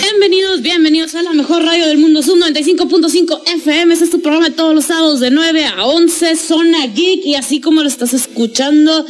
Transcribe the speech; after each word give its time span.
Bienvenidos, 0.00 0.62
bienvenidos 0.62 1.14
a 1.14 1.22
la 1.22 1.32
mejor 1.32 1.64
radio 1.64 1.86
del 1.86 1.98
mundo, 1.98 2.22
Zoom 2.22 2.40
95.5 2.40 3.42
FM. 3.46 3.94
Este 3.94 4.06
es 4.06 4.10
tu 4.10 4.20
programa 4.20 4.48
de 4.48 4.54
todos 4.54 4.74
los 4.74 4.86
sábados 4.86 5.20
de 5.20 5.30
9 5.30 5.66
a 5.66 5.84
11, 5.84 6.36
Zona 6.36 6.86
Geek. 6.86 7.24
Y 7.24 7.34
así 7.36 7.60
como 7.60 7.82
lo 7.82 7.88
estás 7.88 8.12
escuchando, 8.14 9.06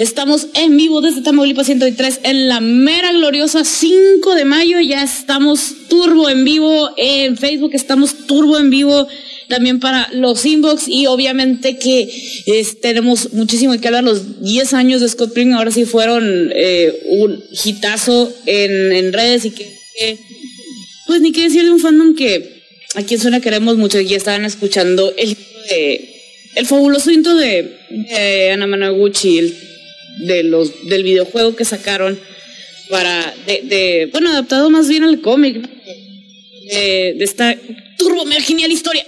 estamos 0.00 0.48
en 0.54 0.78
vivo 0.78 1.02
desde 1.02 1.20
Tamaulipas 1.20 1.66
103 1.66 2.20
en 2.22 2.48
la 2.48 2.60
mera 2.60 3.12
gloriosa 3.12 3.64
5 3.64 4.34
de 4.34 4.46
mayo. 4.46 4.80
Ya 4.80 5.02
estamos 5.02 5.74
turbo 5.88 6.30
en 6.30 6.44
vivo 6.44 6.90
en 6.96 7.36
Facebook, 7.36 7.72
estamos 7.74 8.26
turbo 8.26 8.58
en 8.58 8.70
vivo 8.70 9.06
también 9.48 9.78
para 9.78 10.08
los 10.12 10.46
inbox 10.46 10.88
y 10.88 11.06
obviamente 11.06 11.76
que 11.76 12.08
tenemos 12.80 13.34
muchísimo 13.34 13.78
que 13.78 13.88
hablar. 13.88 14.04
Los 14.04 14.42
10 14.42 14.72
años 14.72 15.02
de 15.02 15.08
Scott 15.08 15.34
Pilgrim 15.34 15.54
ahora 15.54 15.70
sí 15.70 15.84
fueron 15.84 16.50
eh, 16.54 17.02
un 17.10 17.44
hitazo 17.62 18.32
en, 18.46 18.92
en 18.92 19.12
redes 19.12 19.44
y 19.44 19.50
que 19.50 19.80
pues 21.06 21.20
ni 21.20 21.30
qué 21.32 21.42
decir 21.42 21.62
de 21.64 21.72
un 21.72 21.80
fandom 21.80 22.14
que 22.14 22.62
aquí 22.94 23.14
en 23.14 23.20
Zona 23.20 23.40
queremos 23.40 23.76
mucho 23.76 24.00
ya 24.00 24.16
estaban 24.16 24.46
escuchando 24.46 25.12
el 25.18 25.36
el 26.54 26.66
fabuloso 26.66 27.10
intro 27.10 27.34
de, 27.36 28.50
Ana 28.52 28.66
Managuchi, 28.66 29.54
de 30.26 30.42
los, 30.42 30.88
del 30.88 31.02
videojuego 31.02 31.56
que 31.56 31.64
sacaron 31.64 32.18
para, 32.88 33.34
de, 33.46 34.08
bueno, 34.12 34.30
adaptado 34.30 34.70
más 34.70 34.88
bien 34.88 35.04
al 35.04 35.20
cómic, 35.20 35.68
de, 36.70 37.14
de 37.16 37.24
esta 37.24 37.56
turbo 37.96 38.24
genial 38.40 38.72
historia. 38.72 39.04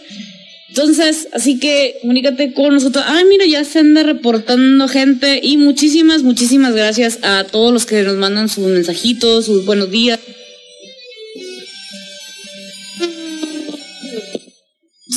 Entonces, 0.68 1.28
así 1.32 1.58
que 1.58 1.98
comunícate 2.00 2.54
con 2.54 2.72
nosotros. 2.72 3.04
Ay, 3.06 3.24
mira, 3.26 3.44
ya 3.44 3.62
se 3.62 3.80
anda 3.80 4.02
reportando 4.04 4.88
gente 4.88 5.38
y 5.42 5.58
muchísimas, 5.58 6.22
muchísimas 6.22 6.74
gracias 6.74 7.18
a 7.22 7.44
todos 7.44 7.74
los 7.74 7.84
que 7.84 8.02
nos 8.02 8.16
mandan 8.16 8.48
sus 8.48 8.68
mensajitos, 8.68 9.44
sus 9.44 9.66
buenos 9.66 9.90
días, 9.90 10.18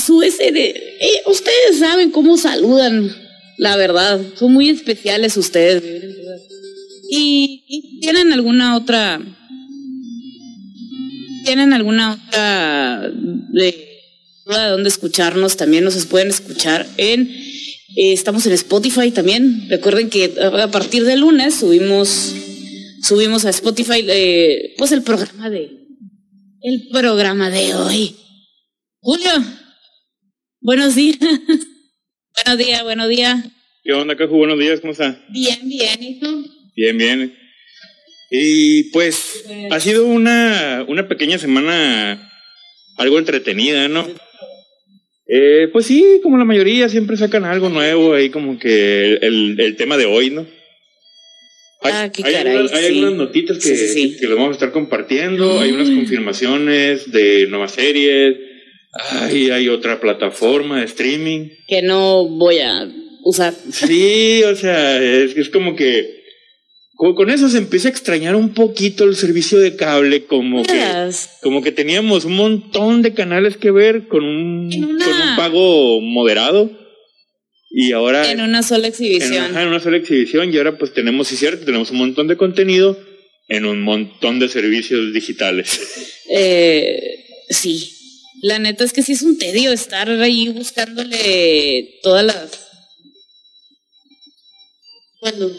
su 0.05 0.21
SD. 0.21 0.75
Eh, 0.99 1.21
ustedes 1.27 1.79
saben 1.79 2.11
cómo 2.11 2.37
saludan, 2.37 3.15
la 3.57 3.75
verdad. 3.75 4.21
Son 4.37 4.53
muy 4.53 4.69
especiales 4.69 5.37
ustedes. 5.37 5.83
Y, 7.09 7.99
tienen 8.01 8.33
alguna 8.33 8.77
otra. 8.77 9.21
¿Tienen 11.43 11.73
alguna 11.73 12.13
otra 12.13 13.11
de, 13.53 14.01
dónde 14.45 14.89
escucharnos? 14.89 15.57
También 15.57 15.83
nos 15.83 16.05
pueden 16.05 16.29
escuchar 16.29 16.87
en. 16.97 17.29
Eh, 17.97 18.13
estamos 18.13 18.45
en 18.45 18.53
Spotify 18.53 19.11
también. 19.11 19.67
Recuerden 19.69 20.09
que 20.09 20.33
a 20.41 20.69
partir 20.69 21.05
de 21.05 21.15
lunes 21.15 21.55
subimos 21.55 22.33
subimos 23.01 23.45
a 23.45 23.51
Spotify 23.51 24.03
eh, 24.07 24.73
pues 24.77 24.91
el 24.91 25.03
programa 25.03 25.49
de 25.49 25.69
el 26.61 26.87
programa 26.91 27.51
de 27.51 27.75
hoy. 27.75 28.15
Julio, 28.99 29.31
Buenos 30.65 30.95
días. 30.95 31.19
buenos 32.35 32.65
días, 32.65 32.83
buenos 32.83 33.09
días. 33.09 33.45
¿Qué 33.83 33.93
onda, 33.93 34.15
Caju? 34.15 34.37
Buenos 34.37 34.59
días, 34.59 34.79
¿cómo 34.79 34.93
está? 34.93 35.23
Bien, 35.29 35.59
bien, 35.63 36.03
¿y 36.03 36.19
tú? 36.19 36.45
Bien, 36.75 36.97
bien. 36.97 37.37
Y 38.31 38.83
pues, 38.91 39.45
ha 39.71 39.79
sido 39.79 40.05
una, 40.05 40.85
una 40.87 41.07
pequeña 41.07 41.37
semana 41.37 42.31
algo 42.97 43.19
entretenida, 43.19 43.87
¿no? 43.87 44.07
Eh, 45.27 45.69
pues 45.71 45.85
sí, 45.85 46.19
como 46.21 46.37
la 46.37 46.45
mayoría, 46.45 46.89
siempre 46.89 47.17
sacan 47.17 47.45
algo 47.45 47.69
nuevo 47.69 48.13
ahí, 48.13 48.29
como 48.29 48.59
que 48.59 49.15
el, 49.21 49.59
el, 49.59 49.75
tema 49.75 49.97
de 49.97 50.05
hoy, 50.05 50.29
¿no? 50.29 50.45
Hay, 51.81 51.93
ah, 51.93 52.11
qué 52.11 52.23
hay, 52.25 52.33
caray, 52.33 52.51
algunas, 52.57 52.73
hay 52.73 52.85
algunas 52.87 53.13
notitas 53.13 53.57
que, 53.57 53.75
sí, 53.75 54.17
que, 54.19 54.27
vamos 54.27 54.49
a 54.49 54.53
estar 54.53 54.71
compartiendo, 54.71 55.59
hay 55.59 55.71
unas 55.71 55.89
confirmaciones 55.89 57.11
de 57.11 57.47
nuevas 57.47 57.73
series, 57.73 58.37
Ay, 58.95 59.49
hay 59.49 59.67
otra 59.67 59.99
plataforma 59.99 60.79
de 60.79 60.85
streaming. 60.85 61.49
Que 61.67 61.81
no 61.81 62.25
voy 62.27 62.59
a 62.59 62.89
usar. 63.23 63.53
Sí, 63.71 64.41
o 64.43 64.55
sea, 64.55 65.01
es, 65.01 65.49
como 65.49 65.75
que 65.75 66.23
con 66.95 67.29
eso 67.29 67.49
se 67.49 67.57
empieza 67.57 67.89
a 67.89 67.91
extrañar 67.91 68.35
un 68.35 68.53
poquito 68.53 69.03
el 69.03 69.17
servicio 69.17 69.59
de 69.59 69.75
cable, 69.75 70.23
como 70.23 70.63
que, 70.63 70.81
como 71.41 71.61
que 71.61 71.73
teníamos 71.73 72.23
un 72.23 72.37
montón 72.37 73.01
de 73.01 73.13
canales 73.13 73.57
que 73.57 73.71
ver 73.71 74.07
con 74.07 74.23
un, 74.23 74.69
con 74.71 74.81
un 74.81 75.35
pago 75.35 75.99
moderado. 75.99 76.71
Y 77.69 77.91
ahora. 77.91 78.31
En 78.31 78.39
una 78.39 78.63
sola 78.63 78.87
exhibición. 78.87 79.47
En, 79.47 79.57
en 79.57 79.67
una 79.67 79.81
sola 79.81 79.97
exhibición. 79.97 80.53
Y 80.53 80.57
ahora, 80.57 80.77
pues 80.77 80.93
tenemos, 80.93 81.27
sí, 81.27 81.35
cierto, 81.35 81.65
tenemos 81.65 81.91
un 81.91 81.97
montón 81.97 82.29
de 82.29 82.37
contenido 82.37 82.97
en 83.49 83.65
un 83.65 83.81
montón 83.81 84.39
de 84.39 84.47
servicios 84.47 85.13
digitales. 85.13 86.13
Eh, 86.29 87.25
sí. 87.49 87.94
La 88.41 88.59
neta 88.59 88.83
es 88.83 88.93
que 88.93 89.01
sí 89.01 89.13
es 89.13 89.21
un 89.21 89.37
tedio 89.37 89.71
estar 89.71 90.09
ahí 90.09 90.49
buscándole 90.49 91.99
todas 92.03 92.25
las. 92.25 92.67
Bueno, 95.21 95.49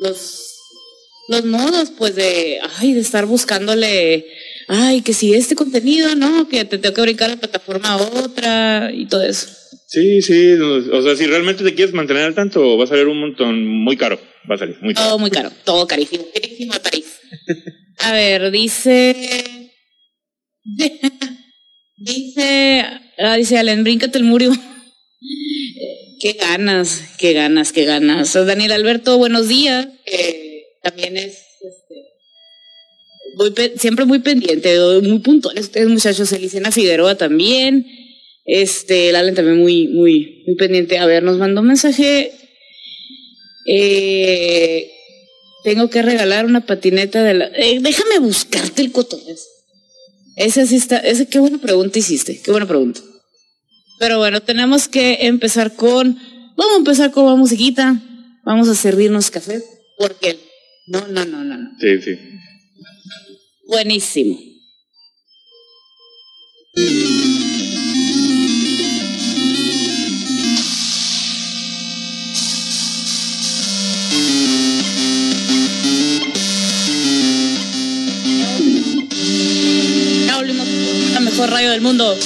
los, 0.00 0.54
los 1.28 1.44
modos, 1.44 1.92
pues 1.96 2.14
de. 2.14 2.58
Ay, 2.78 2.92
de 2.94 3.00
estar 3.00 3.26
buscándole. 3.26 4.26
Ay, 4.68 5.02
que 5.02 5.12
si 5.12 5.34
este 5.34 5.54
contenido, 5.54 6.14
¿no? 6.16 6.48
Que 6.48 6.64
te 6.64 6.78
tengo 6.78 6.94
que 6.94 7.02
brincar 7.02 7.30
de 7.30 7.36
plataforma 7.36 7.92
a 7.92 7.96
otra 7.96 8.90
y 8.92 9.06
todo 9.06 9.22
eso. 9.22 9.48
Sí, 9.88 10.22
sí. 10.22 10.52
O 10.54 11.02
sea, 11.02 11.14
si 11.16 11.26
realmente 11.26 11.62
te 11.62 11.74
quieres 11.74 11.94
mantener 11.94 12.24
al 12.24 12.34
tanto, 12.34 12.76
va 12.76 12.84
a 12.84 12.88
salir 12.88 13.06
un 13.06 13.20
montón 13.20 13.64
muy 13.66 13.96
caro. 13.96 14.18
Va 14.50 14.56
a 14.56 14.58
salir 14.58 14.76
muy 14.80 14.94
caro. 14.94 15.08
Todo 15.08 15.18
muy 15.18 15.30
caro. 15.30 15.52
Todo 15.64 15.86
carísimo. 15.86 16.26
Carísimo 16.34 16.72
París. 16.82 17.06
A 17.98 18.12
ver, 18.12 18.50
dice. 18.50 19.70
Dice, 21.96 22.84
ah, 23.18 23.36
dice 23.36 23.58
Alan, 23.58 23.84
bríncate 23.84 24.18
el 24.18 24.24
muro. 24.24 24.50
qué 26.20 26.32
ganas, 26.32 27.02
qué 27.18 27.32
ganas, 27.32 27.72
qué 27.72 27.84
ganas. 27.84 28.34
Daniel 28.34 28.72
Alberto, 28.72 29.16
buenos 29.16 29.48
días. 29.48 29.86
también 30.82 31.16
es 31.16 31.38
este, 33.38 33.78
siempre 33.78 34.06
muy 34.06 34.18
pendiente, 34.18 34.76
muy 35.02 35.20
puntuales 35.20 35.66
ustedes 35.66 35.88
muchachos. 35.88 36.32
Elisena 36.32 36.72
Figueroa 36.72 37.14
también. 37.16 37.86
Este, 38.44 39.10
el 39.10 39.16
Alan 39.16 39.34
también 39.34 39.58
muy, 39.58 39.88
muy, 39.88 40.42
muy 40.46 40.56
pendiente. 40.56 40.98
A 40.98 41.06
ver, 41.06 41.22
nos 41.22 41.38
mandó 41.38 41.60
un 41.60 41.68
mensaje. 41.68 42.32
Eh, 43.66 44.90
tengo 45.62 45.88
que 45.88 46.02
regalar 46.02 46.44
una 46.44 46.66
patineta 46.66 47.22
de 47.22 47.34
la. 47.34 47.46
Eh, 47.54 47.78
déjame 47.80 48.18
buscarte 48.18 48.82
el 48.82 48.92
cotonés. 48.92 49.53
Esa 50.36 50.66
sí 50.66 50.76
está, 50.76 50.98
esa, 50.98 51.26
qué 51.26 51.38
buena 51.38 51.58
pregunta 51.58 51.98
hiciste, 51.98 52.40
qué 52.42 52.50
buena 52.50 52.66
pregunta. 52.66 53.00
Pero 53.98 54.18
bueno, 54.18 54.40
tenemos 54.40 54.88
que 54.88 55.26
empezar 55.26 55.74
con, 55.74 56.18
vamos 56.56 56.74
a 56.74 56.78
empezar 56.78 57.10
con 57.12 57.26
la 57.26 57.36
musiquita, 57.36 58.02
vamos 58.44 58.68
a 58.68 58.74
servirnos 58.74 59.30
café, 59.30 59.62
porque 59.98 60.38
no, 60.88 61.06
no, 61.08 61.24
no, 61.24 61.44
no, 61.44 61.56
no. 61.56 61.70
Sí, 61.78 62.02
sí. 62.02 62.18
Buenísimo. 63.66 64.38
Del 81.74 81.82
mundo. 81.82 82.16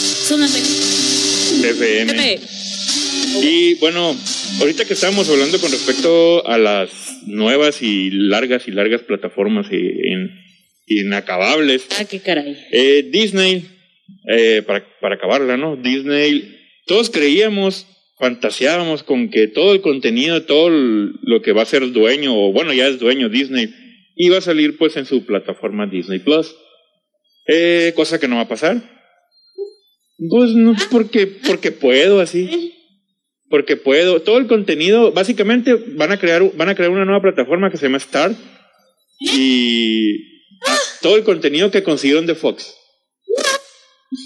FM. 1.65 2.39
Y 3.43 3.75
bueno, 3.77 4.15
ahorita 4.61 4.85
que 4.85 4.93
estábamos 4.93 5.31
hablando 5.31 5.59
con 5.59 5.73
respecto 5.73 6.47
a 6.47 6.59
las 6.59 6.91
nuevas 7.27 7.81
y 7.81 8.11
largas 8.11 8.69
y 8.69 8.73
largas 8.73 9.01
plataformas 9.03 9.69
inacabables. 10.87 11.87
Ah, 11.99 12.05
qué 12.05 12.21
caray. 12.21 12.59
Eh, 12.73 13.09
Disney, 13.11 13.65
eh, 14.29 14.63
para, 14.67 14.85
para 15.01 15.15
acabarla, 15.15 15.57
¿no? 15.57 15.77
Disney, 15.77 16.55
todos 16.85 17.09
creíamos, 17.09 17.87
fantaseábamos 18.19 19.03
con 19.03 19.31
que 19.31 19.49
todo 19.49 19.73
el 19.73 19.81
contenido, 19.81 20.43
todo 20.43 20.69
lo 20.69 21.41
que 21.41 21.53
va 21.53 21.63
a 21.63 21.67
ser 21.67 21.91
dueño, 21.93 22.37
o 22.37 22.53
bueno, 22.53 22.75
ya 22.75 22.87
es 22.87 22.99
dueño 22.99 23.31
Disney, 23.31 23.71
iba 24.15 24.37
a 24.37 24.43
salir 24.43 24.77
pues 24.77 24.99
en 24.99 25.07
su 25.07 25.25
plataforma 25.25 25.87
Disney 25.87 26.19
Plus. 26.19 26.55
Eh, 27.47 27.95
cosa 27.97 28.21
que 28.21 28.29
no 28.29 28.37
va 28.37 28.43
a 28.43 28.49
pasar. 28.49 28.98
Pues 30.19 30.51
no, 30.51 30.75
porque, 30.91 31.27
porque 31.27 31.71
puedo 31.71 32.21
así. 32.21 32.75
Porque 33.49 33.77
puedo. 33.77 34.21
Todo 34.23 34.39
el 34.39 34.49
contenido, 34.49 35.13
básicamente 35.13 35.75
van 35.75 36.13
a 36.13 36.19
crear, 36.19 36.43
van 36.55 36.69
a 36.69 36.75
crear 36.75 36.91
una 36.91 37.05
nueva 37.05 37.23
plataforma 37.23 37.71
que 37.71 37.77
se 37.77 37.87
llama 37.87 37.99
Star. 37.99 38.35
Y, 39.21 40.39
todo 41.01 41.17
el 41.17 41.25
contenido 41.25 41.71
que 41.71 41.83
consiguieron 41.83 42.27
de 42.27 42.35
Fox. 42.35 42.75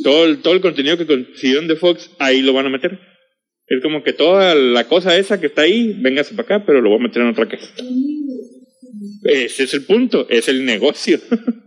Todo 0.02 0.24
el, 0.24 0.40
todo 0.40 0.54
el 0.54 0.60
contenido 0.60 0.96
que 0.96 1.06
consiguieron 1.06 1.68
de 1.68 1.76
Fox, 1.76 2.10
ahí 2.18 2.40
lo 2.40 2.52
van 2.52 2.66
a 2.66 2.70
meter. 2.70 2.98
Es 3.66 3.82
como 3.82 4.02
que 4.02 4.12
toda 4.12 4.54
la 4.54 4.88
cosa 4.88 5.16
esa 5.16 5.40
que 5.40 5.46
está 5.46 5.62
ahí, 5.62 5.94
véngase 6.00 6.34
para 6.34 6.56
acá, 6.56 6.66
pero 6.66 6.80
lo 6.80 6.90
voy 6.90 6.98
a 6.98 7.02
meter 7.02 7.22
en 7.22 7.28
otra 7.28 7.48
caja. 7.48 7.66
Ese 9.24 9.64
es 9.64 9.74
el 9.74 9.84
punto, 9.84 10.26
es 10.28 10.48
el 10.48 10.64
negocio. 10.64 11.20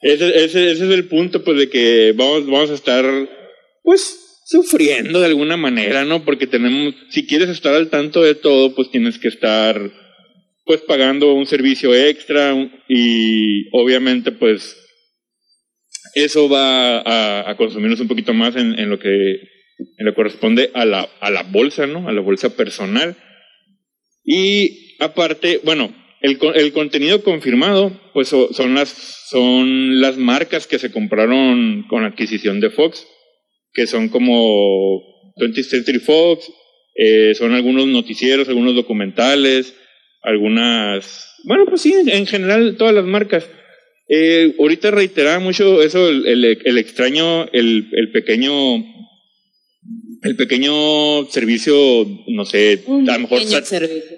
ese, 0.00 0.44
ese, 0.44 0.70
ese, 0.70 0.84
es 0.86 0.90
el 0.90 1.08
punto, 1.08 1.42
pues, 1.44 1.58
de 1.58 1.68
que 1.68 2.12
vamos, 2.16 2.46
vamos 2.46 2.70
a 2.70 2.74
estar, 2.74 3.04
pues, 3.82 4.42
sufriendo 4.46 5.20
de 5.20 5.26
alguna 5.26 5.56
manera, 5.56 6.04
¿no? 6.04 6.24
Porque 6.24 6.46
tenemos, 6.46 6.94
si 7.10 7.26
quieres 7.26 7.48
estar 7.48 7.74
al 7.74 7.90
tanto 7.90 8.22
de 8.22 8.34
todo, 8.34 8.74
pues 8.74 8.90
tienes 8.90 9.18
que 9.18 9.28
estar, 9.28 9.78
pues, 10.64 10.80
pagando 10.82 11.34
un 11.34 11.46
servicio 11.46 11.94
extra 11.94 12.54
y 12.88 13.68
obviamente, 13.72 14.32
pues, 14.32 14.76
eso 16.14 16.48
va 16.48 17.50
a, 17.50 17.56
consumirnos 17.56 18.00
un 18.00 18.08
poquito 18.08 18.32
más 18.32 18.56
en, 18.56 18.78
en 18.78 18.88
lo 18.88 18.98
que 18.98 19.40
en 19.96 20.06
lo 20.06 20.14
corresponde 20.14 20.70
a 20.74 20.84
la, 20.84 21.08
a 21.20 21.30
la 21.30 21.42
bolsa, 21.42 21.86
¿no? 21.86 22.08
A 22.08 22.12
la 22.12 22.20
bolsa 22.20 22.56
personal. 22.56 23.16
Y 24.24 24.96
aparte, 24.98 25.60
bueno, 25.64 25.94
el, 26.20 26.38
el 26.54 26.72
contenido 26.72 27.22
confirmado, 27.22 27.92
pues 28.12 28.28
son 28.28 28.74
las, 28.74 28.88
son 29.28 30.00
las 30.00 30.16
marcas 30.16 30.66
que 30.66 30.78
se 30.78 30.90
compraron 30.90 31.84
con 31.88 32.04
adquisición 32.04 32.60
de 32.60 32.70
Fox, 32.70 33.06
que 33.72 33.86
son 33.86 34.08
como 34.08 35.02
20th 35.36 35.62
Century 35.64 36.00
Fox, 36.00 36.50
eh, 36.96 37.34
son 37.34 37.52
algunos 37.52 37.86
noticieros, 37.86 38.48
algunos 38.48 38.74
documentales, 38.74 39.74
algunas, 40.22 41.36
bueno, 41.44 41.64
pues 41.66 41.82
sí, 41.82 41.94
en 41.94 42.26
general 42.26 42.76
todas 42.76 42.94
las 42.94 43.04
marcas. 43.04 43.48
Eh, 44.08 44.54
ahorita 44.58 44.90
reiteraba 44.90 45.38
mucho 45.38 45.82
eso, 45.82 46.08
el, 46.08 46.26
el, 46.26 46.58
el 46.64 46.78
extraño, 46.78 47.44
el, 47.52 47.88
el 47.92 48.10
pequeño 48.10 48.84
el 50.22 50.36
pequeño 50.36 51.26
servicio, 51.26 52.06
no 52.28 52.44
sé, 52.44 52.82
a 52.86 53.12
lo 53.12 53.20
mejor 53.20 53.42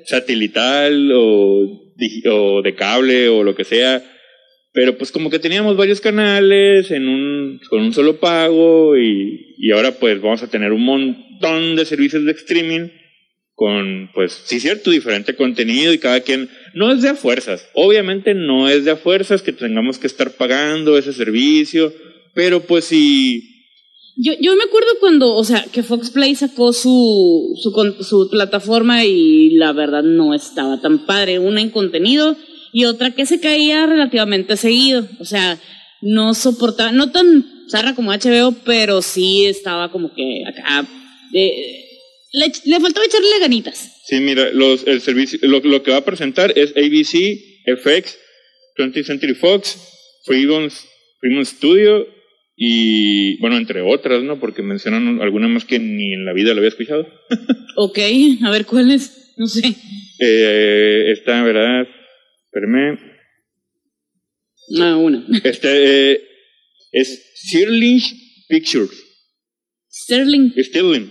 satelital 0.07 1.13
o, 1.15 1.90
o, 2.31 2.63
de 2.63 2.75
cable 2.75 3.29
o 3.29 3.43
lo 3.43 3.55
que 3.55 3.65
sea, 3.65 4.03
pero 4.73 4.97
pues 4.97 5.11
como 5.11 5.31
que 5.31 5.39
teníamos 5.39 5.77
varios 5.77 6.01
canales 6.01 6.91
en 6.91 7.09
un, 7.09 7.61
con 7.69 7.81
un 7.81 7.93
solo 7.93 8.21
pago 8.21 8.97
y, 8.97 9.55
y 9.59 9.73
ahora 9.73 9.93
pues 9.93 10.21
vamos 10.21 10.43
a 10.43 10.51
tener 10.51 10.73
un 10.73 10.85
montón 10.85 11.77
de 11.77 11.85
servicios 11.85 12.25
de 12.25 12.33
streaming 12.33 12.89
con 13.55 14.11
pues 14.15 14.33
sí 14.47 14.59
cierto 14.59 14.91
diferente 14.91 15.35
contenido 15.35 15.93
y 15.93 15.99
cada 15.99 16.21
quien 16.21 16.49
no 16.73 16.93
es 16.93 17.03
de 17.03 17.11
a 17.11 17.15
fuerzas, 17.15 17.69
obviamente 17.75 18.33
no 18.35 18.69
es 18.69 18.85
de 18.85 18.93
a 18.93 18.97
fuerzas 18.97 19.43
que 19.43 19.53
tengamos 19.53 19.99
que 19.99 20.07
estar 20.07 20.31
pagando 20.31 20.97
ese 20.97 21.13
servicio, 21.13 21.93
pero 22.35 22.61
pues 22.61 22.87
si 22.87 23.50
yo, 24.17 24.33
yo 24.41 24.55
me 24.57 24.65
acuerdo 24.65 24.89
cuando, 25.01 25.35
o 25.35 25.45
sea, 25.45 25.65
que 25.73 25.83
Fox 25.83 26.11
Play 26.11 26.35
sacó 26.35 26.73
su, 26.73 27.59
su, 27.63 28.05
su 28.05 28.29
plataforma 28.31 29.05
y 29.05 29.51
la 29.51 29.73
verdad 29.73 30.03
no 30.03 30.35
estaba 30.35 30.81
tan 30.81 31.07
padre. 31.07 31.39
Una 31.39 31.61
en 31.61 31.71
contenido 31.71 32.37
y 32.73 32.85
otra 32.85 33.13
que 33.13 33.27
se 33.27 33.41
caía 33.41 33.87
relativamente 33.87 34.57
seguido. 34.57 35.09
O 35.21 35.25
sea, 35.25 35.59
no 36.03 36.35
soportaba, 36.35 36.93
no 36.93 37.11
tan 37.11 37.47
zarra 37.71 37.95
como 37.95 38.13
HBO, 38.13 38.53
pero 38.65 39.01
sí 39.01 39.47
estaba 39.47 39.91
como 39.91 40.13
que 40.15 40.45
acá. 40.47 40.87
le, 41.33 41.83
le, 42.33 42.81
faltaba 42.81 43.07
echarle 43.07 43.39
ganitas. 43.41 43.93
Sí, 44.07 44.17
mira, 44.21 44.51
los, 44.53 44.87
el 44.87 45.01
servicio, 45.01 45.39
lo, 45.43 45.61
lo 45.61 45.83
que 45.83 45.93
va 45.93 45.99
a 45.99 46.05
presentar 46.05 46.53
es 46.57 46.73
ABC, 46.77 47.39
FX, 47.65 48.19
20th 48.77 49.05
Century 49.05 49.35
Fox, 49.35 49.79
Freedom, 50.25 50.69
Freedom 51.21 51.45
Studio 51.45 52.20
y 52.63 53.39
bueno, 53.39 53.57
entre 53.57 53.81
otras, 53.81 54.23
¿no? 54.23 54.39
Porque 54.39 54.61
mencionan 54.61 55.23
alguna 55.23 55.49
más 55.49 55.65
que 55.65 55.79
ni 55.79 56.13
en 56.13 56.27
la 56.27 56.35
vida 56.35 56.53
lo 56.53 56.59
había 56.59 56.69
escuchado. 56.69 57.09
ok, 57.77 57.99
a 58.45 58.51
ver 58.51 58.67
cuáles, 58.67 59.33
no 59.39 59.47
sé. 59.47 59.75
Eh, 60.19 61.11
esta, 61.11 61.43
¿verdad? 61.43 61.89
Espérame. 62.45 62.99
Ah, 64.79 64.99
una. 64.99 65.27
Este 65.43 66.13
eh, 66.13 66.21
es 66.93 67.33
Stirling 67.47 68.03
Pictures. 68.47 69.07
Sterling. 69.91 70.53
Sterling. 70.59 71.11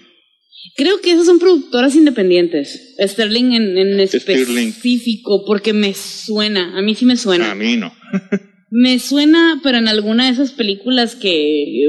Creo 0.76 1.02
que 1.02 1.14
esas 1.14 1.26
son 1.26 1.40
productoras 1.40 1.96
independientes. 1.96 2.96
Sterling 3.00 3.54
en, 3.54 3.76
en 3.76 4.00
específico, 4.00 5.44
porque 5.48 5.74
me 5.74 5.96
suena. 5.96 6.78
A 6.78 6.84
mí 6.84 6.94
sí 6.94 7.08
me 7.08 7.18
suena. 7.18 7.50
A 7.50 7.56
mí 7.56 7.76
no. 7.76 7.92
Me 8.72 9.00
suena, 9.00 9.60
pero 9.64 9.78
en 9.78 9.88
alguna 9.88 10.26
de 10.26 10.32
esas 10.32 10.52
películas 10.52 11.16
que 11.16 11.88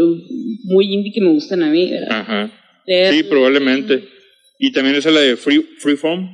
muy 0.65 0.93
indie 0.93 1.13
que 1.13 1.21
me 1.21 1.31
gustan 1.31 1.63
a 1.63 1.71
mí, 1.71 1.91
¿verdad? 1.91 2.21
Ajá. 2.21 2.53
Sí, 2.87 3.23
probablemente. 3.25 4.09
Y 4.59 4.73
también 4.73 4.97
esa 4.97 5.11
la 5.11 5.21
de 5.21 5.37
Free 5.37 5.63
Freeform. 5.79 6.29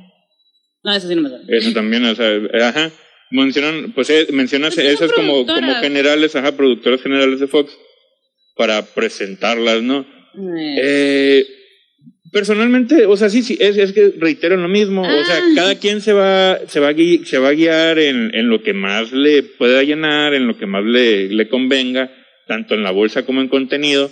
No, 0.83 0.95
esa 0.95 1.07
sí 1.07 1.15
no 1.15 1.21
me 1.21 1.29
suena. 1.29 1.45
Esa 1.49 1.73
también, 1.73 2.05
o 2.05 2.15
sea, 2.15 2.39
ajá. 2.63 2.91
Mencionan, 3.29 3.91
pues 3.93 4.09
eh, 4.09 4.27
mencionas 4.31 4.75
pues 4.75 4.87
esas 4.87 5.11
como, 5.11 5.45
como 5.45 5.75
generales, 5.75 6.35
ajá, 6.35 6.55
productoras 6.55 7.01
generales 7.01 7.41
de 7.41 7.47
Fox 7.47 7.77
para 8.55 8.81
presentarlas, 8.81 9.83
¿no? 9.83 10.05
Eh, 10.35 10.77
eh 10.81 11.56
Personalmente, 12.31 13.05
o 13.05 13.15
sea, 13.15 13.29
sí, 13.29 13.41
sí, 13.41 13.57
es, 13.59 13.77
es 13.77 13.93
que 13.93 14.13
reitero 14.17 14.57
lo 14.57 14.67
mismo, 14.67 15.01
o 15.01 15.25
sea, 15.25 15.37
ah. 15.37 15.51
cada 15.55 15.75
quien 15.75 16.01
se 16.01 16.11
va, 16.11 16.59
se 16.67 16.79
va, 16.79 16.89
a, 16.89 16.93
guiar, 16.93 17.25
se 17.25 17.37
va 17.37 17.49
a 17.49 17.53
guiar 17.53 17.99
en, 17.99 18.35
en 18.35 18.49
lo 18.49 18.61
que 18.63 18.73
más 18.73 19.13
le 19.13 19.43
pueda 19.43 19.81
llenar, 19.83 20.33
en 20.33 20.45
lo 20.45 20.57
que 20.57 20.65
más 20.65 20.83
le, 20.83 21.29
le 21.29 21.47
convenga, 21.47 22.11
tanto 22.45 22.75
en 22.75 22.83
la 22.83 22.91
bolsa 22.91 23.25
como 23.25 23.41
en 23.41 23.47
contenido. 23.47 24.11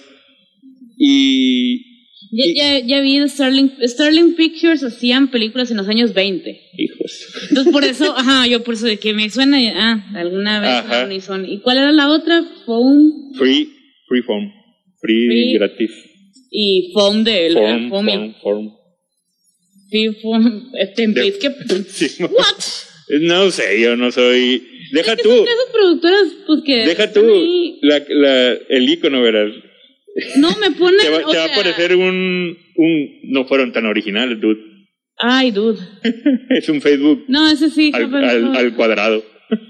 Y, 0.98 1.96
ya, 2.32 2.46
ya, 2.56 2.86
ya, 2.86 3.02
vi 3.02 3.28
Sterling, 3.28 3.72
Sterling 3.84 4.36
Pictures 4.36 4.84
hacían 4.84 5.30
películas 5.30 5.72
en 5.72 5.78
los 5.78 5.90
años 5.90 6.14
20. 6.14 6.62
Hijos. 6.78 7.48
Entonces 7.50 7.74
por 7.74 7.84
eso, 7.84 8.16
ajá, 8.16 8.48
yo 8.48 8.64
por 8.64 8.76
eso 8.76 8.86
de 8.86 8.98
que 8.98 9.14
me 9.14 9.30
suena, 9.30 9.58
ah, 9.76 10.06
alguna 10.16 10.62
vez. 10.62 11.28
¿Y 11.48 11.60
cuál 11.60 11.78
era 11.78 11.92
la 11.92 12.10
otra? 12.10 12.44
Phone. 12.66 13.34
Free, 13.38 13.70
free 14.08 14.22
phone. 14.22 14.54
Free, 15.02 15.28
free. 15.28 15.54
gratis 15.56 16.15
y 16.58 16.92
foam 16.94 17.24
de 17.26 17.52
form, 17.54 17.90
form, 17.90 18.34
form. 18.42 18.72
Sí, 19.90 20.08
form, 20.22 20.72
este, 20.80 21.06
sí, 21.90 22.24
What? 22.24 22.64
No 23.22 23.52
sé, 23.52 23.82
yo 23.82 23.96
no 23.96 24.12
soy. 24.12 24.66
Deja 24.92 25.16
tú. 25.16 25.30
Son 25.30 25.48
esas 25.48 25.72
productoras, 25.72 26.24
pues 26.48 26.62
que. 26.66 26.88
Deja 26.88 27.12
tú 27.12 27.22
la, 27.82 28.02
la, 28.08 28.54
el 28.70 28.90
icono, 28.90 29.22
verás. 29.22 29.52
No, 30.38 30.56
me 30.58 30.72
pone. 30.72 30.98
te 30.98 31.10
va, 31.10 31.30
te 31.30 31.38
va 31.38 31.44
a 31.44 31.48
aparecer 31.48 31.96
un, 31.96 32.58
un. 32.76 33.20
No 33.24 33.46
fueron 33.46 33.74
tan 33.74 33.86
originales, 33.86 34.40
dude. 34.40 34.60
Ay, 35.18 35.52
dude. 35.52 35.80
es 36.50 36.70
un 36.70 36.82
Facebook. 36.82 37.26
No, 37.28 37.50
ese 37.50 37.70
sí. 37.70 37.92
Al, 37.94 38.14
al, 38.16 38.56
al 38.56 38.76
cuadrado. 38.76 39.24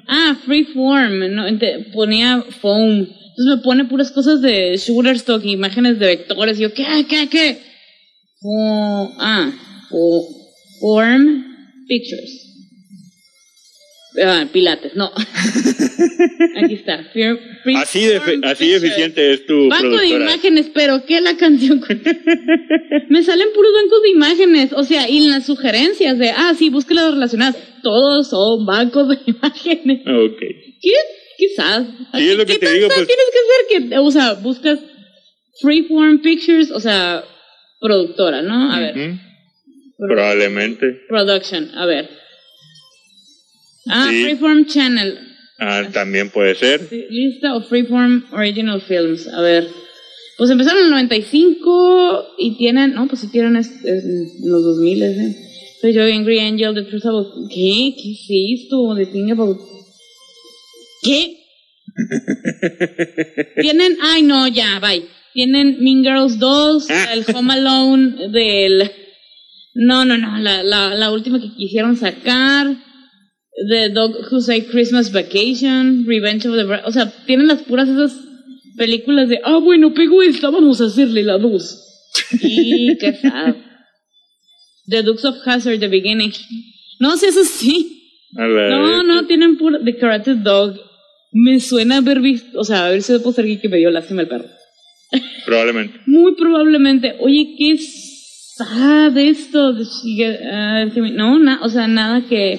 ah, 0.08 0.38
freeform. 0.46 1.34
No, 1.34 1.46
ponía 1.94 2.44
foam. 2.62 3.08
Entonces 3.38 3.58
me 3.58 3.64
pone 3.64 3.84
puras 3.86 4.12
cosas 4.12 4.42
de 4.42 4.78
Shutterstock, 4.78 5.44
imágenes 5.44 6.00
de 6.00 6.06
vectores. 6.06 6.58
Y 6.58 6.62
yo, 6.62 6.74
¿qué, 6.74 7.06
qué, 7.10 7.28
qué? 7.28 7.60
Oh, 8.42 9.12
ah, 9.20 9.52
Form 10.80 11.44
Pictures. 11.86 12.46
Ah, 14.24 14.46
Pilates, 14.54 14.96
no. 14.96 15.12
Aquí 16.64 16.76
está. 16.76 17.06
así 17.76 18.06
de, 18.06 18.40
así 18.44 18.72
eficiente 18.72 19.34
es 19.34 19.46
tu 19.46 19.68
Banco 19.68 19.98
de 19.98 20.08
imágenes, 20.08 20.72
pero 20.74 21.06
¿qué 21.06 21.20
la 21.20 21.36
canción? 21.36 21.82
Me 23.10 23.22
salen 23.22 23.48
puros 23.54 23.72
bancos 23.74 24.02
de 24.02 24.10
imágenes. 24.12 24.72
O 24.72 24.84
sea, 24.86 25.10
y 25.10 25.28
las 25.28 25.46
sugerencias 25.46 26.18
de, 26.18 26.30
ah, 26.30 26.54
sí, 26.58 26.70
búsquelas 26.70 27.12
relacionadas. 27.12 27.58
Todos 27.84 28.30
son 28.30 28.66
bancos 28.66 29.10
de 29.10 29.18
imágenes. 29.26 30.02
Ok. 30.08 30.40
¿Qué? 30.82 30.94
Quizás. 31.38 31.86
Sí, 32.14 32.30
es 32.30 32.38
lo 32.38 32.46
que 32.46 32.58
te 32.58 32.72
digo, 32.72 32.88
pues. 32.88 33.08
Tienes 33.08 33.26
que 33.32 33.78
hacer 33.78 33.90
que, 33.90 33.98
o 33.98 34.12
sea, 34.12 34.34
buscas 34.34 34.80
Freeform 35.62 36.22
Pictures, 36.22 36.72
o 36.72 36.80
sea, 36.80 37.24
productora, 37.80 38.42
¿no? 38.42 38.74
A 38.74 38.80
ver. 38.80 39.20
Probablemente. 39.98 41.02
Production, 41.08 41.72
a 41.76 41.86
ver. 41.86 42.10
Ah, 43.88 44.08
Freeform 44.10 44.66
Channel. 44.66 45.20
Ah, 45.60 45.84
también 45.94 46.30
puede 46.30 46.56
ser. 46.56 46.88
Lista 47.10 47.56
o 47.56 47.62
Freeform 47.62 48.26
Original 48.32 48.82
Films. 48.82 49.28
A 49.28 49.42
ver. 49.42 49.68
Pues 50.38 50.50
empezaron 50.50 50.80
en 50.80 50.86
el 50.86 50.92
95 50.92 52.36
y 52.38 52.58
tienen, 52.58 52.94
no, 52.94 53.08
pues 53.08 53.22
sí 53.22 53.28
tienen 53.32 53.56
es, 53.56 53.72
en 53.86 54.52
los 54.52 54.64
2000, 54.64 55.04
¿eh? 55.04 55.36
Soy 55.80 55.94
yo, 55.94 56.04
Angry 56.04 56.40
Angel, 56.40 56.74
The 56.74 56.84
Truth 56.84 57.06
About... 57.06 57.50
¿Qué? 57.50 57.96
¿Qué 57.96 58.12
es 58.12 58.64
esto? 58.64 58.96
The 58.98 59.06
Thing 59.06 59.32
About 59.32 59.75
¿Qué? 61.06 61.38
Tienen, 63.62 63.98
ay 64.02 64.24
no, 64.24 64.48
ya, 64.48 64.80
bye. 64.80 65.04
Tienen 65.34 65.78
Mean 65.84 66.04
Girls 66.04 66.40
2, 66.40 66.88
el 67.14 67.26
Home 67.36 67.54
Alone 67.54 68.30
del... 68.30 68.90
No, 69.76 70.06
no, 70.06 70.18
no, 70.18 70.38
la, 70.38 70.64
la, 70.64 70.96
la 70.96 71.12
última 71.12 71.42
que 71.42 71.54
quisieron 71.54 71.98
sacar. 71.98 72.76
The 73.70 73.90
Dog 73.90 74.16
Who 74.32 74.40
Say 74.42 74.64
Christmas 74.64 75.12
Vacation, 75.12 76.06
Revenge 76.08 76.46
of 76.48 76.56
the... 76.56 76.64
Bra- 76.64 76.84
O 76.86 76.92
sea, 76.92 77.12
tienen 77.26 77.48
las 77.48 77.62
puras 77.64 77.90
esas 77.90 78.14
películas 78.78 79.28
de, 79.30 79.40
ah, 79.44 79.58
bueno, 79.58 79.94
pegó 79.94 80.22
esta, 80.24 80.50
vamos 80.50 80.80
a 80.82 80.86
hacerle 80.86 81.24
la 81.24 81.38
dos. 81.38 81.82
Y 82.42 82.98
qué 83.00 83.14
sad. 83.14 83.56
The 84.88 85.04
Dukes 85.04 85.26
of 85.26 85.36
Hazard, 85.46 85.80
The 85.80 85.88
Beginning. 85.90 86.32
No, 87.00 87.18
sí, 87.18 87.26
eso 87.26 87.44
sí. 87.44 87.92
No, 88.70 89.04
no, 89.04 89.26
tienen 89.28 89.58
pura... 89.58 89.80
The 89.84 89.98
Karate 89.98 90.36
Dog. 90.36 90.80
Me 91.38 91.60
suena 91.60 91.98
haber 91.98 92.22
visto, 92.22 92.58
o 92.58 92.64
sea, 92.64 92.86
haber 92.86 93.02
sido 93.02 93.22
poster 93.22 93.46
que 93.60 93.68
me 93.68 93.76
dio 93.76 93.92
lástima 93.92 94.22
el 94.22 94.30
perro. 94.30 94.46
Probablemente. 95.46 96.00
Muy 96.06 96.34
probablemente. 96.36 97.16
Oye, 97.20 97.56
¿qué 97.58 97.78
sad 97.78 99.18
esto? 99.18 99.76
ah, 100.50 100.86
no, 101.14 101.38
na- 101.40 101.60
o 101.62 101.68
sea, 101.70 101.88
nada 101.88 102.26
que. 102.30 102.58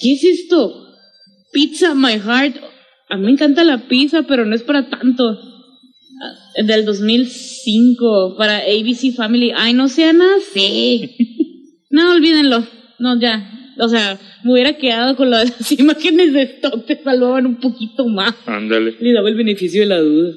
¿Qué 0.00 0.12
es 0.12 0.24
esto? 0.24 0.86
Pizza 1.52 1.94
My 1.94 2.18
Heart. 2.18 2.56
A 3.10 3.18
mí 3.18 3.26
me 3.26 3.32
encanta 3.32 3.64
la 3.64 3.86
pizza, 3.86 4.22
pero 4.22 4.46
no 4.46 4.54
es 4.54 4.62
para 4.62 4.88
tanto. 4.88 5.38
Ah, 6.22 6.62
Del 6.62 6.86
2005, 6.86 8.36
para 8.38 8.58
ABC 8.60 9.12
Family. 9.14 9.52
Ay, 9.54 9.74
no 9.74 9.88
sean 9.88 10.20
así. 10.22 11.16
No, 11.92 12.12
olvídenlo. 12.12 12.64
No, 13.00 13.20
ya. 13.20 13.59
O 13.80 13.88
sea, 13.88 14.18
me 14.44 14.52
hubiera 14.52 14.74
quedado 14.76 15.16
con 15.16 15.30
las 15.30 15.72
imágenes 15.78 16.32
de 16.32 16.42
stock, 16.42 16.86
te 16.86 17.02
salvaban 17.02 17.46
un 17.46 17.60
poquito 17.60 18.06
más. 18.06 18.34
Ándale. 18.46 18.94
Le 19.00 19.12
daba 19.12 19.28
el 19.28 19.36
beneficio 19.36 19.80
de 19.80 19.86
la 19.86 20.00
duda. 20.00 20.34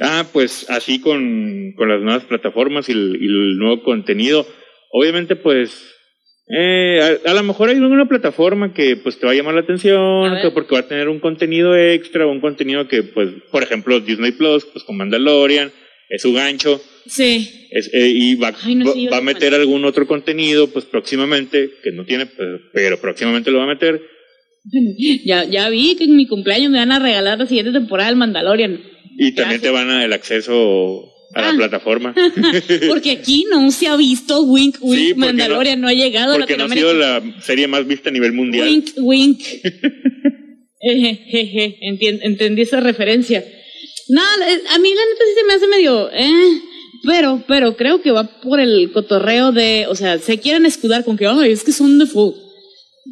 Ah, 0.00 0.26
pues 0.32 0.68
así 0.68 1.00
con, 1.00 1.72
con 1.76 1.88
las 1.88 2.02
nuevas 2.02 2.24
plataformas 2.24 2.88
y 2.88 2.92
el, 2.92 3.18
y 3.20 3.26
el 3.26 3.58
nuevo 3.58 3.82
contenido. 3.82 4.46
Obviamente, 4.92 5.36
pues, 5.36 5.94
eh, 6.48 7.18
a, 7.24 7.30
a 7.30 7.34
lo 7.34 7.42
mejor 7.42 7.70
hay 7.70 7.76
alguna 7.76 8.06
plataforma 8.06 8.72
que 8.74 8.96
pues 8.96 9.18
te 9.18 9.26
va 9.26 9.32
a 9.32 9.34
llamar 9.34 9.54
la 9.54 9.62
atención, 9.62 10.36
que 10.42 10.50
porque 10.50 10.74
va 10.74 10.80
a 10.80 10.88
tener 10.88 11.08
un 11.08 11.18
contenido 11.18 11.74
extra 11.76 12.26
un 12.26 12.40
contenido 12.40 12.86
que, 12.88 13.02
pues, 13.02 13.30
por 13.50 13.62
ejemplo, 13.62 14.00
Disney 14.00 14.32
Plus, 14.32 14.66
pues 14.66 14.84
con 14.84 14.96
Mandalorian, 14.96 15.72
es 16.10 16.22
su 16.22 16.32
gancho, 16.32 16.80
Sí. 17.08 17.68
es, 17.70 17.90
eh, 17.92 18.08
y 18.14 18.34
va, 18.36 18.54
Ay, 18.62 18.74
no 18.74 18.92
a 19.12 19.20
meter 19.20 19.54
algún 19.54 19.84
otro 19.84 20.06
contenido, 20.06 20.68
pues 20.68 20.84
próximamente, 20.84 21.70
que 21.82 21.92
no 21.92 22.04
tiene, 22.04 22.26
pero, 22.26 22.60
pero 22.72 23.00
próximamente 23.00 23.50
lo 23.50 23.58
va 23.58 23.64
a 23.64 23.68
meter. 23.74 24.00
Ya, 25.24 25.44
ya 25.44 25.68
vi 25.68 25.94
que 25.96 26.04
en 26.04 26.16
mi 26.16 26.26
cumpleaños 26.26 26.70
me 26.70 26.78
van 26.78 26.92
a 26.92 26.98
regalar 26.98 27.38
la 27.38 27.46
siguiente 27.46 27.72
temporada 27.72 28.08
del 28.10 28.18
Mandalorian. 28.18 28.80
Y 29.18 29.32
también 29.34 29.60
te 29.60 29.70
van 29.70 29.88
a 29.90 30.04
el 30.04 30.12
acceso 30.12 31.04
a 31.34 31.40
la 31.40 31.50
Ah. 31.50 31.54
plataforma. 31.56 32.14
Porque 32.88 33.12
aquí 33.12 33.46
no 33.50 33.70
se 33.70 33.86
ha 33.88 33.96
visto 33.96 34.42
Wink 34.42 34.76
Wink 34.80 34.98
Sí, 34.98 35.14
porque 35.14 35.26
Mandalorian, 35.26 35.80
no, 35.80 35.88
ha 35.88 35.92
llegado 35.94 36.32
a 36.34 36.38
Porque 36.38 36.56
no 36.56 36.64
ha 36.64 36.68
Latinoamérica. 36.68 37.20
sido 37.20 37.34
la 37.34 37.42
serie 37.42 37.68
más 37.68 37.86
vista 37.86 38.08
a 38.10 38.12
nivel 38.12 38.32
mundial. 38.32 38.66
Wink 38.68 38.88
Wink. 38.98 39.40
Eh, 40.88 41.78
entendí 42.22 42.62
esa 42.62 42.80
referencia. 42.80 43.42
No, 44.08 44.20
a 44.20 44.78
mí 44.78 44.88
la 44.88 44.94
neta 44.94 45.24
sí 45.26 45.32
se 45.34 45.44
me 45.44 45.52
hace 45.54 45.66
medio, 45.66 46.10
eh, 46.12 46.60
pero, 47.06 47.42
pero 47.46 47.76
creo 47.76 48.02
que 48.02 48.10
va 48.10 48.24
por 48.42 48.60
el 48.60 48.90
cotorreo 48.92 49.52
de, 49.52 49.86
o 49.88 49.94
sea, 49.94 50.18
se 50.18 50.38
quieren 50.40 50.66
escudar 50.66 51.04
con 51.04 51.16
que, 51.16 51.26
ay, 51.26 51.52
es 51.52 51.64
que 51.64 51.72
son 51.72 51.98
de 51.98 52.06
full. 52.06 52.34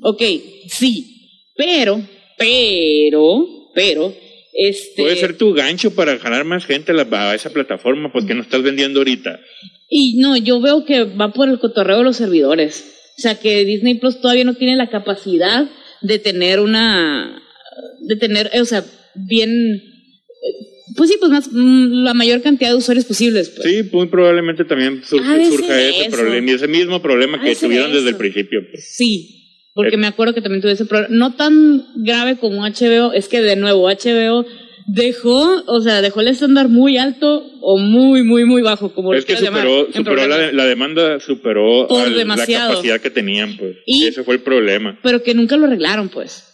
Ok, 0.02 0.22
sí, 0.68 1.30
pero, 1.56 2.02
pero, 2.36 3.46
pero, 3.74 4.14
este. 4.52 5.02
Puede 5.02 5.16
ser 5.16 5.36
tu 5.38 5.52
gancho 5.52 5.94
para 5.94 6.18
jalar 6.18 6.44
más 6.44 6.66
gente 6.66 6.92
a, 6.92 6.94
la- 6.94 7.30
a 7.30 7.34
esa 7.34 7.50
plataforma, 7.50 8.12
pues 8.12 8.24
que 8.24 8.34
no 8.34 8.42
estás 8.42 8.62
vendiendo 8.62 9.00
ahorita. 9.00 9.40
Y 9.88 10.18
no, 10.18 10.36
yo 10.36 10.60
veo 10.60 10.84
que 10.84 11.04
va 11.04 11.32
por 11.32 11.48
el 11.48 11.58
cotorreo 11.58 11.98
de 11.98 12.04
los 12.04 12.16
servidores. 12.16 12.84
O 13.18 13.20
sea, 13.22 13.36
que 13.38 13.64
Disney 13.64 13.94
Plus 13.94 14.20
todavía 14.20 14.44
no 14.44 14.54
tiene 14.54 14.76
la 14.76 14.90
capacidad 14.90 15.68
de 16.02 16.18
tener 16.18 16.58
una. 16.60 17.40
de 18.00 18.16
tener, 18.16 18.50
o 18.60 18.64
sea, 18.64 18.84
bien. 19.14 19.50
Pues 20.96 21.08
sí, 21.10 21.16
pues 21.18 21.30
más, 21.32 21.48
mm, 21.50 22.04
la 22.04 22.14
mayor 22.14 22.42
cantidad 22.42 22.70
de 22.70 22.76
usuarios 22.76 23.06
posibles. 23.06 23.48
Pues. 23.50 23.68
Sí, 23.68 23.88
muy 23.92 24.06
probablemente 24.08 24.64
también 24.64 25.02
sur- 25.04 25.22
surja 25.22 25.80
ese 25.80 26.02
eso. 26.06 26.10
problema 26.16 26.50
y 26.50 26.54
ese 26.54 26.68
mismo 26.68 27.00
problema 27.00 27.40
que 27.40 27.56
tuvieron 27.56 27.92
desde 27.92 28.10
el 28.10 28.16
principio. 28.16 28.60
pues. 28.70 28.94
Sí, 28.96 29.70
porque 29.74 29.94
Eh. 29.94 29.98
me 29.98 30.06
acuerdo 30.06 30.34
que 30.34 30.42
también 30.42 30.60
tuve 30.60 30.72
ese 30.72 30.84
problema. 30.84 31.08
No 31.14 31.34
tan 31.36 31.84
grave 31.96 32.36
como 32.38 32.64
HBO, 32.66 33.12
es 33.12 33.28
que 33.28 33.40
de 33.40 33.56
nuevo 33.56 33.88
HBO 33.88 34.44
dejó, 34.86 35.62
o 35.66 35.80
sea, 35.80 36.02
dejó 36.02 36.20
el 36.20 36.28
estándar 36.28 36.68
muy 36.68 36.98
alto 36.98 37.42
o 37.62 37.78
muy, 37.78 38.22
muy, 38.22 38.44
muy 38.44 38.60
bajo, 38.60 38.92
como 38.94 39.12
lo 39.12 39.18
Es 39.18 39.24
que 39.24 39.34
quieras 39.34 39.44
llamar, 39.44 39.62
superó, 39.66 39.92
superó 39.94 40.26
la, 40.52 40.64
demanda, 40.66 41.18
superó 41.20 41.90
al- 41.90 42.14
la 42.18 42.36
capacidad 42.36 43.00
que 43.00 43.08
tenían, 43.10 43.56
pues. 43.56 43.76
Y- 43.86 44.04
Ese 44.06 44.22
fue 44.22 44.34
el 44.34 44.42
problema. 44.42 44.98
Pero 45.02 45.22
que 45.22 45.32
nunca 45.34 45.56
lo 45.56 45.64
arreglaron, 45.64 46.10
pues. 46.10 46.44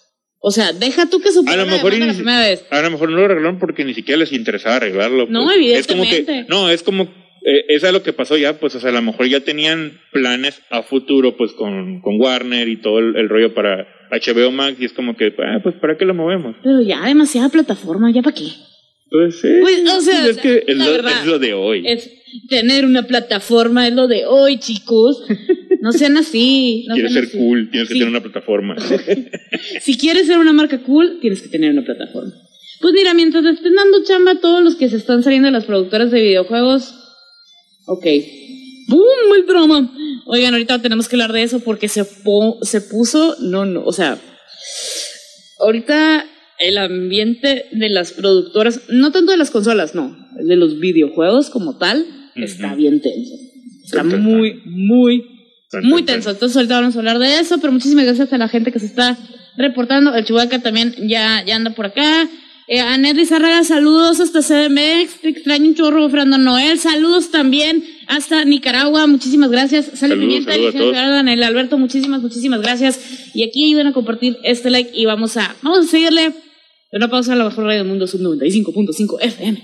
O 0.42 0.50
sea, 0.50 0.72
deja 0.72 1.08
tú 1.08 1.20
que 1.20 1.32
superó 1.32 1.52
A 1.52 1.64
lo 1.64 1.70
mejor 1.70 1.92
demanda 1.92 2.06
la 2.06 2.12
inici- 2.12 2.16
primera 2.16 2.40
vez. 2.40 2.64
A 2.70 2.80
lo 2.80 2.90
mejor 2.90 3.10
no 3.10 3.18
lo 3.18 3.24
arreglaron 3.26 3.58
porque 3.58 3.84
ni 3.84 3.92
siquiera 3.94 4.18
les 4.18 4.32
interesaba 4.32 4.76
arreglarlo. 4.76 5.26
No, 5.28 5.44
pues. 5.44 5.78
Es 5.78 5.86
como 5.86 6.02
evidentemente. 6.04 6.46
que, 6.46 6.48
no, 6.48 6.70
es 6.70 6.82
como, 6.82 7.04
eh, 7.44 7.64
es 7.68 7.82
lo 7.92 8.02
que 8.02 8.12
pasó 8.14 8.36
ya, 8.38 8.58
pues, 8.58 8.74
o 8.74 8.80
sea, 8.80 8.88
a 8.90 8.94
lo 8.94 9.02
mejor 9.02 9.26
ya 9.28 9.40
tenían 9.40 10.00
planes 10.12 10.62
a 10.70 10.82
futuro, 10.82 11.36
pues, 11.36 11.52
con, 11.52 12.00
con 12.00 12.18
Warner 12.20 12.68
y 12.68 12.80
todo 12.80 12.98
el, 13.00 13.16
el 13.16 13.28
rollo 13.28 13.54
para 13.54 13.86
HBO 14.10 14.50
Max, 14.50 14.76
y 14.80 14.86
es 14.86 14.92
como 14.94 15.16
que, 15.16 15.34
ah, 15.38 15.60
pues, 15.62 15.74
¿para 15.76 15.96
qué 15.98 16.04
lo 16.06 16.14
movemos? 16.14 16.56
Pero 16.62 16.80
ya 16.80 17.04
demasiada 17.06 17.48
plataforma, 17.50 18.10
¿ya 18.10 18.22
para 18.22 18.34
qué? 18.34 18.48
Pues 19.10 19.40
sí. 19.40 19.48
Pues, 19.60 19.82
o 19.90 20.00
sea, 20.00 20.26
es 20.26 20.38
que 20.38 20.64
es 20.66 20.76
la 20.76 20.86
lo, 20.86 20.92
verdad, 20.92 21.12
es 21.20 21.26
lo 21.26 21.38
de 21.38 21.52
hoy. 21.52 21.82
Es 21.86 22.10
tener 22.48 22.84
una 22.84 23.02
plataforma, 23.02 23.86
es 23.88 23.94
lo 23.94 24.06
de 24.08 24.24
hoy, 24.26 24.58
chicos. 24.58 25.22
No 25.82 25.92
sean 25.92 26.16
así. 26.18 26.84
No 26.88 26.94
Quieres 26.94 27.12
sean 27.12 27.24
ser 27.24 27.30
así. 27.30 27.38
cool, 27.38 27.70
tienes 27.70 27.88
que 27.88 27.94
tener 27.94 28.08
una 28.08 28.22
plataforma. 28.22 28.76
Si 29.80 29.96
quieres 29.96 30.26
ser 30.26 30.38
una 30.38 30.52
marca 30.52 30.82
cool, 30.82 31.18
tienes 31.20 31.42
que 31.42 31.48
tener 31.48 31.70
una 31.72 31.84
plataforma. 31.84 32.32
Pues 32.80 32.94
mira, 32.94 33.12
mientras 33.14 33.44
estén 33.44 33.74
dando 33.74 34.02
chamba 34.04 34.32
a 34.32 34.40
todos 34.40 34.62
los 34.62 34.76
que 34.76 34.88
se 34.88 34.96
están 34.96 35.22
saliendo 35.22 35.46
de 35.46 35.52
las 35.52 35.64
productoras 35.66 36.10
de 36.10 36.20
videojuegos, 36.22 36.94
ok. 37.86 38.06
¡Boom! 38.88 39.34
El 39.36 39.46
drama. 39.46 39.92
Oigan, 40.26 40.54
ahorita 40.54 40.80
tenemos 40.80 41.08
que 41.08 41.16
hablar 41.16 41.32
de 41.32 41.42
eso 41.42 41.60
porque 41.60 41.88
se, 41.88 42.04
po- 42.04 42.58
se 42.62 42.80
puso, 42.80 43.36
no, 43.40 43.64
no, 43.66 43.82
o 43.84 43.92
sea, 43.92 44.18
ahorita 45.58 46.26
el 46.58 46.78
ambiente 46.78 47.66
de 47.72 47.88
las 47.88 48.12
productoras, 48.12 48.82
no 48.88 49.12
tanto 49.12 49.32
de 49.32 49.38
las 49.38 49.50
consolas, 49.50 49.94
no, 49.94 50.16
el 50.38 50.46
de 50.48 50.56
los 50.56 50.78
videojuegos 50.78 51.50
como 51.50 51.76
tal, 51.78 52.06
está 52.36 52.74
bien 52.74 53.00
tenso. 53.00 53.34
Está 53.84 54.04
muy, 54.04 54.60
muy 54.66 55.22
muy 55.82 56.02
tenso. 56.02 56.30
Entonces 56.30 56.56
ahorita 56.56 56.80
vamos 56.80 56.96
a 56.96 56.98
hablar 56.98 57.18
de 57.18 57.40
eso, 57.40 57.58
pero 57.58 57.72
muchísimas 57.72 58.04
gracias 58.04 58.32
a 58.32 58.38
la 58.38 58.48
gente 58.48 58.72
que 58.72 58.78
se 58.78 58.86
está 58.86 59.16
reportando. 59.56 60.14
El 60.14 60.24
Chubaca 60.24 60.60
también 60.60 60.94
ya, 61.08 61.44
ya 61.44 61.56
anda 61.56 61.70
por 61.70 61.86
acá. 61.86 62.28
Eh, 62.66 62.78
a 62.78 62.96
Nedry 62.96 63.26
Zárraga, 63.26 63.64
saludos 63.64 64.20
hasta 64.20 64.42
CDMX. 64.42 65.20
Te 65.22 65.28
extraño 65.30 65.66
un 65.66 65.74
chorro, 65.74 66.08
Fernando 66.08 66.38
Noel. 66.38 66.78
Saludos 66.78 67.32
también 67.32 67.84
hasta 68.06 68.44
Nicaragua. 68.44 69.08
Muchísimas 69.08 69.50
gracias. 69.50 69.86
Sale 69.86 70.14
Saludos, 70.14 70.20
Pimienta, 70.20 70.52
saludos 70.52 70.74
a 70.74 70.78
Alicia 70.78 70.92
todos. 70.92 71.04
Jordan, 71.04 71.28
el 71.28 71.42
Alberto, 71.42 71.78
muchísimas, 71.78 72.22
muchísimas 72.22 72.62
gracias. 72.62 73.00
Y 73.34 73.42
aquí 73.42 73.66
ayuden 73.66 73.88
a 73.88 73.92
compartir 73.92 74.38
este 74.44 74.70
like 74.70 74.90
y 74.94 75.04
vamos 75.04 75.36
a, 75.36 75.56
vamos 75.62 75.86
a 75.86 75.88
seguirle. 75.88 76.32
Una 76.92 77.08
pausa 77.08 77.32
a 77.32 77.36
la 77.36 77.44
mejor 77.44 77.64
radio 77.64 77.78
del 77.78 77.88
mundo, 77.88 78.06
sub 78.06 78.20
95.5 78.20 79.18
FM. 79.20 79.62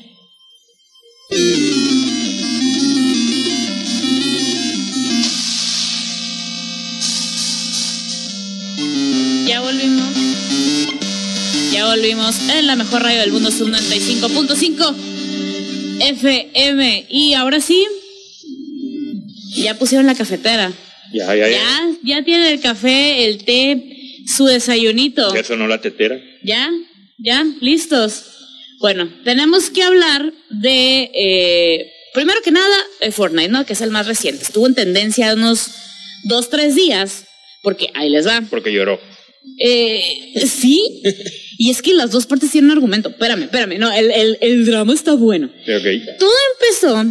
Volvimos. 9.66 10.06
Ya 11.72 11.86
volvimos 11.86 12.36
en 12.50 12.68
la 12.68 12.76
mejor 12.76 13.02
radio 13.02 13.20
del 13.20 13.32
mundo, 13.32 13.50
sub 13.50 13.68
95.5 13.68 14.94
FM. 16.00 17.06
Y 17.08 17.34
ahora 17.34 17.60
sí, 17.60 17.84
ya 19.56 19.76
pusieron 19.76 20.06
la 20.06 20.14
cafetera. 20.14 20.72
Ya, 21.12 21.34
ya, 21.34 21.48
ya. 21.48 21.50
Ya, 21.50 21.90
ya 22.04 22.24
tienen 22.24 22.46
el 22.46 22.60
café, 22.60 23.24
el 23.24 23.44
té, 23.44 24.22
su 24.28 24.46
desayunito. 24.46 25.34
Ya 25.34 25.42
sonó 25.42 25.66
la 25.66 25.80
tetera. 25.80 26.20
¿Ya? 26.44 26.70
¿Ya? 27.18 27.44
¿Listos? 27.60 28.22
Bueno, 28.78 29.10
tenemos 29.24 29.70
que 29.70 29.82
hablar 29.82 30.32
de, 30.50 31.10
eh, 31.12 31.92
primero 32.14 32.40
que 32.44 32.52
nada, 32.52 32.76
Fortnite, 33.10 33.48
¿no? 33.48 33.66
Que 33.66 33.72
es 33.72 33.80
el 33.80 33.90
más 33.90 34.06
reciente. 34.06 34.44
Estuvo 34.44 34.68
en 34.68 34.76
tendencia 34.76 35.34
unos 35.34 35.72
dos, 36.22 36.50
tres 36.50 36.76
días, 36.76 37.24
porque 37.64 37.90
ahí 37.94 38.10
les 38.10 38.28
va. 38.28 38.42
Porque 38.48 38.72
lloró. 38.72 39.00
Eh, 39.58 40.02
sí, 40.46 41.02
y 41.58 41.70
es 41.70 41.80
que 41.80 41.94
las 41.94 42.10
dos 42.10 42.26
partes 42.26 42.50
tienen 42.50 42.70
argumento. 42.70 43.08
Espérame, 43.08 43.44
espérame, 43.44 43.78
no, 43.78 43.90
el, 43.92 44.10
el, 44.10 44.38
el 44.40 44.66
drama 44.66 44.92
está 44.92 45.14
bueno. 45.14 45.50
Todo 46.18 46.32
empezó 46.54 47.04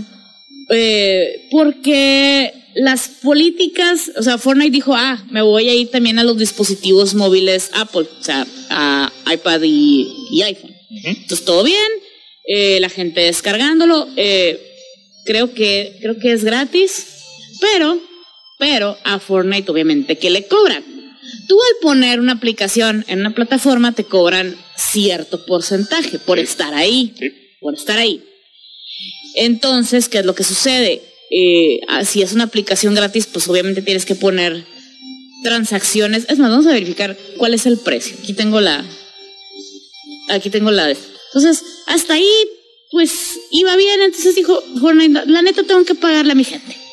eh, 0.70 1.48
porque 1.52 2.54
las 2.76 3.08
políticas, 3.22 4.12
o 4.18 4.24
sea, 4.24 4.38
Fortnite 4.38 4.72
dijo, 4.72 4.94
ah, 4.96 5.24
me 5.32 5.42
voy 5.42 5.70
a 5.70 5.74
ir 5.74 5.90
también 5.90 6.20
a 6.20 6.24
los 6.24 6.38
dispositivos 6.38 7.14
móviles 7.14 7.70
Apple, 7.74 8.08
o 8.20 8.24
sea, 8.24 8.46
a 8.70 9.12
iPad 9.34 9.62
y, 9.64 10.08
y 10.32 10.42
iPhone. 10.42 10.76
Entonces, 11.04 11.46
todo 11.46 11.64
bien, 11.64 11.92
eh, 12.48 12.80
la 12.80 12.90
gente 12.90 13.22
descargándolo, 13.22 14.08
eh, 14.18 14.60
creo 15.26 15.54
que, 15.54 15.98
creo 16.02 16.18
que 16.20 16.32
es 16.32 16.44
gratis, 16.44 17.06
pero, 17.62 18.00
pero 18.60 18.98
a 19.04 19.20
Fortnite 19.20 19.72
obviamente 19.72 20.18
que 20.18 20.30
le 20.30 20.46
cobran. 20.48 20.84
Tú 21.48 21.60
al 21.62 21.78
poner 21.82 22.20
una 22.20 22.34
aplicación 22.34 23.06
en 23.08 23.20
una 23.20 23.34
plataforma 23.34 23.92
te 23.94 24.04
cobran 24.04 24.56
cierto 24.76 25.46
porcentaje 25.46 26.20
por 26.20 26.40
estar 26.40 26.74
ahí, 26.74 27.14
por 27.60 27.74
estar 27.74 27.98
ahí. 27.98 28.24
Entonces, 29.36 30.10
¿qué 30.10 30.20
es 30.20 30.26
lo 30.26 30.36
que 30.36 30.44
sucede? 30.44 31.02
Eh, 31.30 31.82
ah, 31.88 32.06
si 32.06 32.22
es 32.22 32.34
una 32.34 32.46
aplicación 32.46 32.96
gratis, 32.96 33.28
pues 33.28 33.48
obviamente 33.48 33.82
tienes 33.82 34.06
que 34.06 34.16
poner 34.16 34.66
transacciones. 35.44 36.26
Es 36.30 36.40
más, 36.40 36.50
vamos 36.50 36.68
a 36.68 36.74
verificar 36.74 37.18
cuál 37.38 37.54
es 37.54 37.66
el 37.66 37.78
precio. 37.78 38.16
Aquí 38.22 38.34
tengo 38.34 38.62
la. 38.62 38.86
Aquí 40.30 40.50
tengo 40.50 40.72
la. 40.72 40.90
Entonces, 40.90 41.64
hasta 41.88 42.14
ahí, 42.14 42.30
pues 42.92 43.40
iba 43.52 43.76
bien. 43.76 44.02
Entonces 44.02 44.36
dijo 44.36 44.62
Fortnite, 44.80 45.26
la 45.26 45.42
neta 45.42 45.64
tengo 45.64 45.84
que 45.84 45.96
pagarle 45.96 46.32
a 46.32 46.36
mi 46.36 46.44
gente. 46.44 46.85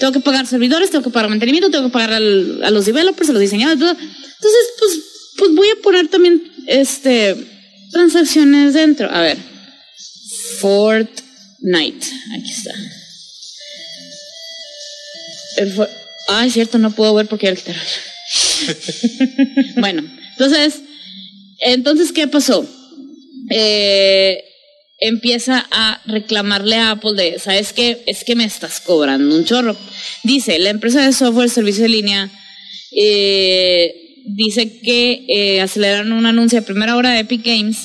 Tengo 0.00 0.12
que 0.12 0.20
pagar 0.20 0.46
servidores, 0.46 0.90
tengo 0.90 1.04
que 1.04 1.10
pagar 1.10 1.28
mantenimiento, 1.28 1.70
tengo 1.70 1.88
que 1.88 1.92
pagar 1.92 2.14
a 2.14 2.20
los 2.70 2.86
developers, 2.86 3.28
a 3.28 3.32
los 3.34 3.42
diseñadores, 3.42 3.78
todo. 3.78 3.90
Entonces, 3.90 4.66
pues, 4.78 4.98
pues 5.36 5.54
voy 5.54 5.68
a 5.68 5.82
poner 5.82 6.08
también 6.08 6.42
este 6.66 7.36
transacciones 7.92 8.72
dentro. 8.72 9.10
A 9.10 9.20
ver. 9.20 9.36
Fortnite. 10.58 12.06
Aquí 12.34 12.50
está. 12.50 12.72
Ah, 16.28 16.46
es 16.46 16.54
cierto, 16.54 16.78
no 16.78 16.90
puedo 16.92 17.14
ver 17.14 17.26
porque 17.26 17.46
ya 17.46 17.54
quitaron. 17.54 17.82
bueno, 19.76 20.02
entonces, 20.32 20.80
entonces, 21.60 22.12
¿qué 22.12 22.26
pasó? 22.28 22.66
Eh, 23.50 24.44
empieza 25.00 25.66
a 25.70 26.00
reclamarle 26.06 26.76
a 26.76 26.92
Apple 26.92 27.14
de, 27.14 27.38
¿sabes 27.38 27.72
qué? 27.72 28.02
Es 28.06 28.24
que 28.24 28.36
me 28.36 28.44
estás 28.44 28.80
cobrando 28.80 29.34
un 29.34 29.44
chorro. 29.44 29.76
Dice, 30.22 30.58
la 30.58 30.70
empresa 30.70 31.04
de 31.04 31.12
software, 31.12 31.50
servicio 31.50 31.82
de 31.82 31.88
línea, 31.88 32.30
eh, 32.92 34.22
dice 34.26 34.80
que 34.80 35.24
eh, 35.28 35.60
aceleraron 35.60 36.12
un 36.12 36.26
anuncio 36.26 36.58
a 36.58 36.62
primera 36.62 36.96
hora 36.96 37.12
de 37.12 37.20
Epic 37.20 37.44
Games 37.44 37.78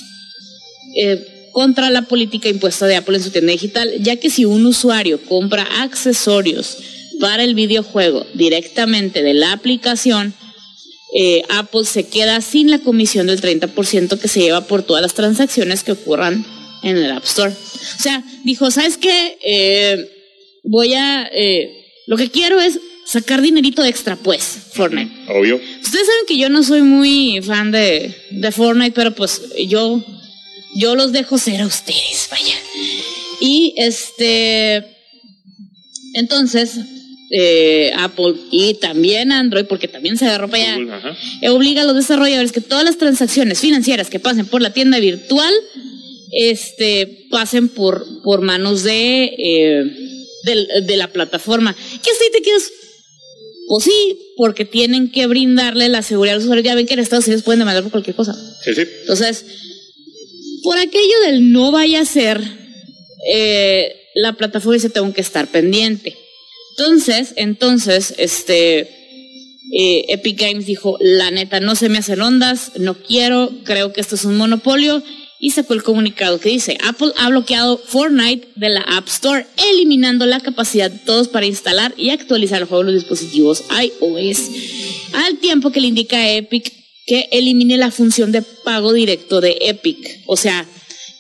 contra 1.56 1.90
la 1.90 2.02
política 2.02 2.50
impuesta 2.50 2.86
de 2.86 2.98
Apple 2.98 3.16
en 3.16 3.24
su 3.24 3.30
tienda 3.32 3.54
digital, 3.54 3.90
ya 4.02 4.18
que 4.18 4.30
si 4.30 4.44
un 4.44 4.66
usuario 4.66 5.22
compra 5.22 5.64
accesorios 5.82 6.78
para 7.22 7.46
el 7.46 7.56
videojuego 7.56 8.26
directamente 8.34 9.24
de 9.24 9.34
la 9.34 9.54
aplicación, 9.54 10.34
eh, 11.18 11.44
Apple 11.48 11.86
se 11.86 12.08
queda 12.08 12.42
sin 12.42 12.70
la 12.70 12.80
comisión 12.80 13.28
del 13.28 13.40
30% 13.40 14.20
que 14.20 14.28
se 14.28 14.42
lleva 14.42 14.68
por 14.68 14.84
todas 14.84 15.02
las 15.02 15.14
transacciones 15.14 15.84
que 15.84 15.94
ocurran 15.94 16.46
en 16.86 16.98
el 16.98 17.12
App 17.12 17.26
Store. 17.26 17.52
O 17.52 18.02
sea, 18.02 18.24
dijo, 18.44 18.70
¿sabes 18.72 18.98
qué? 18.98 19.38
Eh, 19.44 20.10
voy 20.64 20.94
a... 20.94 21.30
Eh, 21.34 21.84
lo 22.08 22.16
que 22.16 22.30
quiero 22.30 22.62
es 22.62 22.80
sacar 23.06 23.42
dinerito 23.42 23.84
extra, 23.84 24.16
pues, 24.16 24.44
Fortnite. 24.74 25.12
Obvio. 25.30 25.56
Ustedes 25.56 26.06
saben 26.06 26.26
que 26.28 26.38
yo 26.38 26.50
no 26.50 26.62
soy 26.62 26.84
muy 26.84 27.42
fan 27.42 27.72
de, 27.72 28.16
de 28.30 28.52
Fortnite, 28.52 28.92
pero 28.94 29.16
pues 29.16 29.42
yo, 29.68 30.04
yo 30.76 30.96
los 30.96 31.12
dejo 31.12 31.40
ser 31.40 31.62
a 31.62 31.66
ustedes, 31.66 32.28
vaya. 32.30 32.56
Y 33.42 33.74
este... 33.78 34.86
Entonces, 36.14 36.78
eh, 37.32 37.92
Apple 37.98 38.36
y 38.52 38.76
también 38.76 39.32
Android, 39.32 39.66
porque 39.66 39.88
también 39.88 40.18
se 40.18 40.28
agarró 40.28 40.50
para 40.50 40.76
allá, 40.76 41.18
eh, 41.42 41.50
obliga 41.50 41.82
a 41.82 41.86
los 41.86 41.96
desarrolladores 41.96 42.52
que 42.52 42.62
todas 42.62 42.86
las 42.86 42.98
transacciones 42.98 43.60
financieras 43.60 44.10
que 44.10 44.20
pasen 44.20 44.46
por 44.46 44.62
la 44.62 44.72
tienda 44.72 45.00
virtual 45.00 45.54
este, 46.36 47.28
pasen 47.32 47.70
por, 47.70 48.06
por 48.24 48.42
manos 48.42 48.84
de, 48.84 49.24
eh, 49.38 49.84
de, 50.84 50.98
la 50.98 51.08
plataforma. 51.08 51.74
¿Qué 51.74 52.12
así 52.12 52.32
te 52.32 52.42
quedas? 52.42 52.72
Pues 53.68 53.86
sí, 53.86 54.20
porque 54.38 54.66
tienen 54.66 55.12
que 55.12 55.28
brindarle 55.28 55.90
la 55.90 56.04
seguridad 56.04 56.34
a 56.34 56.36
los 56.36 56.44
usuarios. 56.44 56.66
Ya 56.66 56.76
ven 56.76 56.86
que 56.86 56.94
en 56.94 57.00
Estados 57.00 57.26
Unidos 57.26 57.44
pueden 57.44 57.60
demandar 57.60 57.84
por 57.84 57.92
cualquier 57.92 58.16
cosa. 58.16 58.36
Entonces, 58.66 59.46
por 60.62 60.78
aquello 60.78 61.20
del 61.26 61.52
no 61.52 61.72
vaya 61.72 62.02
a 62.02 62.06
ser, 62.06 62.42
la 64.16 64.34
plataforma 64.34 64.76
dice 64.76 64.90
tengo 64.90 65.14
que 65.14 65.22
estar 65.22 65.48
pendiente. 65.48 66.16
Entonces, 66.78 67.34
entonces, 67.38 68.14
este, 68.18 68.80
eh, 69.72 70.06
Epic 70.10 70.40
Games 70.40 70.66
dijo, 70.66 70.98
la 71.00 71.32
neta, 71.32 71.60
no 71.60 71.76
se 71.76 71.90
me 71.90 71.98
hacen 72.00 72.22
ondas, 72.22 72.74
no 72.78 72.96
quiero, 72.96 73.52
creo 73.64 73.94
que 73.94 74.02
esto 74.02 74.16
es 74.16 74.26
un 74.26 74.38
monopolio, 74.38 75.02
y 75.46 75.52
sacó 75.52 75.76
el 75.76 75.84
comunicado 75.84 76.40
que 76.40 76.50
dice, 76.50 76.76
Apple 76.84 77.12
ha 77.18 77.30
bloqueado 77.30 77.78
Fortnite 77.78 78.48
de 78.56 78.70
la 78.70 78.82
App 78.82 79.08
Store, 79.08 79.46
eliminando 79.70 80.26
la 80.26 80.40
capacidad 80.40 80.90
de 80.90 80.98
todos 80.98 81.28
para 81.28 81.46
instalar 81.46 81.94
y 81.98 82.10
actualizar 82.10 82.64
el 82.64 82.68
juego 82.68 82.82
en 82.82 82.88
los 82.88 82.96
dispositivos 82.96 83.64
iOS, 83.70 84.40
al 85.14 85.38
tiempo 85.38 85.70
que 85.70 85.82
le 85.82 85.90
indica 85.90 86.18
a 86.18 86.32
Epic 86.32 86.74
que 87.06 87.30
elimine 87.32 87.78
la 87.78 87.92
función 87.92 88.32
de 88.32 88.42
pago 88.42 88.92
directo 88.92 89.40
de 89.40 89.56
Epic, 89.62 90.24
o 90.26 90.36
sea, 90.36 90.68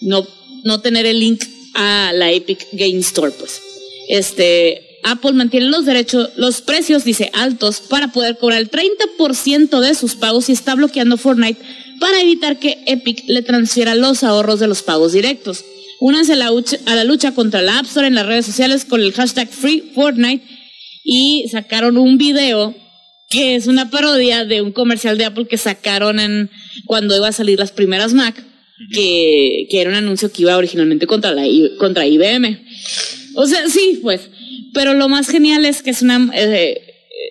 no, 0.01 0.27
no 0.63 0.81
tener 0.81 1.05
el 1.05 1.19
link 1.19 1.43
a 1.75 2.11
la 2.11 2.31
Epic 2.31 2.65
Game 2.71 2.97
Store, 2.97 3.31
pues. 3.31 3.61
Este, 4.09 5.01
Apple 5.03 5.33
mantiene 5.33 5.67
los 5.67 5.85
derechos, 5.85 6.31
los 6.35 6.61
precios, 6.61 7.03
dice, 7.03 7.29
altos 7.35 7.79
para 7.79 8.07
poder 8.07 8.39
cobrar 8.39 8.59
el 8.59 8.71
30% 8.71 9.81
de 9.81 9.93
sus 9.93 10.15
pagos 10.15 10.49
y 10.49 10.53
está 10.53 10.73
bloqueando 10.73 11.17
Fortnite 11.17 11.61
para 11.99 12.21
evitar 12.21 12.59
que 12.59 12.79
Epic 12.85 13.23
le 13.27 13.41
transfiera 13.41 13.95
los 13.95 14.23
ahorros 14.23 14.59
de 14.59 14.67
los 14.67 14.83
pagos 14.83 15.13
directos. 15.13 15.63
Únanse 15.99 16.33
a 16.33 16.35
la, 16.35 16.47
a 16.47 16.95
la 16.95 17.03
lucha 17.03 17.33
contra 17.33 17.61
la 17.61 17.79
App 17.79 17.85
Store 17.85 18.07
en 18.07 18.15
las 18.15 18.25
redes 18.25 18.45
sociales 18.45 18.85
con 18.85 19.01
el 19.01 19.13
hashtag 19.13 19.49
Free 19.49 19.91
Fortnite 19.93 20.43
y 21.03 21.45
sacaron 21.51 21.97
un 21.97 22.17
video 22.17 22.75
que 23.29 23.55
es 23.55 23.67
una 23.67 23.89
parodia 23.89 24.45
de 24.45 24.61
un 24.61 24.71
comercial 24.71 25.17
de 25.17 25.25
Apple 25.25 25.47
que 25.47 25.57
sacaron 25.57 26.19
en 26.19 26.49
cuando 26.85 27.15
iba 27.15 27.27
a 27.27 27.31
salir 27.31 27.59
las 27.59 27.71
primeras 27.71 28.13
Mac, 28.13 28.35
que, 28.91 29.67
era 29.71 29.89
un 29.89 29.95
anuncio 29.95 30.31
que 30.31 30.43
iba 30.43 30.57
originalmente 30.57 31.07
contra, 31.07 31.31
la, 31.31 31.43
contra 31.77 32.05
IBM. 32.05 32.65
O 33.35 33.47
sea, 33.47 33.67
sí, 33.69 33.99
pues. 34.01 34.29
Pero 34.73 34.93
lo 34.93 35.09
más 35.09 35.29
genial 35.29 35.65
es 35.65 35.81
que 35.81 35.91
es 35.91 36.01
una, 36.01 36.29
eh, 36.35 36.81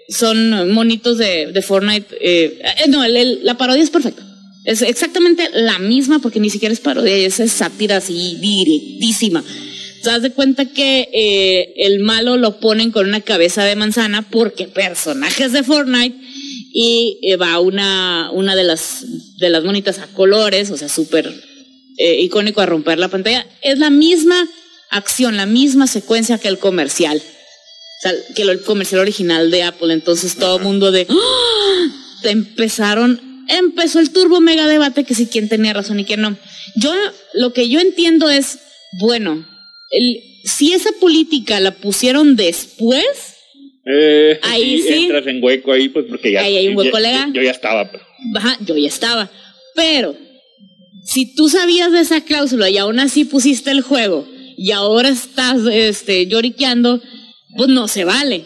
son 0.09 0.73
monitos 0.73 1.19
de, 1.19 1.63
Fortnite. 1.63 2.17
Eh, 2.21 2.61
eh 2.63 2.89
no, 2.89 3.07
la 3.07 3.57
parodia 3.57 3.83
es 3.83 3.91
perfecta. 3.91 4.34
Es 4.65 4.83
exactamente 4.83 5.49
la 5.53 5.79
misma 5.79 6.19
porque 6.19 6.41
ni 6.41 6.51
siquiera 6.51 6.73
es 6.73 6.81
parodia, 6.81 7.15
es, 7.15 7.37
sátira 7.53 7.99
así 7.99 8.37
directísima. 8.41 9.45
Te 10.03 10.11
das 10.11 10.23
de 10.23 10.33
cuenta 10.33 10.67
que 10.67 11.09
eh, 11.13 11.75
el 11.77 12.01
malo 12.01 12.37
lo 12.37 12.61
ponen 12.61 12.91
con 12.91 13.09
una 13.09 13.21
cabeza 13.21 13.65
de 13.65 13.77
manzana 13.77 14.23
porque 14.23 14.69
personajes 14.69 15.53
de 15.53 15.63
Fortnite 15.63 16.17
y 16.77 17.35
va 17.41 17.61
una, 17.61 18.31
una 18.33 18.57
de 18.57 18.65
las, 18.65 19.05
de 19.39 19.49
las 19.49 19.65
monitas 19.65 19.99
a 19.99 20.07
colores, 20.09 20.71
o 20.71 20.77
sea, 20.77 20.89
súper 20.89 21.33
icónico 21.97 22.61
a 22.61 22.67
romper 22.67 22.99
la 22.99 23.09
pantalla. 23.09 23.47
Es 23.63 23.79
la 23.79 23.91
misma 23.91 24.49
acción, 24.91 25.37
la 25.37 25.47
misma 25.47 25.87
secuencia 25.87 26.39
que 26.39 26.49
el 26.49 26.59
comercial 26.59 27.23
que 28.35 28.43
el 28.43 28.61
comercial 28.63 29.01
original 29.01 29.51
de 29.51 29.63
Apple. 29.63 29.93
Entonces 29.93 30.37
todo 30.37 30.59
el 30.59 30.63
mundo 30.63 30.91
de 30.91 31.07
¡Ah! 31.09 32.25
empezaron, 32.25 33.34
empezó 33.49 34.01
el 34.01 34.11
turbo 34.11 34.41
mega 34.41 34.67
debate 34.67 35.05
que 35.05 35.15
si 35.15 35.27
quién 35.27 35.49
tenía 35.49 35.73
razón 35.73 36.01
y 36.01 36.05
quién 36.05 36.21
no. 36.21 36.37
Yo 36.77 36.93
lo 37.35 37.53
que 37.53 37.69
yo 37.69 37.81
entiendo 37.81 38.31
es, 38.31 38.59
bueno, 39.01 39.47
el, 39.91 40.21
si 40.45 40.73
esa 40.73 40.91
política 41.01 41.61
la 41.61 41.73
pusieron 41.73 42.37
después, 42.37 43.35
eh, 43.87 44.39
ahí 44.43 44.81
sí, 44.81 45.05
entras 45.05 45.27
en 45.27 45.43
hueco 45.43 45.73
ahí, 45.73 45.89
pues 45.89 46.07
porque 46.09 46.33
ya. 46.33 46.43
Ahí 46.43 46.57
hay 46.57 46.69
un 46.69 46.77
hueco 46.77 46.99
legal. 46.99 47.33
Yo, 47.33 47.43
ya 47.43 47.51
estaba. 47.51 47.91
Pero. 47.91 48.05
Ajá, 48.37 48.57
yo 48.65 48.77
ya 48.77 48.89
estaba. 48.89 49.31
Pero, 49.75 50.17
si 51.05 51.35
tú 51.35 51.49
sabías 51.49 51.93
de 51.93 52.01
esa 52.01 52.23
cláusula 52.23 52.71
y 52.71 52.79
aún 52.79 52.99
así 52.99 53.25
pusiste 53.25 53.71
el 53.71 53.83
juego 53.83 54.27
y 54.57 54.71
ahora 54.71 55.09
estás 55.09 55.59
este, 55.71 56.27
lloriqueando, 56.27 57.03
pues 57.57 57.69
no 57.69 57.89
se 57.89 58.05
vale. 58.05 58.45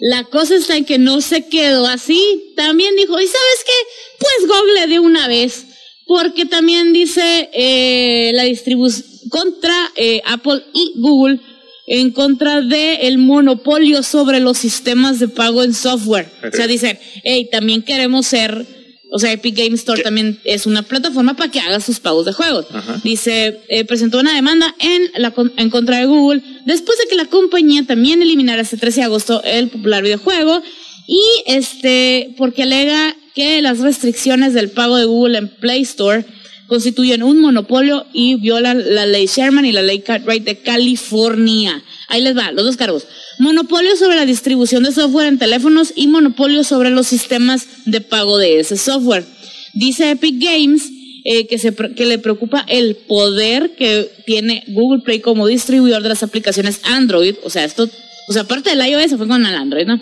La 0.00 0.24
cosa 0.24 0.56
está 0.56 0.76
en 0.76 0.84
que 0.84 0.98
no 0.98 1.20
se 1.20 1.46
quedó 1.46 1.86
así. 1.86 2.52
También 2.56 2.94
dijo, 2.96 3.18
¿y 3.20 3.26
sabes 3.26 3.64
qué? 3.64 4.18
Pues 4.18 4.48
Google 4.48 4.86
de 4.86 4.98
una 4.98 5.28
vez. 5.28 5.66
Porque 6.06 6.46
también 6.46 6.92
dice 6.92 7.48
eh, 7.52 8.32
la 8.34 8.44
distribución 8.44 9.06
contra 9.30 9.90
eh, 9.96 10.20
Apple 10.26 10.62
y 10.74 10.92
Google 10.96 11.40
en 11.86 12.10
contra 12.10 12.60
del 12.60 12.98
el 13.00 13.18
monopolio 13.18 14.02
sobre 14.02 14.40
los 14.40 14.58
sistemas 14.58 15.18
de 15.18 15.28
pago 15.28 15.62
en 15.62 15.74
software. 15.74 16.30
O 16.46 16.54
sea, 16.54 16.66
dicen, 16.66 16.98
hey, 17.24 17.48
también 17.50 17.82
queremos 17.82 18.26
ser 18.26 18.81
o 19.14 19.18
sea, 19.18 19.30
Epic 19.30 19.56
Game 19.56 19.74
Store 19.74 20.02
también 20.02 20.40
es 20.42 20.64
una 20.64 20.82
plataforma 20.82 21.36
para 21.36 21.50
que 21.50 21.60
haga 21.60 21.80
sus 21.80 22.00
pagos 22.00 22.24
de 22.24 22.32
juegos. 22.32 22.66
Dice, 23.04 23.60
eh, 23.68 23.84
presentó 23.84 24.18
una 24.18 24.34
demanda 24.34 24.74
en, 24.78 25.02
la, 25.22 25.34
en 25.58 25.68
contra 25.68 25.98
de 25.98 26.06
Google 26.06 26.42
después 26.64 26.98
de 26.98 27.08
que 27.08 27.16
la 27.16 27.26
compañía 27.26 27.84
también 27.84 28.22
eliminara 28.22 28.62
este 28.62 28.78
13 28.78 29.00
de 29.00 29.04
agosto 29.04 29.42
el 29.44 29.68
popular 29.68 30.02
videojuego 30.02 30.62
y 31.06 31.22
este, 31.44 32.34
porque 32.38 32.62
alega 32.62 33.14
que 33.34 33.60
las 33.60 33.80
restricciones 33.80 34.54
del 34.54 34.70
pago 34.70 34.96
de 34.96 35.04
Google 35.04 35.36
en 35.36 35.48
Play 35.48 35.82
Store 35.82 36.24
constituyen 36.72 37.22
un 37.22 37.38
monopolio 37.38 38.06
y 38.14 38.36
violan 38.36 38.94
la 38.94 39.04
ley 39.04 39.26
Sherman 39.26 39.66
y 39.66 39.72
la 39.72 39.82
ley 39.82 39.98
Cartwright 39.98 40.42
de 40.42 40.56
California. 40.56 41.84
Ahí 42.08 42.22
les 42.22 42.34
va, 42.34 42.50
los 42.50 42.64
dos 42.64 42.78
cargos. 42.78 43.06
monopolio 43.38 43.94
sobre 43.94 44.16
la 44.16 44.24
distribución 44.24 44.82
de 44.82 44.90
software 44.90 45.26
en 45.26 45.38
teléfonos 45.38 45.92
y 45.94 46.06
monopolio 46.06 46.64
sobre 46.64 46.88
los 46.88 47.08
sistemas 47.08 47.66
de 47.84 48.00
pago 48.00 48.38
de 48.38 48.60
ese 48.60 48.78
software. 48.78 49.26
Dice 49.74 50.12
Epic 50.12 50.42
Games 50.42 50.90
eh, 51.26 51.46
que, 51.46 51.58
se, 51.58 51.74
que 51.74 52.06
le 52.06 52.18
preocupa 52.18 52.64
el 52.66 52.96
poder 52.96 53.76
que 53.76 54.10
tiene 54.24 54.64
Google 54.68 55.02
Play 55.04 55.20
como 55.20 55.46
distribuidor 55.46 56.02
de 56.02 56.08
las 56.08 56.22
aplicaciones 56.22 56.80
Android. 56.84 57.34
O 57.44 57.50
sea, 57.50 57.66
esto, 57.66 57.86
o 58.28 58.32
sea, 58.32 58.42
aparte 58.42 58.70
del 58.70 58.88
iOS 58.88 59.18
fue 59.18 59.28
con 59.28 59.44
el 59.44 59.54
Android, 59.54 59.86
¿no? 59.86 60.00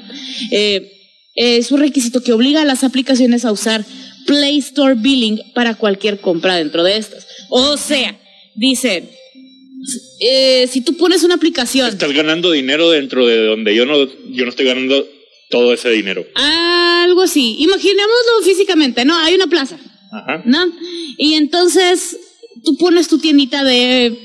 Eh, 0.52 0.88
es 1.34 1.72
un 1.72 1.80
requisito 1.80 2.22
que 2.22 2.32
obliga 2.32 2.62
a 2.62 2.64
las 2.64 2.84
aplicaciones 2.84 3.44
a 3.44 3.50
usar 3.50 3.84
Play 4.26 4.58
Store 4.58 4.94
Billing 4.94 5.40
para 5.54 5.74
cualquier 5.74 6.20
compra 6.20 6.56
dentro 6.56 6.82
de 6.84 6.96
estas. 6.96 7.26
O 7.48 7.76
sea, 7.76 8.18
dice, 8.54 9.10
eh, 10.20 10.68
si 10.70 10.82
tú 10.82 10.96
pones 10.96 11.22
una 11.22 11.34
aplicación... 11.34 11.88
Estás 11.88 12.12
ganando 12.12 12.50
dinero 12.50 12.90
dentro 12.90 13.26
de 13.26 13.44
donde 13.46 13.74
yo 13.74 13.86
no, 13.86 14.06
yo 14.30 14.44
no 14.44 14.50
estoy 14.50 14.66
ganando 14.66 15.06
todo 15.48 15.72
ese 15.72 15.90
dinero. 15.90 16.24
Algo 16.34 17.22
así. 17.22 17.56
Imaginémoslo 17.58 18.42
físicamente, 18.44 19.04
¿no? 19.04 19.18
Hay 19.18 19.34
una 19.34 19.46
plaza. 19.46 19.78
Ajá. 20.12 20.42
¿No? 20.44 20.72
Y 21.18 21.34
entonces 21.34 22.16
tú 22.64 22.76
pones 22.76 23.08
tu 23.08 23.18
tiendita 23.18 23.64
de 23.64 24.16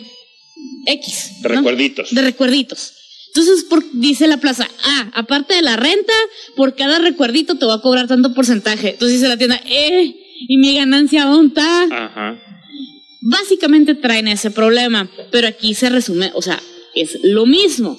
X. 0.88 1.42
De 1.42 1.50
recuerditos. 1.50 2.14
De 2.14 2.22
recuerditos. 2.22 2.95
Entonces 3.36 3.66
por, 3.66 3.84
dice 3.92 4.28
la 4.28 4.38
plaza, 4.38 4.66
ah, 4.86 5.12
aparte 5.14 5.56
de 5.56 5.62
la 5.62 5.76
renta, 5.76 6.14
por 6.56 6.74
cada 6.74 7.00
recuerdito 7.00 7.56
te 7.56 7.66
va 7.66 7.74
a 7.74 7.82
cobrar 7.82 8.08
tanto 8.08 8.34
porcentaje. 8.34 8.92
Entonces 8.92 9.20
dice 9.20 9.28
la 9.28 9.36
tienda, 9.36 9.60
eh, 9.66 10.16
y 10.48 10.58
mi 10.58 10.74
ganancia 10.74 11.26
dónde 11.26 11.48
está. 11.50 11.84
Ajá. 11.84 12.40
Básicamente 13.20 13.94
traen 13.94 14.30
ese 14.30 14.52
problema, 14.52 15.10
pero 15.32 15.50
aquí 15.50 15.74
se 15.74 15.90
resume, 15.90 16.32
o 16.34 16.42
sea, 16.42 16.62
es 16.94 17.20
lo 17.24 17.46
mismo. 17.46 17.98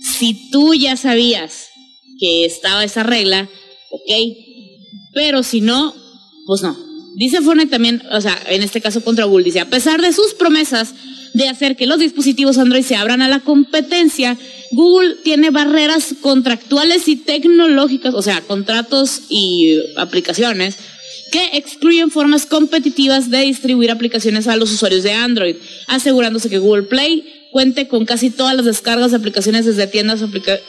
Si 0.00 0.48
tú 0.52 0.74
ya 0.74 0.96
sabías 0.96 1.66
que 2.20 2.44
estaba 2.44 2.84
esa 2.84 3.02
regla, 3.02 3.48
ok, 3.90 4.12
pero 5.12 5.42
si 5.42 5.60
no, 5.60 5.92
pues 6.46 6.62
no. 6.62 6.78
Dice 7.16 7.40
Fortnite 7.40 7.70
también, 7.70 8.00
o 8.12 8.20
sea, 8.20 8.40
en 8.46 8.62
este 8.62 8.80
caso 8.80 9.02
contra 9.02 9.24
Google, 9.24 9.42
dice, 9.42 9.58
a 9.58 9.68
pesar 9.70 10.00
de 10.00 10.12
sus 10.12 10.34
promesas 10.34 10.94
de 11.34 11.48
hacer 11.48 11.76
que 11.76 11.86
los 11.86 11.98
dispositivos 11.98 12.58
Android 12.58 12.84
se 12.84 12.96
abran 12.96 13.22
a 13.22 13.28
la 13.28 13.40
competencia, 13.40 14.36
Google 14.70 15.16
tiene 15.22 15.50
barreras 15.50 16.14
contractuales 16.20 17.08
y 17.08 17.16
tecnológicas, 17.16 18.14
o 18.14 18.22
sea, 18.22 18.40
contratos 18.42 19.22
y 19.28 19.78
aplicaciones 19.96 20.76
que 21.30 21.50
excluyen 21.58 22.10
formas 22.10 22.46
competitivas 22.46 23.30
de 23.30 23.40
distribuir 23.40 23.90
aplicaciones 23.90 24.48
a 24.48 24.56
los 24.56 24.72
usuarios 24.72 25.02
de 25.02 25.12
Android, 25.12 25.56
asegurándose 25.86 26.48
que 26.48 26.58
Google 26.58 26.84
Play 26.84 27.24
cuente 27.50 27.88
con 27.88 28.04
casi 28.04 28.30
todas 28.30 28.54
las 28.54 28.64
descargas 28.64 29.10
de 29.10 29.18
aplicaciones 29.18 29.66
desde 29.66 29.86
tiendas, 29.86 30.20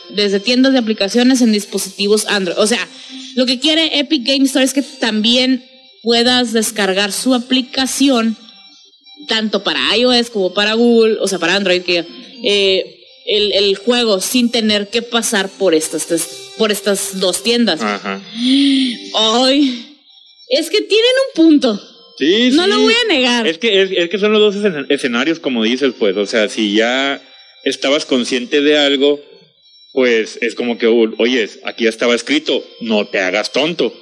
desde 0.10 0.40
tiendas 0.40 0.74
de 0.74 0.80
aplicaciones 0.80 1.42
en 1.42 1.52
dispositivos 1.52 2.26
Android. 2.28 2.58
O 2.58 2.68
sea, 2.68 2.88
lo 3.36 3.46
que 3.46 3.60
quiere 3.60 4.00
Epic 4.00 4.26
Game 4.26 4.46
Store 4.46 4.66
es 4.66 4.74
que 4.74 4.82
también 4.82 5.64
puedas 6.02 6.54
descargar 6.54 7.12
su 7.12 7.34
aplicación 7.34 8.38
tanto 9.30 9.64
para 9.64 9.96
iOS 9.96 10.30
como 10.30 10.54
para 10.54 10.74
Google, 10.74 11.20
o 11.22 11.28
sea, 11.30 11.40
para 11.40 11.56
Android, 11.56 11.84
que 11.84 12.06
eh, 12.44 13.06
el, 13.26 13.54
el, 13.54 13.76
juego 13.78 14.20
sin 14.20 14.52
tener 14.52 14.90
que 14.90 15.02
pasar 15.02 15.50
por 15.50 15.74
estas, 15.74 16.06
por 16.58 16.72
estas 16.72 17.22
dos 17.22 17.44
tiendas. 17.44 17.82
Ajá. 17.82 18.22
Ay, 19.14 19.98
es 20.50 20.70
que 20.70 20.82
tienen 20.82 21.12
un 21.28 21.44
punto. 21.44 21.82
Sí, 22.18 22.50
no 22.52 22.68
lo 22.68 22.82
voy 22.82 22.94
a 22.94 23.08
negar. 23.08 23.48
Es 23.48 23.60
que, 23.60 23.82
es, 23.82 24.10
que 24.10 24.18
son 24.18 24.34
los 24.34 24.54
dos 24.54 24.86
escenarios, 24.90 25.40
como 25.40 25.64
dices, 25.64 25.94
pues. 25.98 26.18
O 26.18 26.26
sea, 26.26 26.50
si 26.50 26.74
ya 26.76 27.22
estabas 27.64 28.06
consciente 28.06 28.60
de 28.60 28.78
algo, 28.78 29.22
pues 29.94 30.38
es 30.42 30.54
como 30.56 30.78
que, 30.78 30.88
oye, 30.88 31.50
aquí 31.64 31.86
ya 31.86 31.90
estaba 31.90 32.16
escrito, 32.16 32.62
no 32.82 33.08
te 33.08 33.20
hagas 33.20 33.54
tonto. 33.54 33.94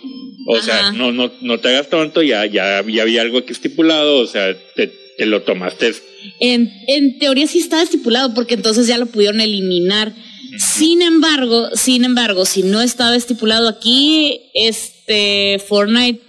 O 0.49 0.61
sea, 0.61 0.93
no, 0.93 1.11
no, 1.11 1.31
no 1.41 1.59
te 1.59 1.67
hagas 1.67 1.89
tonto, 1.89 2.23
ya, 2.23 2.45
ya, 2.45 2.83
ya 2.87 3.01
había 3.01 3.21
algo 3.21 3.39
aquí 3.39 3.51
estipulado, 3.51 4.19
o 4.19 4.27
sea, 4.27 4.57
te, 4.75 5.06
te 5.17 5.25
lo 5.25 5.41
tomaste. 5.41 5.93
En, 6.39 6.71
en 6.87 7.17
teoría 7.19 7.47
sí 7.47 7.59
estaba 7.59 7.81
estipulado 7.81 8.33
porque 8.33 8.53
entonces 8.53 8.87
ya 8.87 8.97
lo 8.97 9.07
pudieron 9.07 9.41
eliminar. 9.41 10.13
Sin 10.57 11.01
embargo, 11.01 11.69
sin 11.73 12.05
embargo, 12.05 12.45
si 12.45 12.63
no 12.63 12.81
estaba 12.81 13.15
estipulado 13.15 13.67
aquí, 13.67 14.39
este 14.53 15.59
Fortnite, 15.67 16.21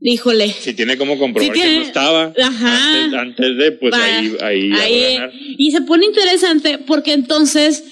híjole. 0.00 0.54
Si 0.60 0.74
tiene 0.74 0.96
como 0.96 1.18
comprobar 1.18 1.52
que 1.52 1.76
no 1.76 1.82
estaba 1.82 2.32
Ajá. 2.40 3.20
Antes, 3.20 3.56
de, 3.56 3.72
pues 3.72 3.94
ahí, 3.94 4.36
ahí, 4.42 4.72
ahí 4.72 5.56
Y 5.58 5.70
se 5.72 5.80
pone 5.82 6.06
interesante 6.06 6.78
porque 6.78 7.12
entonces, 7.12 7.82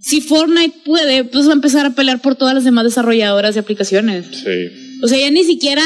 si 0.00 0.20
Fortnite 0.20 0.76
puede, 0.84 1.24
pues 1.24 1.46
va 1.46 1.50
a 1.50 1.54
empezar 1.54 1.86
a 1.86 1.94
pelear 1.94 2.20
por 2.20 2.36
todas 2.36 2.54
las 2.54 2.64
demás 2.64 2.84
desarrolladoras 2.84 3.54
de 3.54 3.60
aplicaciones. 3.60 4.26
Sí. 4.44 4.98
O 5.02 5.08
sea, 5.08 5.18
ya 5.18 5.30
ni 5.30 5.44
siquiera 5.44 5.82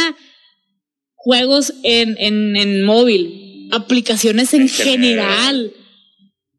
juegos 1.14 1.74
en, 1.82 2.16
en, 2.18 2.56
en 2.56 2.82
móvil 2.84 3.49
aplicaciones 3.70 4.54
en, 4.54 4.68
general. 4.68 5.72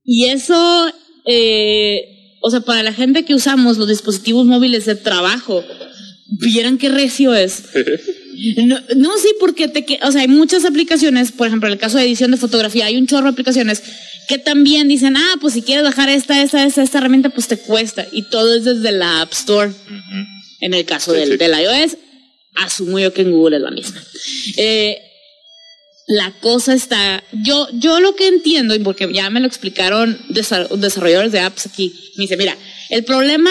Y 0.04 0.26
eso, 0.26 0.92
eh, 1.26 2.38
o 2.42 2.50
sea, 2.50 2.62
para 2.62 2.84
la 2.84 2.94
gente 2.94 3.26
que 3.26 3.36
usamos 3.36 3.78
los 3.78 3.88
dispositivos 3.88 4.46
móviles 4.46 4.86
de 4.86 4.96
trabajo, 4.96 5.64
vieran 6.40 6.78
qué 6.78 6.90
recio 6.90 7.34
es. 7.36 7.64
No, 8.96 9.12
sí, 9.22 9.28
porque 9.40 9.68
te, 9.68 10.00
o 10.02 10.12
sea, 10.12 10.22
hay 10.22 10.28
muchas 10.28 10.66
aplicaciones, 10.66 11.32
por 11.32 11.46
ejemplo, 11.46 11.68
en 11.68 11.74
el 11.74 11.80
caso 11.80 12.00
de 12.00 12.06
edición 12.06 12.32
de 12.32 12.38
fotografía, 12.38 12.86
hay 12.86 12.98
un 12.98 13.06
chorro 13.06 13.26
de 13.26 13.32
aplicaciones 13.32 13.84
que 14.28 14.40
también 14.40 14.88
dicen, 14.88 15.16
ah, 15.16 15.36
pues 15.40 15.54
si 15.54 15.62
quieres 15.62 15.84
bajar 15.84 16.10
esta, 16.10 16.42
esta, 16.42 16.66
esta, 16.66 16.82
esta 16.82 16.98
herramienta, 16.98 17.30
pues 17.30 17.48
te 17.48 17.58
cuesta. 17.58 18.08
Y 18.12 18.24
todo 18.24 18.56
es 18.56 18.64
desde 18.64 18.92
la 18.94 19.22
App 19.22 19.34
Store. 19.34 19.72
En 20.62 20.74
el 20.74 20.86
caso 20.86 21.12
del, 21.12 21.38
del, 21.38 21.52
iOS, 21.52 21.98
asumo 22.56 22.98
yo 22.98 23.14
que 23.14 23.22
en 23.22 23.32
Google 23.32 23.58
es 23.58 23.62
la 23.62 23.72
misma. 23.72 24.02
Eh, 24.58 24.98
la 26.12 26.32
cosa 26.42 26.74
está, 26.74 27.24
yo, 27.32 27.70
yo 27.72 28.02
lo 28.02 28.16
que 28.18 28.28
entiendo, 28.28 28.76
y 28.76 28.80
porque 28.80 29.10
ya 29.14 29.30
me 29.30 29.40
lo 29.40 29.48
explicaron 29.48 30.20
desarrolladores 30.28 31.32
de 31.32 31.40
apps 31.40 31.68
aquí, 31.68 31.94
me 32.18 32.24
dice, 32.24 32.36
mira, 32.36 32.58
el 32.90 33.06
problema 33.06 33.50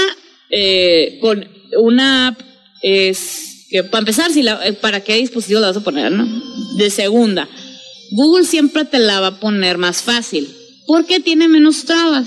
eh, 0.50 1.18
con 1.22 1.48
una 1.78 2.28
app 2.28 2.40
es 2.82 3.66
que, 3.70 3.82
para 3.84 4.00
empezar, 4.00 4.30
si 4.30 4.42
la, 4.42 4.60
eh, 4.66 4.74
¿para 4.74 5.00
qué 5.00 5.14
dispositivo 5.16 5.60
la 5.60 5.68
vas 5.68 5.78
a 5.78 5.84
poner, 5.84 6.12
no? 6.12 6.28
De 6.76 6.90
segunda, 6.90 7.48
Google 8.10 8.44
siempre 8.44 8.84
te 8.84 8.98
la 8.98 9.20
va 9.20 9.28
a 9.28 9.40
poner 9.40 9.78
más 9.78 10.02
fácil, 10.02 10.46
porque 10.86 11.18
tiene 11.18 11.48
menos 11.48 11.86
trabas 11.86 12.26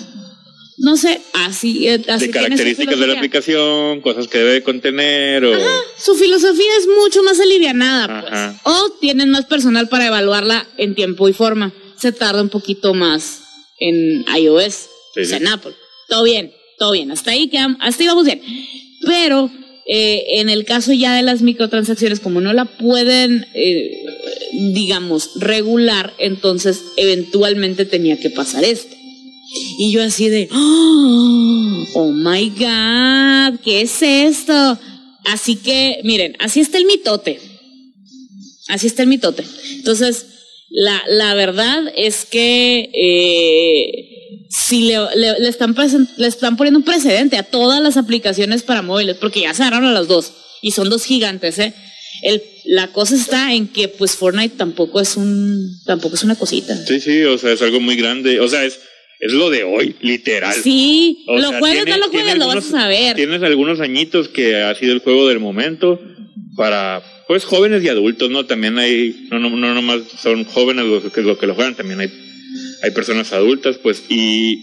no 0.77 0.97
sé, 0.97 1.21
así, 1.33 1.87
eh, 1.87 2.01
así 2.07 2.27
de 2.27 2.31
características 2.31 2.99
de 2.99 3.07
la 3.07 3.13
aplicación, 3.13 4.01
cosas 4.01 4.27
que 4.27 4.39
debe 4.39 4.63
contener 4.63 5.45
o 5.45 5.53
su 5.97 6.15
filosofía 6.15 6.77
es 6.79 6.87
mucho 6.87 7.23
más 7.23 7.39
alivianada, 7.39 8.21
pues. 8.21 8.75
O 8.75 8.91
tienen 8.99 9.29
más 9.29 9.45
personal 9.45 9.87
para 9.89 10.07
evaluarla 10.07 10.67
en 10.77 10.95
tiempo 10.95 11.29
y 11.29 11.33
forma. 11.33 11.73
Se 11.97 12.11
tarda 12.11 12.41
un 12.41 12.49
poquito 12.49 12.93
más 12.93 13.41
en 13.79 14.25
iOS, 14.35 14.89
en 15.15 15.47
Apple. 15.47 15.73
Todo 16.09 16.23
bien, 16.23 16.53
todo 16.77 16.91
bien, 16.91 17.11
hasta 17.11 17.31
ahí 17.31 17.49
quedamos, 17.49 17.77
hasta 17.81 18.03
ahí 18.03 18.07
vamos 18.07 18.25
bien. 18.25 18.41
Pero 19.05 19.51
eh, 19.85 20.39
en 20.39 20.49
el 20.49 20.65
caso 20.65 20.93
ya 20.93 21.15
de 21.15 21.23
las 21.23 21.41
microtransacciones, 21.41 22.19
como 22.19 22.41
no 22.41 22.53
la 22.53 22.65
pueden, 22.65 23.45
eh, 23.53 24.05
digamos, 24.73 25.31
regular, 25.35 26.13
entonces 26.17 26.83
eventualmente 26.97 27.85
tenía 27.85 28.19
que 28.19 28.29
pasar 28.29 28.63
esto. 28.63 28.95
Y 29.77 29.91
yo 29.91 30.03
así 30.03 30.29
de, 30.29 30.49
oh, 30.51 31.85
oh 31.95 32.11
my 32.11 32.49
God, 32.49 33.59
¿qué 33.63 33.81
es 33.81 34.01
esto? 34.01 34.79
Así 35.25 35.55
que, 35.55 35.99
miren, 36.03 36.35
así 36.39 36.59
está 36.59 36.77
el 36.77 36.85
mitote. 36.85 37.39
Así 38.67 38.87
está 38.87 39.03
el 39.03 39.09
mitote. 39.09 39.43
Entonces, 39.75 40.25
la, 40.69 41.01
la 41.07 41.33
verdad 41.35 41.83
es 41.95 42.25
que 42.25 42.89
eh, 42.93 44.47
si 44.49 44.83
le, 44.83 44.97
le, 45.15 45.49
están 45.49 45.75
le 46.17 46.27
están 46.27 46.57
poniendo 46.57 46.79
un 46.79 46.85
precedente 46.85 47.37
a 47.37 47.43
todas 47.43 47.81
las 47.81 47.97
aplicaciones 47.97 48.63
para 48.63 48.81
móviles, 48.81 49.17
porque 49.17 49.41
ya 49.41 49.53
se 49.53 49.63
agarraron 49.63 49.89
a 49.89 49.93
las 49.93 50.07
dos, 50.07 50.33
y 50.61 50.71
son 50.71 50.89
dos 50.89 51.03
gigantes, 51.03 51.59
¿eh? 51.59 51.73
El, 52.21 52.41
la 52.65 52.87
cosa 52.87 53.15
está 53.15 53.53
en 53.53 53.67
que 53.67 53.89
pues 53.89 54.15
Fortnite 54.15 54.55
tampoco 54.55 55.01
es 55.01 55.17
un 55.17 55.81
tampoco 55.85 56.15
es 56.15 56.23
una 56.23 56.35
cosita. 56.35 56.77
Sí, 56.85 57.01
sí, 57.01 57.23
o 57.23 57.37
sea, 57.37 57.51
es 57.51 57.61
algo 57.61 57.81
muy 57.81 57.95
grande, 57.97 58.39
o 58.39 58.47
sea, 58.47 58.63
es 58.63 58.79
es 59.25 59.31
lo 59.31 59.49
de 59.49 59.63
hoy, 59.63 59.95
literal. 60.01 60.53
Sí, 60.61 61.23
lo 61.27 61.53
juegas, 61.53 61.87
no 61.87 61.97
lo 61.97 62.09
juegas, 62.09 62.37
lo 62.37 62.47
vas 62.47 62.57
a 62.57 62.61
saber. 62.61 63.15
Tienes 63.15 63.41
algunos 63.41 63.79
añitos 63.79 64.27
que 64.27 64.61
ha 64.61 64.75
sido 64.75 64.91
el 64.91 64.99
juego 64.99 65.29
del 65.29 65.39
momento 65.39 66.01
para, 66.57 67.01
pues, 67.25 67.45
jóvenes 67.45 67.83
y 67.85 67.87
adultos, 67.87 68.29
¿no? 68.29 68.45
También 68.45 68.77
hay, 68.77 69.27
no, 69.31 69.39
no, 69.39 69.49
no 69.49 69.73
nomás 69.73 70.01
son 70.21 70.43
jóvenes 70.43 70.85
los 70.85 71.09
que, 71.13 71.21
lo 71.21 71.37
que 71.37 71.47
lo 71.47 71.55
juegan, 71.55 71.75
también 71.75 72.01
hay, 72.01 72.11
hay 72.81 72.91
personas 72.91 73.31
adultas, 73.31 73.77
pues, 73.77 74.03
y 74.09 74.59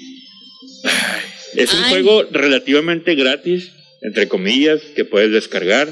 es 1.55 1.73
un 1.73 1.83
juego 1.85 2.25
relativamente 2.31 3.15
gratis, 3.15 3.71
entre 4.03 4.29
comillas, 4.29 4.83
que 4.95 5.07
puedes 5.07 5.33
descargar, 5.33 5.89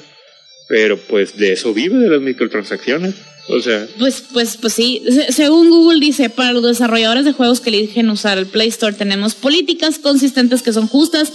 pero 0.69 0.99
pues 0.99 1.39
de 1.39 1.53
eso 1.53 1.73
vive, 1.73 1.97
de 1.97 2.11
las 2.11 2.21
microtransacciones. 2.21 3.15
O 3.49 3.61
sea. 3.61 3.87
Pues, 3.99 4.25
pues, 4.33 4.57
pues 4.57 4.73
sí. 4.73 5.03
según 5.31 5.71
Google 5.71 6.01
dice, 6.01 6.31
para 6.31 6.53
los 6.53 6.63
desarrolladores 6.63 7.25
de 7.25 7.33
juegos 7.33 7.61
que 7.61 7.71
eligen 7.71 8.11
usar 8.11 8.39
el 8.39 8.47
Play 8.47 8.69
Store 8.69 8.95
tenemos 8.95 9.35
políticas 9.35 9.99
consistentes 9.99 10.63
que 10.63 10.73
son 10.73 10.87
justas 10.87 11.33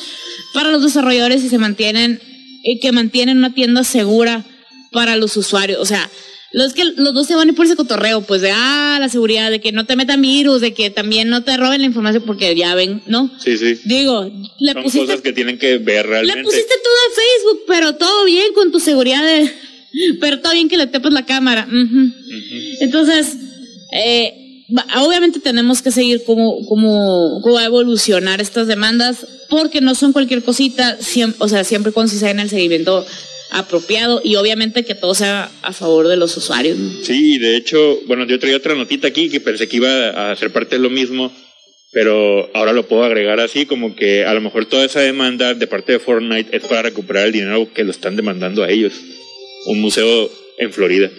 para 0.54 0.72
los 0.72 0.84
desarrolladores 0.84 1.44
y 1.44 1.50
se 1.50 1.58
mantienen 1.58 2.22
y 2.64 2.80
que 2.80 2.92
mantienen 2.92 3.40
una 3.40 3.54
tienda 3.54 3.84
segura 3.84 4.46
para 4.92 5.16
los 5.16 5.36
usuarios. 5.38 5.80
O 5.80 5.86
sea, 5.86 6.10
los 6.54 6.74
que 6.74 6.86
los 6.86 7.14
dos 7.16 7.28
se 7.28 7.36
van 7.36 7.48
a 7.48 7.52
ir 7.52 7.58
por 7.58 7.66
ese 7.66 7.76
cotorreo, 7.76 8.22
pues 8.22 8.42
de 8.42 8.52
ah, 8.54 8.98
la 9.00 9.10
seguridad, 9.10 9.50
de 9.50 9.60
que 9.60 9.72
no 9.72 9.86
te 9.86 9.96
metan 9.96 10.22
virus, 10.22 10.62
de 10.62 10.74
que 10.74 10.92
también 10.92 11.28
no 11.28 11.44
te 11.44 11.58
roben 11.58 11.82
la 11.82 11.88
información, 11.88 12.24
porque 12.26 12.56
ya 12.56 12.76
ven, 12.76 13.02
¿no? 13.08 13.32
Sí, 13.44 13.58
sí. 13.58 13.80
Digo, 13.86 14.32
le 14.60 14.74
Son 14.74 14.84
cosas 14.84 15.22
que 15.22 15.34
tienen 15.34 15.58
que 15.58 15.80
ver 15.80 16.06
realmente. 16.06 16.38
Le 16.38 16.44
pusiste 16.44 16.74
todo 16.84 16.94
en 17.10 17.16
Facebook, 17.16 17.64
pero 17.68 17.96
todo 17.96 18.26
bien 18.26 18.54
con 18.54 18.72
tu 18.72 18.80
seguridad 18.80 19.24
de. 19.24 19.52
Pero 20.20 20.40
todo 20.40 20.54
bien 20.54 20.70
que 20.70 20.78
le 20.78 20.88
tapes 20.88 21.14
la 21.14 21.26
cámara. 21.26 21.68
Entonces, 22.80 23.38
eh, 23.94 24.66
obviamente 24.98 25.40
tenemos 25.40 25.82
que 25.82 25.92
seguir 25.92 26.24
cómo, 26.26 26.66
cómo, 26.68 27.42
cómo 27.42 27.56
va 27.56 27.62
a 27.62 27.66
evolucionar 27.66 28.42
estas 28.42 28.68
demandas, 28.68 29.28
porque 29.50 29.82
no 29.82 29.96
son 29.96 30.14
cualquier 30.14 30.44
cosita, 30.44 30.98
o 31.40 31.48
sea, 31.48 31.64
siempre 31.64 31.92
cuando 31.92 32.12
se 32.12 32.30
en 32.30 32.40
el 32.40 32.50
seguimiento 32.50 33.06
apropiado 33.52 34.20
y 34.24 34.36
obviamente 34.36 34.84
que 34.84 34.96
todo 34.96 35.14
sea 35.14 35.52
a 35.62 35.74
favor 35.74 36.08
de 36.08 36.18
los 36.18 36.36
usuarios. 36.36 36.78
Sí, 37.04 37.38
de 37.38 37.56
hecho, 37.56 38.00
bueno, 38.08 38.26
yo 38.26 38.40
traía 38.40 38.58
otra 38.58 38.74
notita 38.74 39.08
aquí 39.08 39.30
que 39.30 39.40
pensé 39.40 39.68
que 39.68 39.78
iba 39.78 40.32
a 40.32 40.36
ser 40.36 40.52
parte 40.52 40.76
de 40.76 40.82
lo 40.82 40.90
mismo, 40.90 41.32
pero 41.92 42.50
ahora 42.56 42.74
lo 42.74 42.88
puedo 42.88 43.04
agregar 43.04 43.40
así, 43.40 43.68
como 43.68 43.96
que 43.96 44.26
a 44.26 44.34
lo 44.34 44.42
mejor 44.42 44.66
toda 44.66 44.86
esa 44.86 45.02
demanda 45.02 45.54
de 45.54 45.68
parte 45.68 45.92
de 45.92 46.00
Fortnite 46.00 46.56
es 46.56 46.64
para 46.64 46.82
recuperar 46.82 47.28
el 47.28 47.32
dinero 47.32 47.72
que 47.72 47.84
lo 47.84 47.92
están 47.92 48.16
demandando 48.16 48.64
a 48.64 48.70
ellos. 48.72 48.94
Un 49.66 49.82
museo 49.82 50.30
en 50.58 50.72
Florida. 50.72 51.10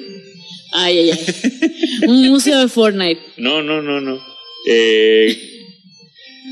Ay, 0.73 0.99
ay, 0.99 1.11
ay. 1.13 2.09
Un 2.09 2.29
museo 2.29 2.61
de 2.61 2.69
Fortnite. 2.69 3.21
No, 3.37 3.63
no, 3.63 3.81
no, 3.81 4.01
no. 4.01 4.21
Eh, 4.67 5.55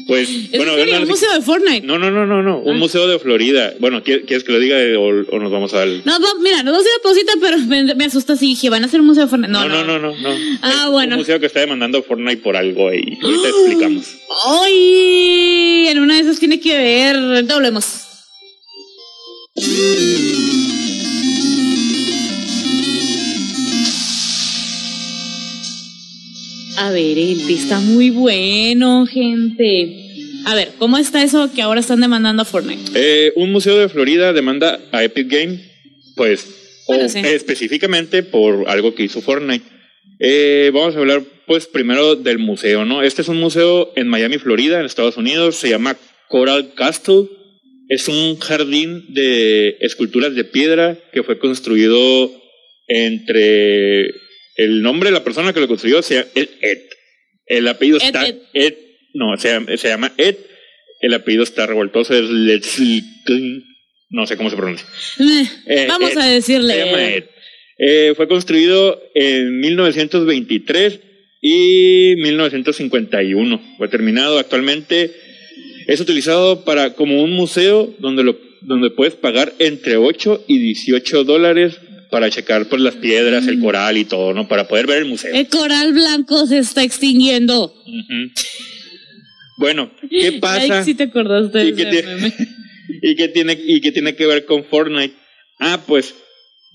pues, 0.07 0.51
bueno, 0.51 0.75
un 0.75 1.09
museo 1.09 1.33
de 1.35 1.43
Fortnite. 1.43 1.87
No, 1.87 1.99
no, 1.99 2.11
no, 2.11 2.27
no, 2.27 2.43
no, 2.43 2.59
un 2.61 2.77
ah. 2.77 2.79
museo 2.79 3.07
de 3.07 3.19
Florida. 3.19 3.75
Bueno, 3.79 4.03
¿quieres 4.03 4.43
que 4.45 4.53
lo 4.53 4.59
diga 4.59 4.77
o, 4.99 5.39
nos 5.39 5.53
vamos 5.53 5.75
al.? 5.75 6.03
No, 6.05 6.19
mira, 6.41 6.63
nos 6.63 6.73
vamos 6.73 6.87
a 6.87 6.89
ir 6.89 6.95
a 6.99 7.03
pausita, 7.03 7.33
pero 7.41 7.59
me, 7.97 8.05
asusta 8.05 8.37
si 8.37 8.47
dije, 8.47 8.71
van 8.71 8.83
a 8.83 8.87
hacer 8.87 9.01
un 9.01 9.07
museo 9.07 9.25
de 9.25 9.31
Fortnite. 9.31 9.53
No, 9.53 9.69
no, 9.69 9.85
no, 9.85 9.99
no. 9.99 10.15
no, 10.17 10.59
Ah, 10.63 10.89
bueno. 10.91 11.17
Un 11.17 11.21
museo 11.21 11.39
que 11.41 11.47
está 11.47 11.61
demandando 11.61 12.03
Fortnite 12.03 12.43
por 12.43 12.57
algo 12.57 12.93
y 12.93 13.19
ahorita 13.23 13.49
explicamos. 13.49 14.07
¡Ay! 14.63 15.87
En 15.89 15.99
una 15.99 16.17
de 16.17 16.23
esas 16.23 16.39
tiene 16.39 16.59
que 16.59 16.77
ver. 16.77 17.47
Doblemos. 17.47 17.85
A 26.79 26.91
ver, 26.91 27.19
el 27.19 27.51
está 27.51 27.81
muy 27.81 28.11
bueno, 28.11 29.07
gente. 29.07 30.13
A 30.47 30.55
ver, 30.55 30.71
¿cómo 30.79 30.99
está 30.99 31.23
eso 31.23 31.51
que 31.55 31.63
ahora 31.63 31.81
están 31.81 32.01
demandando 32.01 32.43
a 32.43 32.45
Fortnite? 32.45 32.91
Eh, 32.95 33.33
un 33.37 33.53
museo 33.53 33.79
de 33.79 33.89
Florida 33.89 34.33
demanda 34.33 34.81
a 34.91 35.05
Epic 35.05 35.29
Game, 35.29 35.61
pues, 36.17 36.47
específicamente 36.89 38.23
por 38.23 38.69
algo 38.69 38.95
que 38.95 39.05
hizo 39.05 39.21
Fortnite. 39.21 39.65
Eh, 40.19 40.71
vamos 40.73 40.97
a 40.97 40.99
hablar, 40.99 41.23
pues, 41.47 41.67
primero 41.67 42.17
del 42.17 42.39
museo, 42.39 42.85
¿no? 42.85 43.03
Este 43.03 43.23
es 43.23 43.29
un 43.29 43.39
museo 43.39 43.93
en 43.95 44.09
Miami, 44.09 44.39
Florida, 44.39 44.81
en 44.81 44.87
Estados 44.87 45.17
Unidos. 45.17 45.57
Se 45.57 45.69
llama 45.69 45.97
Coral 46.29 46.73
Castle. 46.75 47.29
Es 47.89 48.09
un 48.09 48.39
jardín 48.39 49.13
de 49.13 49.77
esculturas 49.81 50.35
de 50.35 50.45
piedra 50.45 50.99
que 51.13 51.23
fue 51.23 51.39
construido 51.39 52.33
entre 52.89 54.22
el 54.57 54.83
nombre 54.83 55.11
de 55.11 55.15
la 55.15 55.25
persona 55.25 55.53
que 55.53 55.61
lo 55.61 55.69
construyó 55.69 56.03
se 56.03 56.17
llama 56.17 56.29
Ed. 56.35 56.79
El 57.47 57.69
apellido 57.69 57.99
está 57.99 58.27
Ed. 58.53 58.75
No, 59.15 59.37
se, 59.37 59.89
llama 59.89 60.13
Ed. 60.17 60.37
El 61.01 61.15
apellido 61.15 61.43
está 61.43 61.67
revoltoso. 61.67 62.15
Es 62.15 62.29
No 64.11 64.27
sé 64.27 64.37
cómo 64.37 64.51
se 64.51 64.57
pronuncia. 64.57 64.87
Eh, 65.19 65.47
eh, 65.67 65.87
Vamos 65.89 66.17
a 66.17 66.27
decirle. 66.27 66.75
Se 66.75 66.87
llama 66.87 67.05
Ed. 67.05 67.25
Eh, 67.79 68.13
fue 68.17 68.29
construido 68.29 69.03
en 69.15 69.61
1923 69.61 71.01
y 71.41 72.15
1951. 72.17 73.75
Fue 73.79 73.89
terminado. 73.89 74.39
Actualmente 74.39 75.13
es 75.87 76.01
utilizado 76.01 76.65
para 76.65 76.95
como 76.95 77.23
un 77.23 77.33
museo 77.33 77.95
donde 77.99 78.23
lo 78.23 78.39
donde 78.65 78.91
puedes 78.91 79.15
pagar 79.15 79.53
entre 79.59 79.97
8 79.97 80.45
y 80.47 80.59
18 80.59 81.25
dólares 81.25 81.79
para 82.13 82.29
checar 82.29 82.69
pues 82.69 82.83
las 82.83 82.97
piedras, 82.97 83.49
el 83.49 83.57
mm. 83.57 83.63
coral 83.63 83.97
y 83.97 84.05
todo, 84.05 84.35
¿no? 84.35 84.47
Para 84.47 84.69
poder 84.69 84.87
ver 84.87 84.99
el 84.99 85.07
museo. 85.07 85.35
El 85.35 85.49
coral 85.49 85.95
blanco 85.95 86.47
se 86.47 86.59
está 86.59 86.83
extinguiendo. 86.83 87.75
Bueno, 89.57 89.91
¿qué 90.11 90.33
pasa? 90.41 90.81
Ay, 90.81 90.85
sí 90.85 90.95
te 90.95 91.05
acordaste 91.05 91.65
¿Y, 91.65 91.75
qué 91.75 92.05
¿Y 93.03 93.17
qué 93.17 93.29
tiene 93.29 93.59
y 93.59 93.81
qué 93.81 93.93
tiene 93.93 94.15
que 94.15 94.27
ver 94.27 94.45
con 94.45 94.63
Fortnite? 94.65 95.15
Ah, 95.59 95.81
pues 95.87 96.15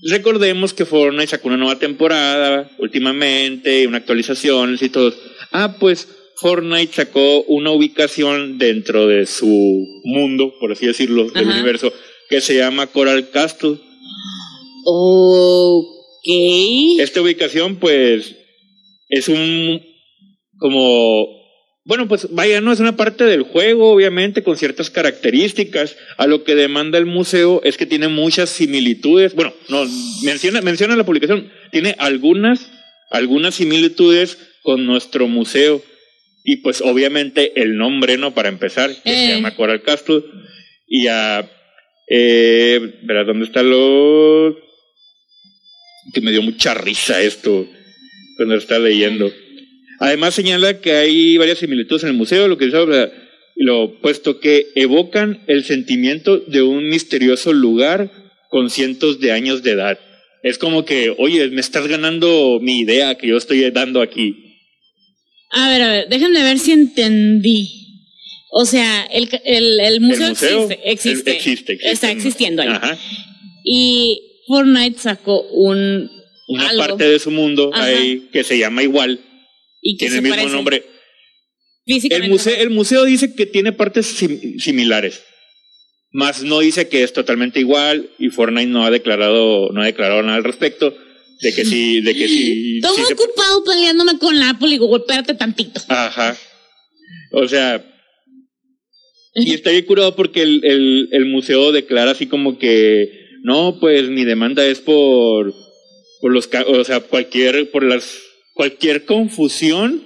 recordemos 0.02 0.74
que 0.74 0.84
Fortnite 0.84 1.28
sacó 1.28 1.46
una 1.46 1.56
nueva 1.56 1.78
temporada 1.78 2.68
últimamente, 2.78 3.86
una 3.86 3.98
actualización 3.98 4.76
y 4.80 4.88
todo. 4.88 5.14
Ah, 5.52 5.76
pues 5.78 6.08
Fortnite 6.34 6.92
sacó 6.92 7.44
una 7.44 7.70
ubicación 7.70 8.58
dentro 8.58 9.06
de 9.06 9.24
su 9.24 9.86
mundo, 10.02 10.52
por 10.58 10.72
así 10.72 10.84
decirlo, 10.84 11.30
del 11.30 11.46
universo, 11.46 11.92
que 12.28 12.40
se 12.40 12.56
llama 12.56 12.88
Coral 12.88 13.30
Castle. 13.30 13.78
Ok. 14.90 16.26
Esta 16.98 17.20
ubicación, 17.20 17.76
pues, 17.76 18.36
es 19.10 19.28
un. 19.28 19.82
como. 20.58 21.36
Bueno, 21.84 22.06
pues 22.08 22.28
vaya, 22.34 22.60
no 22.60 22.72
es 22.72 22.80
una 22.80 22.96
parte 22.96 23.24
del 23.24 23.42
juego, 23.42 23.90
obviamente, 23.92 24.42
con 24.42 24.56
ciertas 24.56 24.90
características. 24.90 25.96
A 26.16 26.26
lo 26.26 26.44
que 26.44 26.54
demanda 26.54 26.98
el 26.98 27.06
museo 27.06 27.60
es 27.64 27.76
que 27.76 27.86
tiene 27.86 28.08
muchas 28.08 28.48
similitudes. 28.50 29.34
Bueno, 29.34 29.52
no, 29.68 29.84
menciona, 30.22 30.60
menciona 30.62 30.96
la 30.96 31.04
publicación. 31.04 31.50
Tiene 31.70 31.94
algunas, 31.98 32.70
algunas 33.10 33.54
similitudes 33.54 34.38
con 34.62 34.86
nuestro 34.86 35.28
museo. 35.28 35.82
Y 36.44 36.56
pues 36.56 36.80
obviamente 36.80 37.60
el 37.60 37.76
nombre, 37.76 38.16
¿no? 38.16 38.32
Para 38.34 38.48
empezar, 38.48 38.90
que 39.02 39.10
se 39.10 39.24
eh. 39.32 39.34
llama 39.34 39.54
Coral 39.54 39.82
Castle. 39.82 40.22
Y 40.86 41.08
a... 41.08 41.50
Eh, 42.10 43.00
¿Verás 43.02 43.26
dónde 43.26 43.44
está 43.44 43.62
lo 43.62 44.67
que 46.12 46.20
me 46.20 46.30
dio 46.30 46.42
mucha 46.42 46.74
risa 46.74 47.22
esto 47.22 47.68
cuando 48.36 48.54
lo 48.54 48.60
estaba 48.60 48.80
leyendo. 48.80 49.32
Además 50.00 50.34
señala 50.34 50.80
que 50.80 50.92
hay 50.92 51.36
varias 51.36 51.58
similitudes 51.58 52.04
en 52.04 52.10
el 52.10 52.16
museo, 52.16 52.48
lo 52.48 52.56
que 52.56 52.70
lo 53.56 54.00
puesto 54.00 54.38
que 54.38 54.68
evocan 54.76 55.42
el 55.48 55.64
sentimiento 55.64 56.38
de 56.38 56.62
un 56.62 56.88
misterioso 56.88 57.52
lugar 57.52 58.10
con 58.48 58.70
cientos 58.70 59.18
de 59.18 59.32
años 59.32 59.62
de 59.62 59.72
edad. 59.72 59.98
Es 60.44 60.58
como 60.58 60.84
que, 60.84 61.12
oye, 61.18 61.48
me 61.48 61.60
estás 61.60 61.88
ganando 61.88 62.60
mi 62.62 62.80
idea 62.80 63.16
que 63.16 63.26
yo 63.26 63.36
estoy 63.36 63.68
dando 63.72 64.00
aquí. 64.00 64.36
A 65.50 65.68
ver, 65.70 65.82
a 65.82 65.90
ver, 65.90 66.08
déjenme 66.08 66.42
ver 66.42 66.58
si 66.58 66.72
entendí. 66.72 67.68
O 68.50 68.64
sea, 68.64 69.04
el, 69.06 69.28
el, 69.44 70.00
museo, 70.00 70.28
existe, 70.84 71.36
existe, 71.36 71.78
Está 71.82 72.10
existiendo 72.10 72.62
ahí. 72.62 72.70
Y 73.64 74.27
Fortnite 74.48 74.98
sacó 74.98 75.42
un 75.42 76.10
una 76.48 76.70
parte 76.76 77.04
de 77.04 77.18
su 77.18 77.30
mundo 77.30 77.70
ahí 77.74 78.28
que 78.32 78.42
se 78.42 78.58
llama 78.58 78.82
igual 78.82 79.20
y 79.82 79.98
que 79.98 80.06
tiene 80.06 80.28
el 80.28 80.34
mismo 80.34 80.48
nombre. 80.48 80.84
El 81.86 82.28
museo, 82.28 82.56
el 82.56 82.70
museo 82.70 83.04
dice 83.04 83.34
que 83.34 83.46
tiene 83.46 83.72
partes 83.72 84.06
similares, 84.06 85.22
más 86.10 86.42
no 86.42 86.60
dice 86.60 86.88
que 86.88 87.02
es 87.02 87.12
totalmente 87.12 87.60
igual 87.60 88.10
y 88.18 88.30
Fortnite 88.30 88.66
no 88.66 88.84
ha 88.84 88.90
declarado 88.90 89.70
no 89.72 89.82
ha 89.82 89.86
declarado 89.86 90.22
nada 90.22 90.36
al 90.36 90.44
respecto 90.44 90.96
de 91.40 91.54
que 91.54 91.64
sí, 91.64 92.00
de 92.00 92.14
que 92.14 92.26
sí. 92.26 92.78
Estoy 92.82 93.12
ocupado 93.12 93.64
peleándome 93.64 94.18
con 94.18 94.38
la 94.38 94.50
Apple 94.50 94.70
y 94.70 94.78
golpearte 94.78 95.34
tantito. 95.34 95.80
Ajá. 95.88 96.36
O 97.32 97.46
sea, 97.46 97.84
y 99.34 99.52
está 99.52 99.70
bien 99.70 99.84
curado 99.84 100.16
porque 100.16 100.42
el, 100.42 100.64
el, 100.64 101.08
el 101.12 101.26
museo 101.26 101.72
declara 101.72 102.12
así 102.12 102.26
como 102.26 102.58
que 102.58 103.17
no, 103.42 103.78
pues 103.80 104.08
mi 104.08 104.24
demanda 104.24 104.64
es 104.66 104.80
por, 104.80 105.54
por 106.20 106.32
los, 106.32 106.48
o 106.66 106.84
sea, 106.84 107.00
cualquier, 107.00 107.70
por 107.70 107.82
las, 107.82 108.18
cualquier 108.54 109.04
confusión 109.04 110.02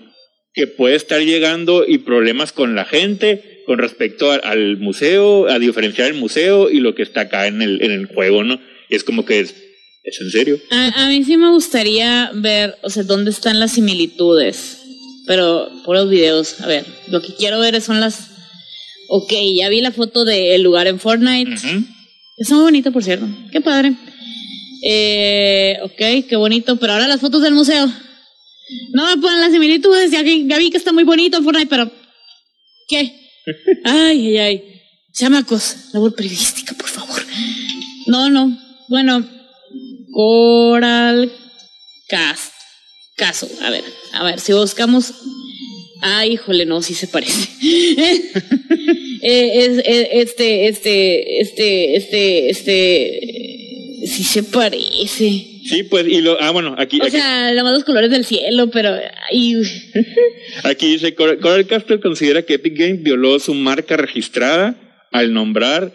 que 0.54 0.66
puede 0.66 0.96
estar 0.96 1.20
llegando 1.20 1.84
y 1.86 1.98
problemas 1.98 2.52
con 2.52 2.74
la 2.74 2.84
gente 2.84 3.62
con 3.66 3.78
respecto 3.78 4.30
al 4.30 4.76
museo, 4.78 5.48
a 5.48 5.58
diferenciar 5.58 6.08
el 6.08 6.14
museo 6.14 6.68
y 6.68 6.80
lo 6.80 6.94
que 6.94 7.02
está 7.02 7.22
acá 7.22 7.46
en 7.46 7.62
el, 7.62 7.82
en 7.82 7.92
el 7.92 8.06
juego, 8.06 8.42
¿no? 8.44 8.60
es 8.94 9.04
como 9.04 9.24
que 9.24 9.40
es, 9.40 9.54
¿es 10.04 10.20
en 10.20 10.30
serio? 10.30 10.60
A, 10.70 11.08
mí 11.08 11.24
sí 11.24 11.36
me 11.36 11.50
gustaría 11.50 12.30
ver, 12.34 12.76
o 12.82 12.90
sea, 12.90 13.02
dónde 13.02 13.30
están 13.30 13.58
las 13.58 13.72
similitudes, 13.72 14.78
pero 15.26 15.68
por 15.84 15.96
los 15.96 16.10
videos, 16.10 16.60
a 16.60 16.66
ver, 16.66 16.84
lo 17.08 17.22
que 17.22 17.34
quiero 17.34 17.58
ver 17.58 17.80
son 17.80 18.00
las... 18.00 18.28
Ok, 19.08 19.32
ya 19.54 19.68
vi 19.68 19.80
la 19.80 19.92
foto 19.92 20.24
del 20.24 20.62
lugar 20.62 20.86
en 20.86 20.98
Fortnite. 20.98 21.54
Es 22.42 22.50
muy 22.50 22.62
bonito, 22.62 22.90
por 22.90 23.04
cierto. 23.04 23.24
Qué 23.52 23.60
padre. 23.60 23.94
Eh, 24.84 25.78
ok, 25.80 26.26
qué 26.28 26.34
bonito, 26.34 26.74
pero 26.74 26.94
ahora 26.94 27.06
las 27.06 27.20
fotos 27.20 27.40
del 27.40 27.54
museo. 27.54 27.86
No 28.92 29.06
me 29.06 29.16
ponen 29.22 29.40
las 29.40 29.52
similitudes, 29.52 30.10
ya, 30.10 30.24
que, 30.24 30.42
vi 30.58 30.70
que 30.70 30.76
está 30.76 30.92
muy 30.92 31.04
bonito 31.04 31.38
el 31.38 31.44
Fortnite, 31.44 31.68
pero 31.68 31.88
¿qué? 32.88 33.30
Ay, 33.84 34.26
ay, 34.26 34.38
ay. 34.38 34.82
Chamacos, 35.12 35.76
labor 35.92 36.16
periodística, 36.16 36.74
por 36.74 36.88
favor. 36.88 37.24
No, 38.08 38.28
no. 38.28 38.58
Bueno, 38.88 39.24
Coral 40.10 41.30
Cast. 42.08 42.54
Caso. 43.16 43.48
A 43.62 43.70
ver, 43.70 43.84
a 44.14 44.24
ver, 44.24 44.40
si 44.40 44.52
buscamos. 44.52 45.14
Ay, 46.00 46.32
híjole, 46.32 46.66
no, 46.66 46.82
sí 46.82 46.94
se 46.94 47.06
parece. 47.06 47.48
Eh, 49.22 49.64
es, 49.64 49.78
eh, 49.78 50.08
este, 50.20 50.66
este, 50.68 51.40
este, 51.40 51.96
este, 51.96 52.50
este. 52.50 53.20
Sí 54.06 54.24
se 54.24 54.42
parece. 54.42 55.28
Sí, 55.64 55.84
pues, 55.88 56.08
y 56.08 56.20
lo, 56.22 56.36
ah, 56.40 56.50
bueno, 56.50 56.74
aquí. 56.76 56.98
O 57.00 57.04
aquí, 57.04 57.12
sea, 57.12 57.50
nada 57.52 57.62
más 57.62 57.72
los 57.72 57.84
colores 57.84 58.10
del 58.10 58.24
cielo, 58.24 58.68
pero. 58.70 58.90
Ay, 59.30 59.54
aquí 60.64 60.92
dice: 60.92 61.14
Cor- 61.14 61.38
Coral 61.38 61.66
Castle 61.66 62.00
considera 62.00 62.42
que 62.42 62.54
Epic 62.54 62.76
Games 62.76 63.02
violó 63.04 63.38
su 63.38 63.54
marca 63.54 63.96
registrada 63.96 64.74
al 65.12 65.32
nombrar 65.32 65.92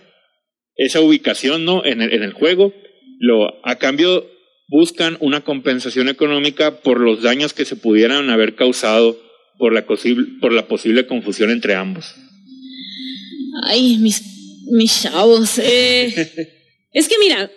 esa 0.77 1.01
ubicación 1.01 1.65
¿no? 1.65 1.83
en, 1.83 2.01
el, 2.01 2.13
en 2.13 2.23
el 2.23 2.31
juego. 2.31 2.73
Lo, 3.19 3.65
a 3.67 3.77
cambio, 3.77 4.25
buscan 4.69 5.17
una 5.19 5.41
compensación 5.41 6.07
económica 6.07 6.79
por 6.81 7.01
los 7.01 7.21
daños 7.23 7.51
que 7.51 7.65
se 7.65 7.75
pudieran 7.75 8.29
haber 8.29 8.55
causado 8.55 9.19
por 9.57 9.73
la, 9.73 9.85
por 9.85 10.53
la 10.53 10.67
posible 10.67 11.07
confusión 11.07 11.49
entre 11.49 11.75
ambos. 11.75 12.15
Ay, 13.63 13.97
mis, 13.97 14.21
mis 14.71 15.01
chavos. 15.03 15.57
Eh, 15.59 16.13
es 16.93 17.07
que 17.07 17.15
mira, 17.19 17.49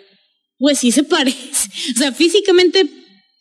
pues 0.57 0.79
sí 0.79 0.91
se 0.91 1.03
parece. 1.03 1.37
O 1.95 1.97
sea, 1.99 2.11
físicamente, 2.11 2.85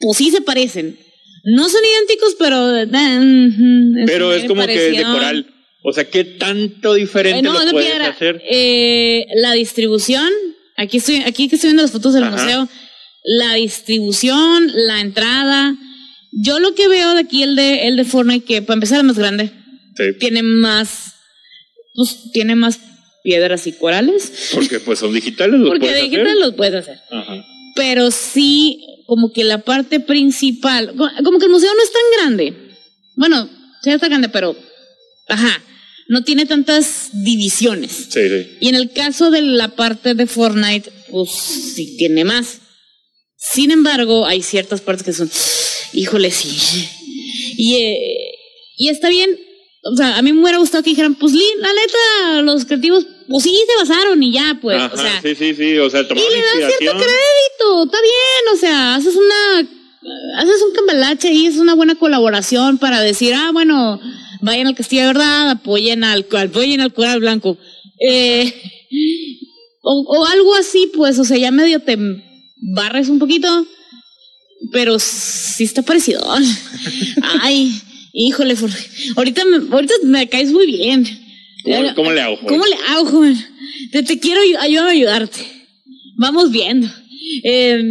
pues 0.01 0.19
sí 0.19 0.31
se 0.31 0.41
parecen. 0.41 0.99
No 1.45 1.69
son 1.69 1.81
idénticos, 1.85 2.37
pero. 2.39 2.77
eh, 2.77 2.87
mm, 2.87 4.05
Pero 4.07 4.33
es 4.33 4.45
como 4.45 4.67
que 4.67 4.79
de 4.91 5.03
coral. 5.05 5.47
O 5.83 5.93
sea, 5.95 6.05
¿qué 6.05 6.25
tanto 6.25 6.93
diferente 6.95 7.39
Eh, 7.39 7.43
no, 7.43 7.55
lo 7.55 7.65
de 7.65 7.71
puedes 7.73 7.89
piedra. 7.91 8.09
hacer? 8.09 8.43
Eh, 8.51 9.25
la 9.37 9.53
distribución. 9.55 10.29
Aquí 10.77 10.99
estoy, 10.99 11.17
aquí 11.27 11.49
que 11.49 11.57
estoy 11.57 11.69
viendo 11.69 11.83
las 11.83 11.93
fotos 11.93 12.13
del 12.15 12.25
Ajá. 12.25 12.37
museo. 12.37 12.69
La 13.25 13.55
distribución, 13.55 14.71
la 14.75 15.01
entrada. 15.01 15.75
Yo 16.33 16.59
lo 16.59 16.75
que 16.75 16.89
veo 16.89 17.15
de 17.15 17.21
aquí, 17.21 17.43
el 17.43 17.57
de, 17.57 17.89
el 17.89 17.97
de 17.97 18.05
Fortnite, 18.05 18.45
que 18.45 18.63
para 18.63 18.75
empezar 18.75 18.99
es 18.99 19.05
más 19.05 19.19
grande. 19.19 19.51
Sí, 19.97 20.05
Tiene 20.19 20.43
más. 20.43 21.15
Pues 21.95 22.31
tiene 22.33 22.55
más 22.55 22.79
piedras 23.23 23.67
y 23.67 23.73
corales. 23.73 24.51
porque 24.55 24.81
pues 24.81 24.99
son 24.99 25.13
digitales, 25.13 25.59
los 25.61 25.69
Porque 25.69 25.87
puedes 25.87 25.97
de 25.97 26.01
hacer. 26.07 26.11
digital 26.11 26.41
los 26.41 26.55
puedes 26.55 26.75
hacer. 26.75 26.99
Ajá. 27.11 27.45
Pero 27.77 28.11
sí, 28.11 28.81
como 29.07 29.33
que 29.33 29.45
la 29.45 29.59
parte 29.59 30.01
principal, 30.01 30.95
co- 30.97 31.11
como 31.25 31.39
que 31.39 31.47
el 31.47 31.51
museo 31.51 31.73
no 31.75 31.83
es 31.83 31.93
tan 31.93 32.03
grande. 32.19 32.55
Bueno, 33.17 33.49
sí 33.83 33.91
está 33.91 34.09
grande, 34.09 34.29
pero, 34.29 34.57
ajá, 35.29 35.63
no 36.09 36.25
tiene 36.25 36.47
tantas 36.47 37.11
divisiones. 37.13 37.93
Sí, 38.11 38.21
sí. 38.29 38.57
Y 38.61 38.69
en 38.69 38.75
el 38.75 38.91
caso 38.93 39.31
de 39.31 39.43
la 39.43 39.69
parte 39.69 40.15
de 40.15 40.27
Fortnite, 40.27 40.91
pues 41.11 41.31
sí 41.31 41.97
tiene 41.97 42.25
más. 42.25 42.61
Sin 43.37 43.71
embargo, 43.71 44.27
hay 44.27 44.43
ciertas 44.43 44.81
partes 44.81 45.05
que 45.05 45.13
son, 45.13 45.31
híjole, 45.93 46.31
sí. 46.31 46.49
Y, 47.57 47.75
eh, 47.77 48.33
y 48.77 48.89
está 48.89 49.09
bien. 49.09 49.31
O 49.83 49.97
sea, 49.97 50.19
a 50.19 50.23
mí 50.23 50.33
me 50.33 50.43
hubiera 50.43 50.59
gustado 50.59 50.83
que 50.83 50.91
dijeran, 50.91 51.15
pues, 51.15 51.33
la 51.33 51.69
neta, 51.69 52.43
los 52.43 52.67
creativos, 52.67 53.07
pues 53.29 53.45
sí, 53.45 53.57
se 53.67 53.77
basaron 53.89 54.23
y 54.23 54.33
ya, 54.33 54.59
pues. 54.61 54.77
Ajá, 54.77 54.95
o 54.95 54.97
sea, 54.97 55.23
sí, 55.23 55.35
sí, 55.35 55.55
sí. 55.55 55.79
O 55.79 55.89
sea, 55.89 56.03
y 56.03 56.05
le 56.05 56.61
dan 56.61 56.71
cierto 56.79 56.99
crédito, 56.99 57.85
está 57.85 57.99
bien, 58.03 58.55
o 58.55 58.57
sea, 58.59 58.95
haces 58.97 59.17
una, 59.17 59.69
haces 60.39 60.63
un 60.69 60.75
cambalache 60.75 61.33
y 61.33 61.47
es 61.47 61.57
una 61.57 61.75
buena 61.75 61.95
colaboración 61.95 62.77
para 62.77 63.01
decir, 63.01 63.33
ah, 63.35 63.51
bueno, 63.53 63.99
vayan 64.43 64.67
al 64.67 64.75
Castillo 64.75 65.03
de 65.03 65.09
Verdad, 65.09 65.51
apoyen 65.51 66.05
al, 66.05 66.27
apoyen 66.31 66.83
al 66.83 66.93
Coral 66.93 67.21
Blanco. 67.21 67.57
Eh, 68.07 68.53
o, 69.83 70.19
o 70.19 70.27
algo 70.27 70.55
así, 70.57 70.91
pues, 70.95 71.19
o 71.19 71.25
sea, 71.25 71.39
ya 71.39 71.51
medio 71.51 71.81
te 71.81 71.97
barres 72.75 73.09
un 73.09 73.19
poquito, 73.19 73.67
pero 74.73 74.99
sí 74.99 75.65
está 75.65 75.81
parecido. 75.81 76.23
Ay, 77.41 77.73
híjole, 78.13 78.55
ahorita 79.17 79.45
me, 79.45 79.57
ahorita 79.75 79.95
me 80.05 80.29
caes 80.29 80.51
muy 80.53 80.67
bien. 80.67 81.07
¿Cómo, 81.65 81.95
cómo 81.95 82.13
le 82.13 82.21
hago? 82.23 82.37
joven? 82.37 82.49
¿Cómo 82.49 82.65
le 82.67 82.77
hago, 82.89 83.05
joven? 83.07 83.37
Te, 83.93 84.03
te 84.03 84.19
quiero 84.19 84.41
ayu- 84.41 84.59
ayúdame 84.61 84.89
a 84.91 84.93
ayudarte. 84.93 85.41
Vamos 86.17 86.51
viendo. 86.51 86.89
Eh, 87.45 87.83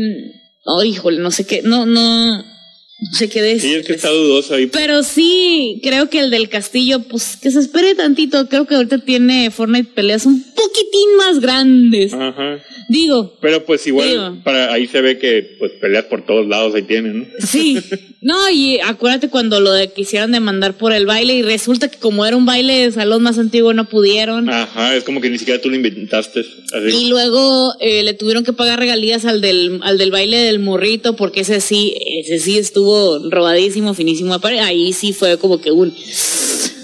oh, 0.66 0.84
híjole, 0.84 1.20
no 1.20 1.32
sé 1.32 1.46
qué, 1.46 1.62
no, 1.64 1.86
no, 1.86 2.38
no 2.38 3.14
sé 3.18 3.30
qué 3.30 3.42
decir. 3.42 3.70
Sí, 3.70 3.76
es 3.76 3.86
que 3.88 3.94
está 3.94 4.10
dudoso 4.10 4.56
ahí. 4.56 4.68
Pero 4.68 5.04
sí, 5.04 5.80
creo 5.84 6.10
que 6.10 6.20
el 6.20 6.32
del 6.32 6.50
castillo, 6.50 7.02
pues 7.04 7.38
que 7.38 7.52
se 7.52 7.60
espere 7.60 7.96
tantito. 7.96 8.48
Creo 8.50 8.66
que 8.66 8.76
ahorita 8.76 9.00
tiene 9.00 9.52
Fortnite 9.52 9.92
peleas 9.94 10.26
un 10.26 10.44
poquitín 10.62 11.16
más 11.18 11.40
grandes. 11.40 12.14
Ajá. 12.14 12.60
Digo, 12.90 13.38
Pero 13.40 13.66
pues 13.66 13.86
igual, 13.88 14.10
Digo. 14.10 14.38
para 14.44 14.74
ahí 14.74 14.88
se 14.88 15.00
ve 15.02 15.20
que 15.20 15.56
pues 15.60 15.74
peleas 15.80 16.06
por 16.06 16.26
todos 16.26 16.48
lados 16.48 16.74
ahí 16.76 16.82
tienen, 16.84 17.20
¿no? 17.20 17.26
sí. 17.46 17.78
No, 18.22 18.50
y 18.50 18.80
acuérdate 18.82 19.30
cuando 19.30 19.62
lo 19.62 19.72
de 19.72 19.94
quisieron 19.94 20.34
demandar 20.34 20.74
por 20.78 20.92
el 20.92 21.06
baile 21.06 21.36
y 21.36 21.42
resulta 21.42 21.88
que 21.90 21.98
como 22.00 22.26
era 22.26 22.36
un 22.36 22.46
baile 22.46 22.74
de 22.74 22.92
salón 22.92 23.24
más 23.24 23.38
antiguo 23.38 23.74
no 23.74 23.88
pudieron. 23.88 24.50
Ajá, 24.50 24.94
es 24.96 25.06
como 25.06 25.22
que 25.22 25.30
ni 25.30 25.38
siquiera 25.38 25.62
tú 25.62 25.70
lo 25.70 25.76
inventaste. 25.78 26.42
Así. 26.42 27.06
Y 27.06 27.10
luego 27.10 27.74
eh, 27.80 28.04
le 28.04 28.14
tuvieron 28.14 28.44
que 28.44 28.52
pagar 28.52 28.78
regalías 28.80 29.24
al 29.26 29.40
del, 29.40 29.80
al 29.84 29.98
del 29.98 30.12
baile 30.12 30.38
del 30.38 30.60
morrito, 30.60 31.16
porque 31.16 31.42
ese 31.42 31.62
sí, 31.62 31.96
ese 32.06 32.40
sí 32.40 32.58
estuvo 32.58 33.30
robadísimo, 33.30 33.94
finísimo. 33.94 34.38
Ahí 34.62 34.92
sí 34.92 35.14
fue 35.14 35.38
como 35.38 35.62
que 35.62 35.72
un. 35.72 35.94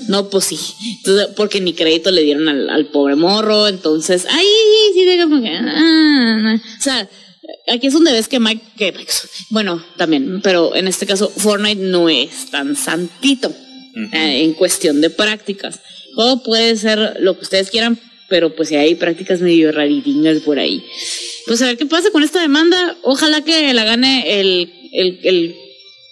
No, 0.08 0.30
pues 0.30 0.46
sí. 0.46 0.60
Entonces, 0.98 1.28
porque 1.36 1.62
ni 1.62 1.74
crédito 1.74 2.12
le 2.12 2.24
dieron 2.24 2.48
al, 2.48 2.70
al 2.70 2.88
pobre 2.88 3.16
morro. 3.16 3.68
Entonces, 3.68 4.26
ahí 4.30 4.46
sí, 4.94 5.06
como 5.22 5.42
que. 5.42 5.50
ah, 5.50 6.62
o 6.78 6.82
sea, 6.82 7.10
aquí 7.68 7.88
es 7.88 7.94
donde 7.94 8.12
ves 8.12 8.28
que 8.28 8.40
Mike. 8.40 8.64
Que, 8.78 8.94
bueno, 9.50 9.84
también, 9.98 10.42
pero 10.42 10.76
en 10.76 10.88
este 10.88 11.06
caso, 11.06 11.30
Fortnite 11.30 11.82
no 11.82 12.10
es 12.10 12.52
tan 12.52 12.76
santito 12.76 13.54
eh, 14.14 14.44
en 14.44 14.54
cuestión 14.54 15.02
de 15.02 15.10
prácticas. 15.10 15.82
Todo 16.16 16.44
puede 16.44 16.76
ser 16.78 17.18
lo 17.20 17.36
que 17.36 17.44
ustedes 17.44 17.70
quieran, 17.70 18.00
pero 18.30 18.56
pues 18.56 18.70
si 18.70 18.76
hay 18.76 18.96
prácticas 18.96 19.42
medio 19.42 19.72
raridingas 19.72 20.40
por 20.42 20.60
ahí. 20.60 20.84
Pues 21.46 21.62
a 21.62 21.66
ver 21.66 21.78
qué 21.78 21.86
pasa 21.86 22.10
con 22.12 22.24
esta 22.24 22.42
demanda. 22.42 22.96
Ojalá 23.04 23.42
que 23.42 23.74
la 23.74 23.84
gane 23.84 24.40
el, 24.40 24.72
el, 24.94 25.20
el 25.24 25.56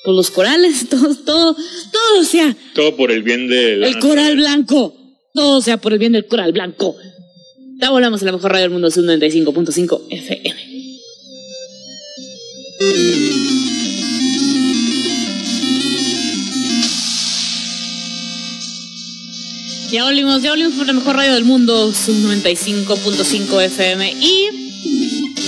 pues 0.04 0.16
los 0.16 0.32
corales, 0.32 0.88
todo, 0.90 1.16
todo, 1.16 1.56
todo 1.56 2.24
sea 2.24 2.56
Todo 2.76 2.96
por 2.96 3.12
el 3.12 3.24
bien 3.24 3.48
de 3.48 3.78
la 3.78 3.88
el 3.88 4.00
coral 4.00 4.36
blanco. 4.36 4.96
Todo 5.34 5.62
sea 5.62 5.78
por 5.78 5.94
el 5.94 6.00
bien 6.00 6.12
del 6.12 6.28
coral 6.28 6.52
blanco. 6.52 6.96
Ya 7.80 7.90
volvamos 7.90 8.22
a 8.22 8.26
la 8.26 8.32
mejor 8.34 8.52
radio 8.52 8.64
del 8.64 8.72
mundo, 8.72 8.92
Sub 8.92 9.04
95.5 9.04 10.02
FM. 10.10 10.74
Ya 19.92 20.04
volvimos, 20.06 20.42
ya 20.42 20.52
volvimos 20.52 20.74
por 20.74 20.88
la 20.88 20.94
mejor 20.94 21.16
radio 21.16 21.34
del 21.34 21.46
mundo, 21.46 21.92
Sub 21.94 22.16
95.5 22.16 23.62
FM. 23.64 24.12
Y, 24.22 24.63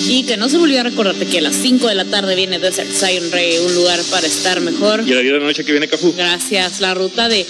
y 0.07 0.23
que 0.23 0.37
no 0.37 0.49
se 0.49 0.57
me 0.57 0.63
olvide 0.63 0.83
recordarte 0.83 1.25
que 1.25 1.39
a 1.39 1.41
las 1.41 1.55
5 1.55 1.87
de 1.87 1.95
la 1.95 2.05
tarde 2.05 2.35
viene 2.35 2.59
Desert 2.59 2.91
Zion 2.91 3.31
Ray, 3.31 3.57
un 3.59 3.73
lugar 3.75 3.99
para 4.11 4.27
estar 4.27 4.59
mejor. 4.61 5.03
Y 5.07 5.11
a 5.11 5.15
la 5.15 5.21
10 5.21 5.33
de 5.33 5.39
la 5.39 5.45
noche 5.45 5.63
que 5.65 5.71
viene 5.71 5.87
Cafú. 5.87 6.13
Gracias, 6.15 6.79
la 6.79 6.93
ruta 6.93 7.27
de 7.27 7.43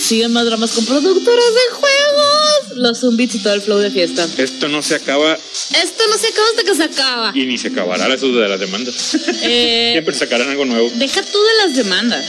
Siguen 0.00 0.32
más 0.32 0.44
dramas 0.46 0.70
con 0.72 0.84
productoras 0.86 1.44
de 1.54 1.74
juegos. 1.74 2.76
Los 2.76 3.00
zumbits 3.00 3.34
y 3.34 3.38
todo 3.42 3.54
el 3.54 3.60
flow 3.62 3.78
de 3.78 3.90
fiesta. 3.90 4.26
Esto 4.38 4.68
no 4.68 4.82
se 4.82 4.94
acaba 4.94 5.34
Esto 5.34 6.04
no 6.10 6.16
se 6.18 6.28
acaba 6.28 6.46
hasta 6.50 6.64
que 6.64 6.74
se 6.74 6.82
acaba. 6.84 7.32
y 7.34 7.44
ni 7.46 7.58
se 7.58 7.68
acabará 7.68 8.12
eso 8.14 8.28
de 8.32 8.48
las 8.48 8.60
demandas. 8.60 8.94
Eh, 9.42 9.90
Siempre 9.92 10.14
sacarán 10.14 10.48
algo 10.48 10.64
nuevo. 10.64 10.90
deja 10.96 11.22
tú 11.22 11.38
de 11.38 11.66
las 11.66 11.76
demandas. 11.76 12.24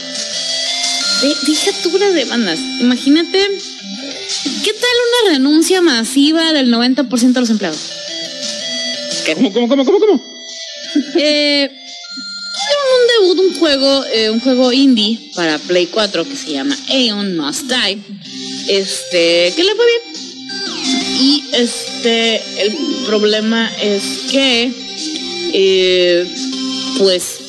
De- 1.21 1.35
deja 1.51 1.71
tú 1.83 1.97
las 1.97 2.13
demandas. 2.13 2.59
Imagínate, 2.81 3.39
¿qué 4.63 4.73
tal 4.73 4.89
una 5.27 5.33
renuncia 5.33 5.81
masiva 5.81 6.53
del 6.53 6.71
90% 6.71 7.33
de 7.33 7.39
los 7.39 7.49
empleados? 7.49 7.79
¿Cómo, 9.35 9.53
cómo, 9.53 9.67
cómo, 9.67 9.85
cómo, 9.85 9.99
cómo? 9.99 10.21
Eh, 11.15 11.69
un 12.89 13.35
debut, 13.35 13.39
un 13.39 13.59
juego, 13.59 14.05
eh, 14.05 14.29
un 14.29 14.39
juego 14.39 14.71
indie 14.71 15.19
para 15.35 15.57
Play 15.59 15.87
4 15.87 16.25
que 16.25 16.35
se 16.35 16.51
llama 16.51 16.77
Aeon 16.89 17.37
Must 17.37 17.63
Die. 17.63 17.99
Este, 18.67 19.53
que 19.55 19.63
le 19.63 19.75
fue 19.75 19.85
bien. 19.85 20.19
Y 21.21 21.43
este, 21.53 22.35
el 22.61 22.75
problema 23.05 23.71
es 23.81 24.03
que, 24.31 24.71
eh, 25.53 26.27
pues, 26.97 27.39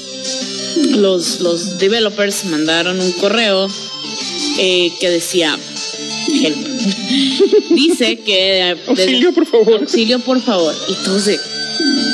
los, 0.90 1.40
los 1.40 1.78
developers 1.78 2.44
mandaron 2.46 3.00
un 3.00 3.12
correo 3.12 3.68
eh, 4.58 4.92
que 5.00 5.10
decía, 5.10 5.58
help. 6.42 6.56
dice 7.70 8.18
que... 8.18 8.76
Auxilio, 8.86 9.32
por 9.32 9.46
favor. 9.46 9.80
Auxilio, 9.80 10.18
por 10.20 10.40
favor. 10.42 10.74
Y 10.88 10.94
todos 11.04 11.26
de, 11.26 11.38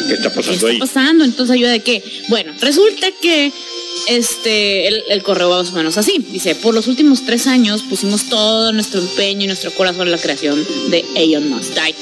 ¿Qué 0.09 0.14
está 0.14 0.32
pasando 0.32 0.66
¿Qué 0.66 0.72
está 0.74 0.86
pasando? 0.86 1.24
Entonces 1.24 1.54
ayuda 1.54 1.70
de 1.70 1.80
qué. 1.80 2.02
Bueno, 2.28 2.52
resulta 2.61 3.09
que 3.20 3.52
este 4.09 4.86
el, 4.88 5.02
el 5.09 5.22
correo 5.22 5.48
va 5.50 5.59
más 5.62 5.70
o 5.70 5.74
menos 5.74 5.96
así. 5.98 6.24
Dice, 6.30 6.54
por 6.54 6.74
los 6.74 6.86
últimos 6.86 7.24
tres 7.24 7.46
años 7.46 7.82
pusimos 7.82 8.28
todo 8.28 8.72
nuestro 8.72 9.00
empeño 9.00 9.44
y 9.44 9.46
nuestro 9.46 9.70
corazón 9.72 10.02
en 10.09 10.12
la 10.12 10.18
creación 10.18 10.64
de 10.90 11.04
Aeon 11.16 11.48
Must 11.48 11.74
Die. 11.74 11.94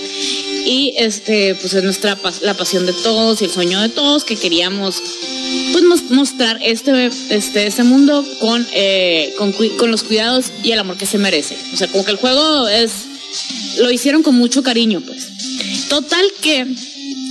Y 0.66 0.94
este, 0.96 1.54
pues 1.56 1.74
es 1.74 1.84
nuestra 1.84 2.18
la 2.42 2.54
pasión 2.54 2.86
de 2.86 2.92
todos 2.94 3.42
y 3.42 3.44
el 3.44 3.50
sueño 3.50 3.80
de 3.82 3.90
todos 3.90 4.24
que 4.24 4.36
queríamos 4.36 4.96
pues 5.72 5.84
mos- 5.84 6.10
mostrar 6.10 6.58
este, 6.62 7.10
este, 7.30 7.66
este 7.66 7.82
mundo 7.84 8.24
con, 8.40 8.66
eh, 8.72 9.34
con, 9.36 9.52
con 9.52 9.90
los 9.90 10.02
cuidados 10.04 10.46
y 10.62 10.72
el 10.72 10.78
amor 10.78 10.96
que 10.96 11.04
se 11.06 11.18
merece. 11.18 11.56
O 11.72 11.76
sea, 11.76 11.86
como 11.88 12.04
que 12.04 12.12
el 12.12 12.16
juego 12.16 12.66
es, 12.68 12.92
lo 13.78 13.90
hicieron 13.90 14.22
con 14.22 14.34
mucho 14.36 14.62
cariño, 14.62 15.02
pues. 15.06 15.28
Total 15.88 16.24
que, 16.40 16.66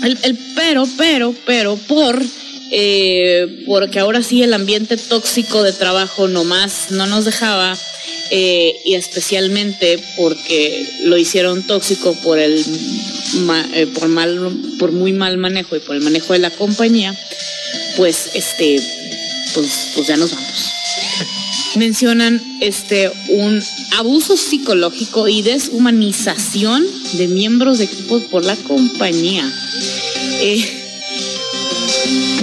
el, 0.03 0.37
pero, 0.55 0.87
pero, 0.97 1.33
pero, 1.45 1.75
por, 1.75 2.21
eh, 2.71 3.63
porque 3.65 3.99
ahora 3.99 4.21
sí 4.21 4.43
el 4.43 4.53
ambiente 4.53 4.97
tóxico 4.97 5.63
de 5.63 5.73
trabajo 5.73 6.27
nomás 6.27 6.91
no 6.91 7.07
nos 7.07 7.25
dejaba, 7.25 7.77
eh, 8.35 8.81
y 8.85 8.95
especialmente 8.95 10.01
porque 10.17 10.87
lo 11.03 11.17
hicieron 11.17 11.61
tóxico 11.63 12.15
por 12.23 12.39
el 12.39 12.65
eh, 13.75 13.87
por 13.93 14.07
mal 14.07 14.57
por 14.79 14.91
muy 14.91 15.13
mal 15.13 15.37
manejo 15.37 15.75
y 15.75 15.79
por 15.79 15.95
el 15.95 16.01
manejo 16.01 16.33
de 16.33 16.39
la 16.39 16.49
compañía 16.49 17.15
pues 17.95 18.31
este 18.33 18.81
pues, 19.53 19.89
pues 19.93 20.07
ya 20.07 20.17
nos 20.17 20.33
vamos. 20.33 20.71
Mencionan 21.75 22.41
este 22.61 23.11
un 23.29 23.61
abuso 23.97 24.35
psicológico 24.35 25.27
y 25.27 25.41
deshumanización 25.41 26.85
de 27.13 27.27
miembros 27.27 27.77
de 27.77 27.85
equipos 27.85 28.23
por 28.23 28.45
la 28.45 28.55
compañía 28.55 29.51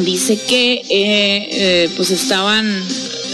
Dice 0.02 0.38
que 0.48 0.72
eh, 0.72 0.82
eh, 0.88 1.90
pues 1.96 2.10
estaban 2.10 2.82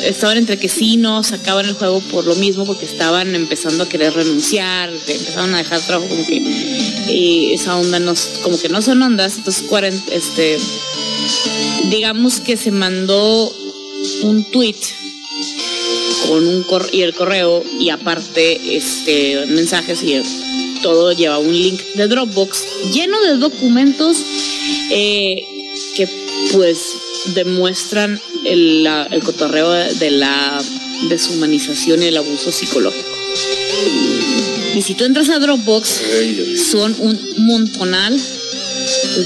estaban 0.05 0.37
entre 0.37 0.59
que 0.59 0.69
sí 0.69 0.97
no 0.97 1.23
sacaban 1.23 1.67
el 1.67 1.75
juego 1.75 2.01
por 2.01 2.27
lo 2.27 2.35
mismo 2.35 2.67
porque 2.67 2.85
estaban 2.85 3.35
empezando 3.35 3.85
a 3.85 3.89
querer 3.89 4.12
renunciar 4.12 4.91
empezaron 4.91 5.55
a 5.55 5.59
dejar 5.59 5.81
trabajo 5.81 6.09
como 6.09 6.27
que 6.27 7.55
esa 7.55 7.77
onda 7.77 7.99
no 7.99 8.14
como 8.43 8.59
que 8.59 8.69
no 8.69 8.83
son 8.83 9.03
ondas. 9.03 9.37
Entonces 9.37 9.64
este 10.11 10.59
digamos 11.91 12.41
que 12.41 12.57
se 12.57 12.71
mandó 12.73 13.55
un 14.23 14.45
tweet 14.51 14.77
con 16.29 16.47
un 16.47 16.62
cor- 16.64 16.91
y 16.93 17.03
el 17.03 17.14
correo 17.14 17.62
y 17.79 17.91
aparte 17.91 18.77
este 18.77 19.47
mensajes 19.47 20.03
y 20.03 20.21
todo 20.83 21.12
lleva 21.12 21.39
un 21.39 21.53
link 21.53 21.81
de 21.95 22.09
Dropbox 22.09 22.64
lleno 22.93 23.21
de 23.23 23.37
documentos 23.37 24.19
eh, 24.91 25.45
que 25.95 26.09
pues 26.53 26.78
demuestran 27.34 28.20
el, 28.45 28.82
la- 28.84 29.09
el 29.11 29.22
cotorreo 29.22 29.70
de 29.72 30.11
la 30.11 30.62
deshumanización 31.09 32.03
y 32.03 32.07
el 32.07 32.16
abuso 32.16 32.53
psicológico. 32.53 33.09
Y 34.74 34.82
si 34.82 34.95
tú 34.95 35.05
entras 35.05 35.28
a 35.30 35.39
Dropbox, 35.39 36.03
son 36.70 36.95
un 36.99 37.18
montonal 37.39 38.18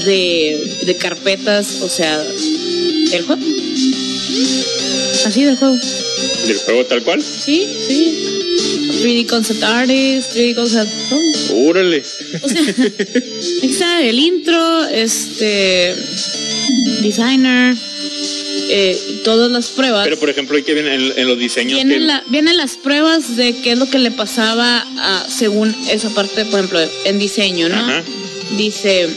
de, 0.05 0.77
de 0.85 0.95
carpetas, 0.97 1.81
o 1.81 1.89
sea, 1.89 2.17
del 3.11 3.23
juego. 3.23 3.41
Así 5.25 5.43
del 5.43 5.57
juego. 5.57 5.77
¿Del 6.47 6.57
juego 6.57 6.85
tal 6.85 7.03
cual? 7.03 7.21
Sí, 7.21 7.67
sí. 7.87 8.13
3D 9.03 9.27
Concept 9.27 9.63
Artist, 9.63 10.33
3D 10.35 10.55
Concept. 10.55 10.89
Órale. 11.53 12.03
O 12.43 13.73
sea, 13.77 14.01
el 14.01 14.19
intro, 14.19 14.85
este. 14.87 15.95
Designer, 17.01 17.75
eh, 18.69 18.97
todas 19.23 19.51
las 19.51 19.67
pruebas. 19.69 20.03
Pero 20.05 20.19
por 20.19 20.29
ejemplo, 20.29 20.55
hay 20.55 20.63
que 20.63 20.73
vienen 20.73 20.93
en, 21.01 21.13
en 21.19 21.27
los 21.27 21.37
diseños 21.37 21.79
que 21.79 21.85
Vienen, 21.85 22.07
la- 22.07 22.23
vienen 22.27 22.57
las 22.57 22.77
pruebas 22.77 23.35
de 23.35 23.55
qué 23.61 23.71
es 23.73 23.77
lo 23.79 23.89
que 23.89 23.99
le 23.99 24.11
pasaba 24.11 24.85
a- 24.97 25.25
según 25.29 25.75
esa 25.89 26.09
parte, 26.11 26.45
por 26.45 26.59
ejemplo, 26.59 26.79
en 27.05 27.19
diseño, 27.19 27.69
¿no? 27.69 27.75
Ajá. 27.75 28.03
Dice, 28.57 29.09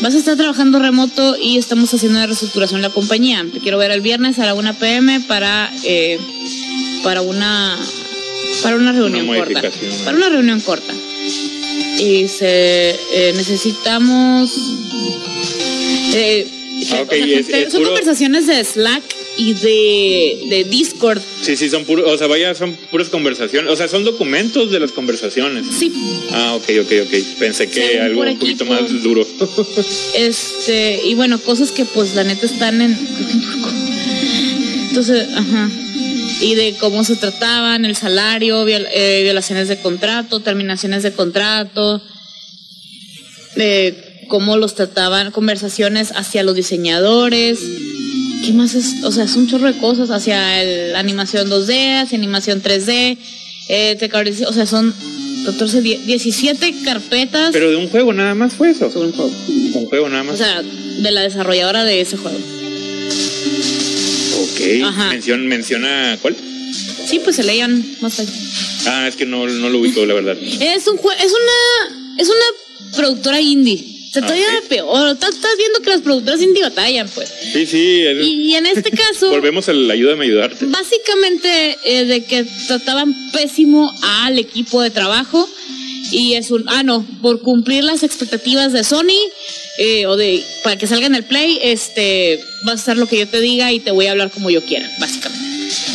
vas 0.00 0.14
a 0.14 0.18
estar 0.18 0.36
trabajando 0.36 0.78
remoto 0.78 1.36
y 1.40 1.56
estamos 1.58 1.92
haciendo 1.94 2.18
una 2.18 2.26
reestructuración 2.26 2.78
en 2.78 2.82
la 2.82 2.90
compañía. 2.90 3.44
Te 3.52 3.60
quiero 3.60 3.78
ver 3.78 3.90
el 3.92 4.00
viernes 4.00 4.38
a 4.38 4.46
la 4.46 4.54
1 4.54 4.74
pm 4.78 5.20
para, 5.20 5.70
eh, 5.84 6.18
para 7.02 7.22
una 7.22 7.78
para 8.62 8.76
una 8.76 8.92
reunión 8.92 9.28
Una 9.28 9.38
corta. 9.38 9.62
Para 10.04 10.16
una 10.16 10.28
reunión 10.28 10.60
corta. 10.60 10.92
Y 12.00 12.22
dice, 12.22 12.90
eh, 13.12 13.32
necesitamos... 13.36 14.50
eh, 16.14 16.46
Ah, 16.92 17.04
es- 17.10 17.48
es 17.50 17.72
son 17.72 17.82
puro- 17.82 17.88
conversaciones 17.90 18.46
de 18.46 18.64
Slack 18.64 19.02
y 19.36 19.52
de, 19.52 20.40
de 20.48 20.64
Discord. 20.64 21.20
Sí, 21.42 21.54
sí, 21.54 21.68
son 21.68 21.84
puros, 21.84 22.10
o 22.10 22.16
sea, 22.16 22.26
vaya, 22.26 22.54
son 22.54 22.72
puras 22.90 23.10
conversaciones, 23.10 23.70
o 23.70 23.76
sea, 23.76 23.86
son 23.86 24.02
documentos 24.04 24.70
de 24.72 24.80
las 24.80 24.90
conversaciones. 24.90 25.66
Sí, 25.78 25.92
Ah, 26.32 26.54
ok, 26.54 26.64
ok, 26.80 26.92
ok. 27.06 27.14
Pensé 27.38 27.68
que 27.68 28.00
algo 28.00 28.22
un 28.22 28.38
poquito 28.38 28.64
más 28.64 29.02
duro. 29.02 29.26
Este, 30.14 31.02
y 31.04 31.14
bueno, 31.14 31.38
cosas 31.38 31.70
que 31.70 31.84
pues 31.84 32.14
la 32.14 32.24
neta 32.24 32.46
están 32.46 32.80
en. 32.80 32.96
Entonces, 34.88 35.28
ajá. 35.34 35.70
Y 36.40 36.54
de 36.54 36.74
cómo 36.80 37.04
se 37.04 37.16
trataban, 37.16 37.84
el 37.84 37.96
salario, 37.96 38.64
viol- 38.64 38.88
eh, 38.92 39.20
violaciones 39.24 39.68
de 39.68 39.78
contrato, 39.78 40.40
terminaciones 40.40 41.02
de 41.02 41.12
contrato, 41.12 42.00
de 43.56 44.24
cómo 44.28 44.56
los 44.56 44.74
trataban, 44.74 45.32
conversaciones 45.32 46.12
hacia 46.14 46.42
los 46.42 46.54
diseñadores. 46.54 47.58
¿Qué 48.44 48.52
más 48.52 48.74
es? 48.74 49.04
O 49.04 49.12
sea, 49.12 49.24
es 49.24 49.36
un 49.36 49.48
chorro 49.48 49.70
de 49.70 49.78
cosas 49.78 50.10
hacia 50.10 50.62
el- 50.62 50.92
la 50.92 50.98
animación 51.00 51.50
2D, 51.50 51.98
hacia 52.00 52.16
animación 52.16 52.62
3D. 52.62 53.18
Eh, 53.68 53.96
te 53.98 54.10
o 54.46 54.52
sea, 54.52 54.66
son 54.66 54.94
14, 55.44 55.82
10, 55.82 56.06
17 56.06 56.74
carpetas 56.84 57.50
Pero 57.52 57.70
de 57.70 57.76
un 57.76 57.88
juego 57.88 58.12
nada 58.12 58.34
más 58.34 58.54
fue 58.54 58.70
eso. 58.70 58.90
sobre 58.90 59.08
un 59.08 59.12
juego. 59.12 59.30
Un 59.74 59.86
juego 59.86 60.08
nada 60.08 60.22
más. 60.24 60.34
O 60.34 60.38
sea, 60.38 60.62
de 60.62 61.10
la 61.10 61.20
desarrolladora 61.22 61.84
de 61.84 62.00
ese 62.00 62.16
juego. 62.16 62.38
Ajá. 64.84 65.10
Mencion- 65.12 65.44
menciona 65.46 66.18
cuál? 66.22 66.36
Sí, 67.08 67.20
pues 67.24 67.36
se 67.36 67.42
leían 67.42 67.84
más 68.00 68.20
allá. 68.20 68.30
Ah, 68.86 69.08
es 69.08 69.16
que 69.16 69.26
no, 69.26 69.46
no 69.46 69.68
lo 69.68 69.78
ubico, 69.78 70.04
la 70.06 70.14
verdad. 70.14 70.36
Es 70.40 70.86
un 70.86 70.96
jue- 70.98 71.16
es 71.18 71.32
una 71.32 72.16
es 72.18 72.28
una 72.28 72.94
productora 72.96 73.40
indie. 73.40 73.84
O 74.08 74.12
sea, 74.12 74.22
todavía 74.22 74.46
Ok. 74.58 74.68
peor. 74.68 75.10
Estás 75.10 75.34
estás 75.36 75.50
viendo 75.56 75.80
que 75.80 75.90
las 75.90 76.00
productoras 76.02 76.40
indie 76.42 76.62
batallan, 76.62 77.08
pues. 77.14 77.32
Sí, 77.52 77.64
sí. 77.66 78.02
Y, 78.22 78.50
y 78.50 78.54
en 78.56 78.66
este 78.66 78.90
caso, 79.04 79.30
Volvemos 79.30 79.68
a 79.68 79.72
la 79.72 79.94
ayuda 79.94 80.14
a 80.16 80.20
ayudarte. 80.20 80.66
básicamente 80.66 81.78
eh, 81.84 82.04
de 82.06 82.24
que 82.24 82.44
trataban 82.66 83.14
pésimo 83.32 83.92
al 84.02 84.38
equipo 84.38 84.82
de 84.82 84.90
trabajo. 84.90 85.48
Y 86.12 86.34
es 86.34 86.50
un, 86.50 86.64
ah, 86.68 86.82
no, 86.82 87.06
por 87.22 87.40
cumplir 87.40 87.84
las 87.84 88.02
expectativas 88.02 88.72
de 88.72 88.82
Sony 88.84 89.18
eh, 89.78 90.06
o 90.06 90.16
de, 90.16 90.42
para 90.64 90.76
que 90.76 90.86
salga 90.86 91.06
en 91.06 91.14
el 91.14 91.24
Play, 91.24 91.58
este, 91.62 92.40
va 92.66 92.72
a 92.72 92.76
estar 92.76 92.96
lo 92.96 93.06
que 93.06 93.18
yo 93.18 93.28
te 93.28 93.40
diga 93.40 93.72
y 93.72 93.80
te 93.80 93.90
voy 93.92 94.06
a 94.06 94.10
hablar 94.12 94.30
como 94.30 94.50
yo 94.50 94.62
quiera, 94.62 94.90
básicamente. 94.98 95.40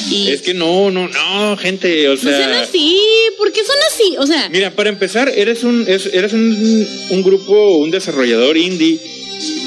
Y 0.09 0.29
Es 0.29 0.41
que 0.41 0.53
no, 0.53 0.89
no, 0.91 1.07
no, 1.09 1.57
gente, 1.57 2.07
o 2.07 2.11
no 2.15 2.17
sean 2.21 2.51
sea. 2.53 2.61
así, 2.61 2.97
¿por 3.37 3.51
qué 3.51 3.59
son 3.65 3.75
así? 3.93 4.15
O 4.19 4.25
sea, 4.27 4.49
Mira, 4.49 4.71
para 4.71 4.89
empezar, 4.89 5.29
eres 5.35 5.63
un, 5.63 5.83
es- 5.87 6.09
eres 6.13 6.31
un, 6.33 6.87
un 7.09 7.23
grupo, 7.23 7.77
un 7.77 7.91
desarrollador 7.91 8.55
indie 8.55 8.99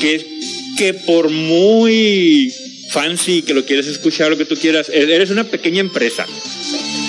que, 0.00 0.24
que 0.78 0.94
por 0.94 1.28
muy 1.28 2.50
fancy 2.90 3.42
que 3.42 3.52
lo 3.52 3.66
quieras 3.66 3.86
escuchar, 3.86 4.30
lo 4.30 4.38
que 4.38 4.46
tú 4.46 4.56
quieras, 4.56 4.88
eres 4.88 5.28
una 5.30 5.44
pequeña 5.44 5.80
empresa. 5.80 6.24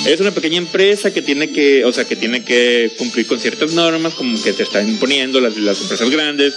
Eres 0.05 0.21
una 0.21 0.31
pequeña 0.31 0.57
empresa 0.57 1.13
que 1.13 1.21
tiene 1.21 1.51
que, 1.51 1.85
o 1.85 1.93
sea, 1.93 2.05
que 2.05 2.15
tiene 2.15 2.43
que 2.43 2.91
cumplir 2.97 3.27
con 3.27 3.39
ciertas 3.39 3.73
normas, 3.73 4.13
como 4.13 4.41
que 4.41 4.53
te 4.53 4.63
están 4.63 4.87
imponiendo 4.87 5.41
las, 5.41 5.57
las 5.57 5.81
empresas 5.81 6.09
grandes. 6.09 6.55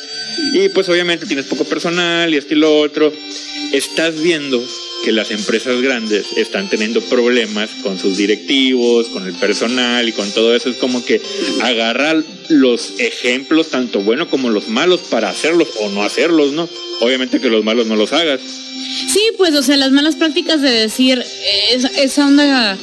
Y 0.55 0.69
pues 0.71 0.89
obviamente 0.89 1.27
tienes 1.27 1.47
poco 1.47 1.65
personal 1.65 2.33
y 2.33 2.37
esto 2.37 2.55
y 2.55 2.59
lo 2.59 2.79
otro. 2.79 3.13
Estás 3.73 4.21
viendo 4.21 4.63
que 5.05 5.13
las 5.13 5.31
empresas 5.31 5.81
grandes 5.83 6.27
están 6.37 6.71
teniendo 6.71 7.01
problemas 7.03 7.71
con 7.83 7.99
sus 7.99 8.17
directivos, 8.17 9.09
con 9.09 9.27
el 9.27 9.35
personal 9.35 10.09
y 10.09 10.13
con 10.13 10.31
todo 10.31 10.55
eso. 10.55 10.71
Es 10.71 10.77
como 10.77 11.05
que 11.05 11.21
agarra 11.63 12.23
los 12.49 12.95
ejemplos, 12.99 13.69
tanto 13.69 14.01
buenos 14.01 14.29
como 14.29 14.51
los 14.51 14.69
malos, 14.69 15.01
para 15.01 15.31
hacerlos 15.31 15.69
o 15.81 15.91
no 15.91 16.05
hacerlos, 16.05 16.53
¿no? 16.53 16.69
Obviamente 17.01 17.41
que 17.41 17.51
los 17.51 17.65
malos 17.65 17.87
no 17.87 17.97
los 17.97 18.13
hagas. 18.13 18.41
sí, 19.09 19.21
pues, 19.37 19.55
o 19.55 19.63
sea, 19.63 19.77
las 19.77 19.91
malas 19.91 20.17
prácticas 20.17 20.63
de 20.63 20.71
decir 20.71 21.19
eh, 21.19 21.81
esa 21.99 22.27
onda, 22.27 22.79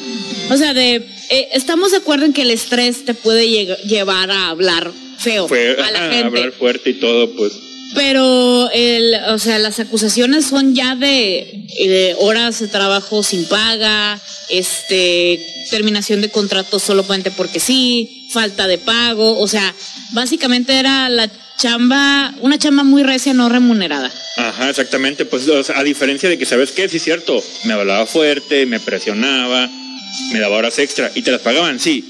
o 0.50 0.58
sea, 0.58 0.74
de, 0.74 0.96
eh, 1.30 1.50
estamos 1.54 1.92
de 1.92 1.98
acuerdo 1.98 2.26
en 2.26 2.34
que 2.34 2.42
el 2.44 2.52
estrés 2.52 3.06
te 3.06 3.14
puede 3.14 3.48
llevar 3.88 4.32
a 4.32 4.50
hablar 4.50 4.92
feo 5.18 5.48
Fue 5.48 5.72
a 5.82 5.92
la 5.92 6.00
gente. 6.12 6.26
hablar 6.26 6.52
fuerte 6.54 6.92
y 6.92 6.94
todo, 6.96 7.30
pues. 7.36 7.54
Pero, 7.96 8.70
el, 8.72 9.16
o 9.30 9.40
sea, 9.40 9.58
las 9.58 9.80
acusaciones 9.80 10.46
son 10.46 10.76
ya 10.76 10.96
de, 10.96 11.66
de 11.80 12.16
horas 12.20 12.60
de 12.60 12.68
trabajo 12.68 13.24
sin 13.24 13.46
paga, 13.46 14.20
este, 14.50 15.44
terminación 15.72 16.22
de 16.22 16.30
contrato 16.30 16.78
solamente 16.80 17.32
porque 17.32 17.60
sí, 17.60 18.28
falta 18.32 18.68
de 18.68 18.78
pago, 18.78 19.40
o 19.40 19.48
sea, 19.48 19.74
básicamente 20.14 20.74
era 20.78 21.10
la 21.10 21.30
chamba, 21.58 22.34
una 22.42 22.58
chamba 22.60 22.84
muy 22.84 23.02
recia, 23.04 23.34
no 23.34 23.50
remunerada. 23.50 24.12
Ajá, 24.38 24.70
exactamente. 24.70 25.26
Pues 25.26 25.48
a 25.76 25.84
diferencia 25.84 26.30
de 26.30 26.38
que, 26.38 26.46
¿sabes 26.46 26.72
qué? 26.72 26.88
Sí, 26.88 27.00
cierto. 27.00 27.44
Me 27.66 27.74
hablaba 27.74 28.06
fuerte, 28.06 28.66
me 28.68 28.80
presionaba, 28.80 29.68
me 30.32 30.40
daba 30.40 30.58
horas 30.58 30.80
extra 30.80 31.12
y 31.16 31.22
te 31.22 31.32
las 31.32 31.42
pagaban, 31.42 31.80
sí. 31.80 32.04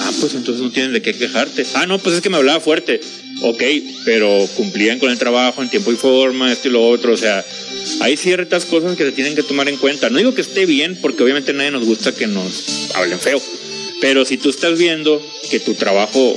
Ah, 0.00 0.12
pues 0.20 0.34
entonces 0.34 0.62
no 0.62 0.70
tienes 0.70 0.92
de 0.92 1.02
qué 1.02 1.14
quejarte. 1.14 1.64
Ah, 1.74 1.86
no, 1.86 1.98
pues 1.98 2.16
es 2.16 2.20
que 2.20 2.30
me 2.30 2.36
hablaba 2.36 2.60
fuerte. 2.60 3.00
Ok, 3.42 3.62
pero 4.04 4.46
cumplían 4.56 4.98
con 4.98 5.10
el 5.10 5.18
trabajo 5.18 5.62
en 5.62 5.68
tiempo 5.68 5.92
y 5.92 5.96
forma, 5.96 6.52
esto 6.52 6.68
y 6.68 6.72
lo 6.72 6.86
otro. 6.88 7.12
O 7.12 7.16
sea, 7.16 7.44
hay 8.00 8.16
ciertas 8.16 8.64
cosas 8.64 8.96
que 8.96 9.04
se 9.04 9.12
tienen 9.12 9.34
que 9.34 9.42
tomar 9.42 9.68
en 9.68 9.76
cuenta. 9.76 10.10
No 10.10 10.18
digo 10.18 10.34
que 10.34 10.40
esté 10.40 10.66
bien, 10.66 10.98
porque 11.00 11.22
obviamente 11.22 11.52
nadie 11.52 11.70
nos 11.70 11.84
gusta 11.84 12.14
que 12.14 12.26
nos 12.26 12.90
hablen 12.94 13.18
feo. 13.18 13.40
Pero 14.00 14.24
si 14.24 14.36
tú 14.36 14.50
estás 14.50 14.78
viendo 14.78 15.22
que 15.50 15.60
tu 15.60 15.74
trabajo 15.74 16.36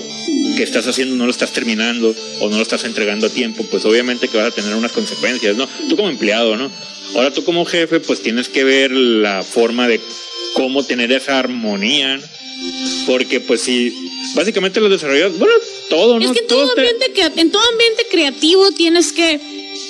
que 0.55 0.63
estás 0.63 0.87
haciendo 0.87 1.15
no 1.15 1.25
lo 1.25 1.31
estás 1.31 1.51
terminando 1.51 2.15
o 2.39 2.49
no 2.49 2.57
lo 2.57 2.61
estás 2.61 2.83
entregando 2.83 3.27
a 3.27 3.29
tiempo, 3.29 3.65
pues 3.69 3.83
obviamente 3.85 4.27
que 4.27 4.37
vas 4.37 4.47
a 4.47 4.55
tener 4.55 4.73
unas 4.75 4.91
consecuencias, 4.91 5.57
¿no? 5.57 5.67
Tú 5.89 5.95
como 5.95 6.09
empleado, 6.09 6.55
¿no? 6.55 6.71
Ahora 7.15 7.31
tú 7.31 7.43
como 7.43 7.65
jefe, 7.65 7.99
pues 7.99 8.21
tienes 8.21 8.49
que 8.49 8.63
ver 8.63 8.91
la 8.91 9.43
forma 9.43 9.87
de 9.87 9.99
cómo 10.53 10.83
tener 10.83 11.11
esa 11.11 11.39
armonía, 11.39 12.19
porque 13.05 13.39
pues 13.39 13.61
si 13.61 13.93
básicamente 14.35 14.79
los 14.79 14.89
desarrolladores, 14.89 15.39
bueno, 15.39 15.53
todo, 15.89 16.19
¿no? 16.19 16.25
Es 16.25 16.31
que 16.31 16.39
en 16.39 16.47
todo, 16.47 16.69
ambiente, 16.69 17.05
en 17.35 17.51
todo 17.51 17.61
ambiente 17.71 18.07
creativo 18.11 18.71
tienes 18.71 19.11
que, 19.13 19.39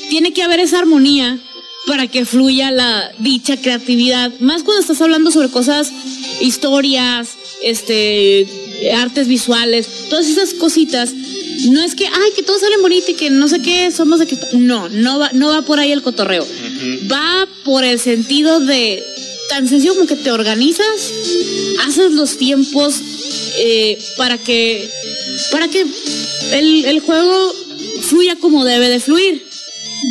tiene 0.10 0.34
que 0.34 0.44
haber 0.44 0.60
esa 0.60 0.80
armonía 0.80 1.40
para 1.88 2.08
que 2.08 2.26
fluya 2.26 2.72
la 2.72 3.12
dicha 3.20 3.58
creatividad, 3.58 4.32
más 4.40 4.64
cuando 4.64 4.82
estás 4.82 5.02
hablando 5.02 5.32
sobre 5.32 5.50
cosas, 5.50 5.92
historias, 6.40 7.30
este, 7.64 8.48
artes 8.96 9.28
visuales, 9.28 9.88
todas 10.10 10.28
esas 10.28 10.54
cositas. 10.54 11.14
No 11.72 11.82
es 11.82 11.94
que, 11.96 12.06
ay, 12.06 12.32
que 12.36 12.44
todos 12.44 12.62
salen 12.62 12.82
bonitos 12.82 13.10
y 13.10 13.14
que 13.16 13.30
no 13.30 13.50
sé 13.50 13.62
qué, 13.62 13.92
somos 13.92 14.20
de 14.20 14.28
que... 14.28 14.38
No, 14.54 14.88
no 14.88 15.20
va, 15.20 15.32
no 15.34 15.50
va 15.50 15.62
por 15.64 15.80
ahí 15.80 15.92
el 15.92 16.02
cotorreo. 16.02 16.48
Va 17.12 17.48
por 17.66 17.84
el 17.84 18.00
sentido 18.00 18.62
de 18.62 19.04
tan 19.50 19.68
sencillo 19.68 19.96
como 19.96 20.08
que 20.08 20.16
te 20.16 20.32
organizas, 20.32 21.12
haces 21.86 22.12
los 22.12 22.38
tiempos 22.38 22.96
eh, 23.58 23.98
para 24.18 24.38
que, 24.38 24.90
para 25.52 25.68
que 25.68 25.86
el, 26.54 26.86
el 26.86 27.00
juego 27.00 27.54
fluya 28.02 28.36
como 28.38 28.66
debe 28.66 28.90
de 28.90 29.00
fluir. 29.00 29.50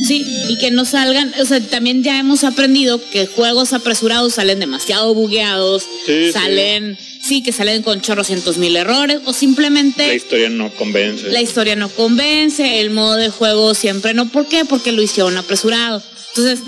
Sí, 0.06 0.22
y 0.48 0.58
que 0.58 0.70
no 0.70 0.84
salgan, 0.84 1.32
o 1.40 1.46
sea, 1.46 1.60
también 1.60 2.02
ya 2.02 2.18
hemos 2.18 2.44
aprendido 2.44 3.00
que 3.10 3.26
juegos 3.26 3.72
apresurados 3.72 4.34
salen 4.34 4.60
demasiado 4.60 5.14
bugueados, 5.14 5.86
salen 6.30 6.98
sí, 7.28 7.42
que 7.42 7.52
salen 7.52 7.82
con 7.82 8.00
chorrocientos 8.00 8.58
mil 8.58 8.74
errores 8.76 9.20
o 9.24 9.32
simplemente... 9.32 10.06
La 10.06 10.14
historia 10.14 10.48
no 10.50 10.70
convence. 10.74 11.30
La 11.30 11.40
historia 11.40 11.76
no 11.76 11.88
convence, 11.88 12.80
el 12.80 12.90
modo 12.90 13.16
de 13.16 13.28
juego 13.30 13.74
siempre 13.74 14.14
no. 14.14 14.28
¿Por 14.28 14.46
qué? 14.46 14.64
Porque 14.64 14.92
lo 14.92 15.02
hicieron 15.02 15.36
apresurado. 15.36 16.02
Entonces, 16.34 16.60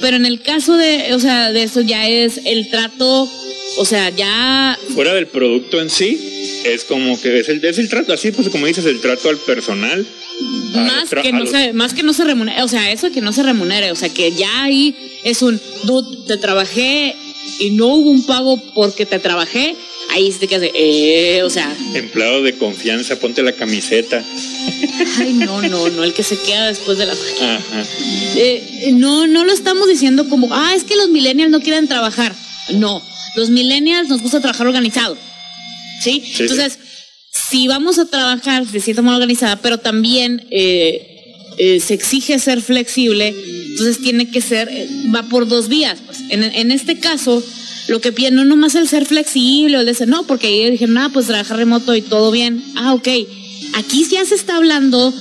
pero 0.00 0.16
en 0.16 0.26
el 0.26 0.40
caso 0.40 0.76
de, 0.76 1.14
o 1.14 1.20
sea, 1.20 1.52
de 1.52 1.62
eso 1.62 1.80
ya 1.80 2.08
es 2.08 2.40
el 2.44 2.70
trato, 2.70 3.28
o 3.78 3.84
sea, 3.84 4.10
ya... 4.10 4.78
Fuera 4.94 5.14
del 5.14 5.26
producto 5.26 5.80
en 5.80 5.90
sí, 5.90 6.62
es 6.64 6.84
como 6.84 7.20
que 7.20 7.40
es 7.40 7.48
el, 7.48 7.64
es 7.64 7.78
el 7.78 7.88
trato, 7.88 8.12
así 8.12 8.30
pues 8.30 8.48
como 8.48 8.66
dices, 8.66 8.86
el 8.86 9.00
trato 9.00 9.28
al 9.28 9.38
personal. 9.38 10.06
Más 10.72 11.10
que, 11.10 11.32
no 11.32 11.46
se, 11.46 11.72
más 11.72 11.94
que 11.94 12.02
no 12.02 12.12
se 12.12 12.24
remunere, 12.24 12.62
o 12.62 12.68
sea, 12.68 12.92
eso 12.92 13.10
que 13.10 13.20
no 13.20 13.32
se 13.32 13.42
remunere, 13.42 13.90
o 13.90 13.96
sea, 13.96 14.08
que 14.08 14.32
ya 14.32 14.64
ahí 14.64 14.94
es 15.24 15.42
un, 15.42 15.60
dude, 15.84 16.26
te 16.26 16.36
trabajé 16.36 17.16
y 17.58 17.70
no 17.70 17.88
hubo 17.88 18.10
un 18.10 18.24
pago 18.24 18.56
porque 18.74 19.04
te 19.04 19.18
trabajé, 19.18 19.74
ahí 20.10 20.32
se 20.32 20.38
te 20.38 20.48
queda 20.48 20.66
eh, 20.74 21.42
o 21.44 21.50
sea. 21.50 21.74
Empleado 21.94 22.42
de 22.42 22.56
confianza, 22.56 23.18
ponte 23.18 23.42
la 23.42 23.52
camiseta. 23.52 24.22
Ay, 25.18 25.32
no, 25.34 25.62
no, 25.62 25.88
no, 25.88 26.04
el 26.04 26.12
que 26.12 26.22
se 26.22 26.38
queda 26.38 26.68
después 26.68 26.98
de 26.98 27.06
la 27.06 27.12
Ajá. 27.12 27.84
Eh, 28.36 28.90
no, 28.92 29.26
no 29.26 29.44
lo 29.44 29.52
estamos 29.52 29.88
diciendo 29.88 30.28
como, 30.28 30.48
ah, 30.52 30.74
es 30.74 30.84
que 30.84 30.96
los 30.96 31.08
millennials 31.08 31.50
no 31.50 31.60
quieren 31.60 31.88
trabajar. 31.88 32.34
No, 32.74 33.02
los 33.34 33.50
millennials 33.50 34.08
nos 34.08 34.22
gusta 34.22 34.40
trabajar 34.40 34.66
organizado. 34.66 35.16
¿Sí? 36.02 36.22
Entonces, 36.38 36.78
si 37.50 37.66
vamos 37.66 37.98
a 37.98 38.06
trabajar 38.06 38.66
de 38.66 38.80
cierta 38.80 39.02
manera 39.02 39.16
organizada, 39.16 39.56
pero 39.56 39.78
también 39.78 40.46
eh, 40.50 41.34
eh, 41.58 41.80
se 41.80 41.94
exige 41.94 42.38
ser 42.38 42.62
flexible, 42.62 43.34
entonces 43.70 44.00
tiene 44.00 44.30
que 44.30 44.40
ser, 44.40 44.70
va 45.14 45.24
por 45.24 45.48
dos 45.48 45.68
vías. 45.68 45.98
Pues. 46.06 46.18
En, 46.28 46.44
en 46.44 46.70
este 46.70 46.98
caso, 46.98 47.42
lo 47.88 48.00
que 48.00 48.12
piden, 48.12 48.34
no 48.34 48.44
nomás 48.44 48.74
el 48.74 48.86
ser 48.86 49.06
flexible 49.06 49.76
o 49.76 49.80
el 49.80 49.86
decir, 49.86 50.08
no, 50.08 50.26
porque 50.26 50.46
ahí 50.46 50.70
dijeron, 50.70 50.94
nada, 50.94 51.08
pues 51.08 51.26
trabajar 51.26 51.56
remoto 51.56 51.94
y 51.94 52.02
todo 52.02 52.30
bien. 52.30 52.62
Ah, 52.76 52.94
ok. 52.94 53.08
Aquí 53.74 54.06
ya 54.10 54.24
se 54.24 54.34
está 54.34 54.56
hablando 54.56 55.12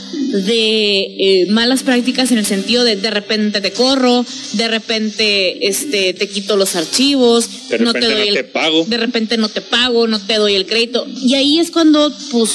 de 0.45 0.99
eh, 0.99 1.45
malas 1.49 1.83
prácticas 1.83 2.31
en 2.31 2.37
el 2.37 2.45
sentido 2.45 2.83
de 2.83 2.95
de 2.95 3.09
repente 3.09 3.61
te 3.61 3.71
corro, 3.71 4.25
de 4.53 4.67
repente 4.67 5.67
este 5.67 6.13
te 6.13 6.27
quito 6.27 6.55
los 6.55 6.75
archivos, 6.75 7.49
no 7.79 7.93
te 7.93 8.05
doy 8.05 8.27
el, 8.29 8.45
pago. 8.45 8.85
De 8.85 8.97
repente 8.97 9.37
no 9.37 9.49
te 9.49 9.61
pago, 9.61 10.07
no 10.07 10.19
te 10.19 10.35
doy 10.35 10.55
el 10.55 10.65
crédito. 10.65 11.07
Y 11.21 11.35
ahí 11.35 11.59
es 11.59 11.71
cuando, 11.71 12.13
pues, 12.31 12.51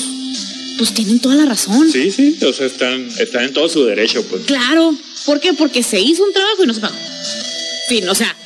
pues 0.78 0.92
tienen 0.92 1.20
toda 1.20 1.36
la 1.36 1.46
razón. 1.46 1.90
Sí, 1.90 2.10
sí, 2.10 2.36
o 2.44 2.52
sea, 2.52 2.66
están, 2.66 3.08
están 3.18 3.44
en 3.44 3.52
todo 3.52 3.68
su 3.68 3.84
derecho, 3.84 4.22
pues. 4.28 4.42
Claro. 4.44 4.94
¿Por 5.24 5.40
qué? 5.40 5.52
Porque 5.52 5.82
se 5.82 6.00
hizo 6.00 6.24
un 6.24 6.32
trabajo 6.32 6.64
y 6.64 6.66
no 6.66 6.74
se 6.74 6.80
pagó. 6.80 6.96
Fin, 7.88 8.08
o 8.08 8.14
sea, 8.14 8.36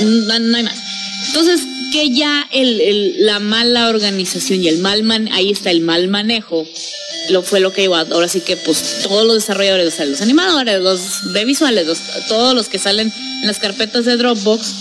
no, 0.00 0.56
hay 0.56 0.62
más. 0.62 0.78
Entonces, 1.26 1.60
que 1.92 2.10
ya 2.10 2.46
el, 2.52 3.24
la 3.24 3.38
mala 3.38 3.88
organización 3.88 4.62
y 4.62 4.68
el 4.68 4.78
mal 4.78 5.02
man, 5.02 5.28
ahí 5.32 5.50
está 5.50 5.70
el 5.70 5.80
mal 5.80 6.08
manejo, 6.08 6.66
lo 7.30 7.42
fue 7.42 7.60
lo 7.60 7.72
que 7.72 7.82
llevó. 7.82 7.96
Ahora 7.96 8.28
sí 8.28 8.40
que, 8.40 8.56
pues, 8.56 9.00
todos 9.02 9.26
los 9.26 9.36
desarrolladores, 9.36 9.94
o 9.94 9.96
sea, 9.96 10.06
los 10.06 10.20
animadores, 10.20 10.80
los 10.80 11.32
de 11.32 11.44
visuales, 11.44 11.86
todos 12.28 12.54
los 12.54 12.68
que 12.68 12.78
salen 12.78 13.12
en 13.40 13.46
las 13.46 13.58
carpetas 13.58 14.04
de 14.04 14.16
Dropbox, 14.16 14.74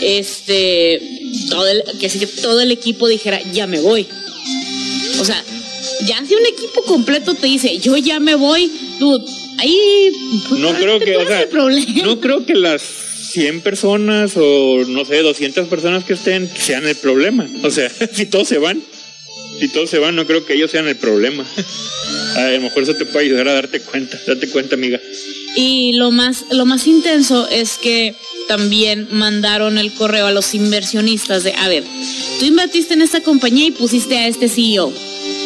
este, 0.00 1.00
todo 1.50 1.66
el, 1.68 1.82
que 1.98 2.06
así 2.06 2.18
que 2.18 2.26
todo 2.26 2.60
el 2.60 2.70
equipo 2.70 3.08
dijera, 3.08 3.40
ya 3.52 3.66
me 3.66 3.80
voy. 3.80 4.06
O 5.20 5.24
sea, 5.24 5.42
ya 6.06 6.24
si 6.26 6.34
un 6.34 6.46
equipo 6.46 6.82
completo 6.82 7.34
te 7.34 7.46
dice, 7.46 7.78
yo 7.78 7.96
ya 7.96 8.20
me 8.20 8.34
voy, 8.34 8.70
tú, 8.98 9.24
ahí. 9.58 10.12
No 10.50 10.74
creo 10.74 10.98
que, 11.00 11.16
o 11.16 11.26
sea, 11.26 11.46
no 12.04 12.20
creo 12.20 12.44
que 12.44 12.54
las 12.54 13.05
100 13.36 13.60
personas 13.60 14.32
o 14.36 14.82
no 14.88 15.04
sé, 15.04 15.20
200 15.20 15.68
personas 15.68 16.04
que 16.04 16.14
estén 16.14 16.50
sean 16.56 16.86
el 16.88 16.96
problema. 16.96 17.46
O 17.64 17.70
sea, 17.70 17.90
si 18.14 18.24
todos 18.24 18.48
se 18.48 18.56
van, 18.56 18.82
si 19.60 19.68
todos 19.68 19.90
se 19.90 19.98
van, 19.98 20.16
no 20.16 20.26
creo 20.26 20.46
que 20.46 20.54
ellos 20.54 20.70
sean 20.70 20.88
el 20.88 20.96
problema. 20.96 21.44
A 22.36 22.48
lo 22.52 22.62
mejor 22.62 22.84
eso 22.84 22.94
te 22.94 23.04
puede 23.04 23.26
ayudar 23.26 23.48
a 23.48 23.52
darte 23.52 23.80
cuenta, 23.80 24.18
date 24.26 24.48
cuenta, 24.48 24.76
amiga. 24.76 24.98
Y 25.54 25.92
lo 25.96 26.10
más, 26.12 26.46
lo 26.50 26.64
más 26.64 26.86
intenso 26.86 27.46
es 27.50 27.76
que 27.76 28.14
también 28.48 29.06
mandaron 29.10 29.76
el 29.76 29.92
correo 29.92 30.26
a 30.26 30.32
los 30.32 30.54
inversionistas 30.54 31.44
de, 31.44 31.52
a 31.52 31.68
ver, 31.68 31.84
tú 32.38 32.46
invertiste 32.46 32.94
en 32.94 33.02
esta 33.02 33.20
compañía 33.20 33.66
y 33.66 33.70
pusiste 33.70 34.16
a 34.16 34.28
este 34.28 34.48
CEO 34.48 34.90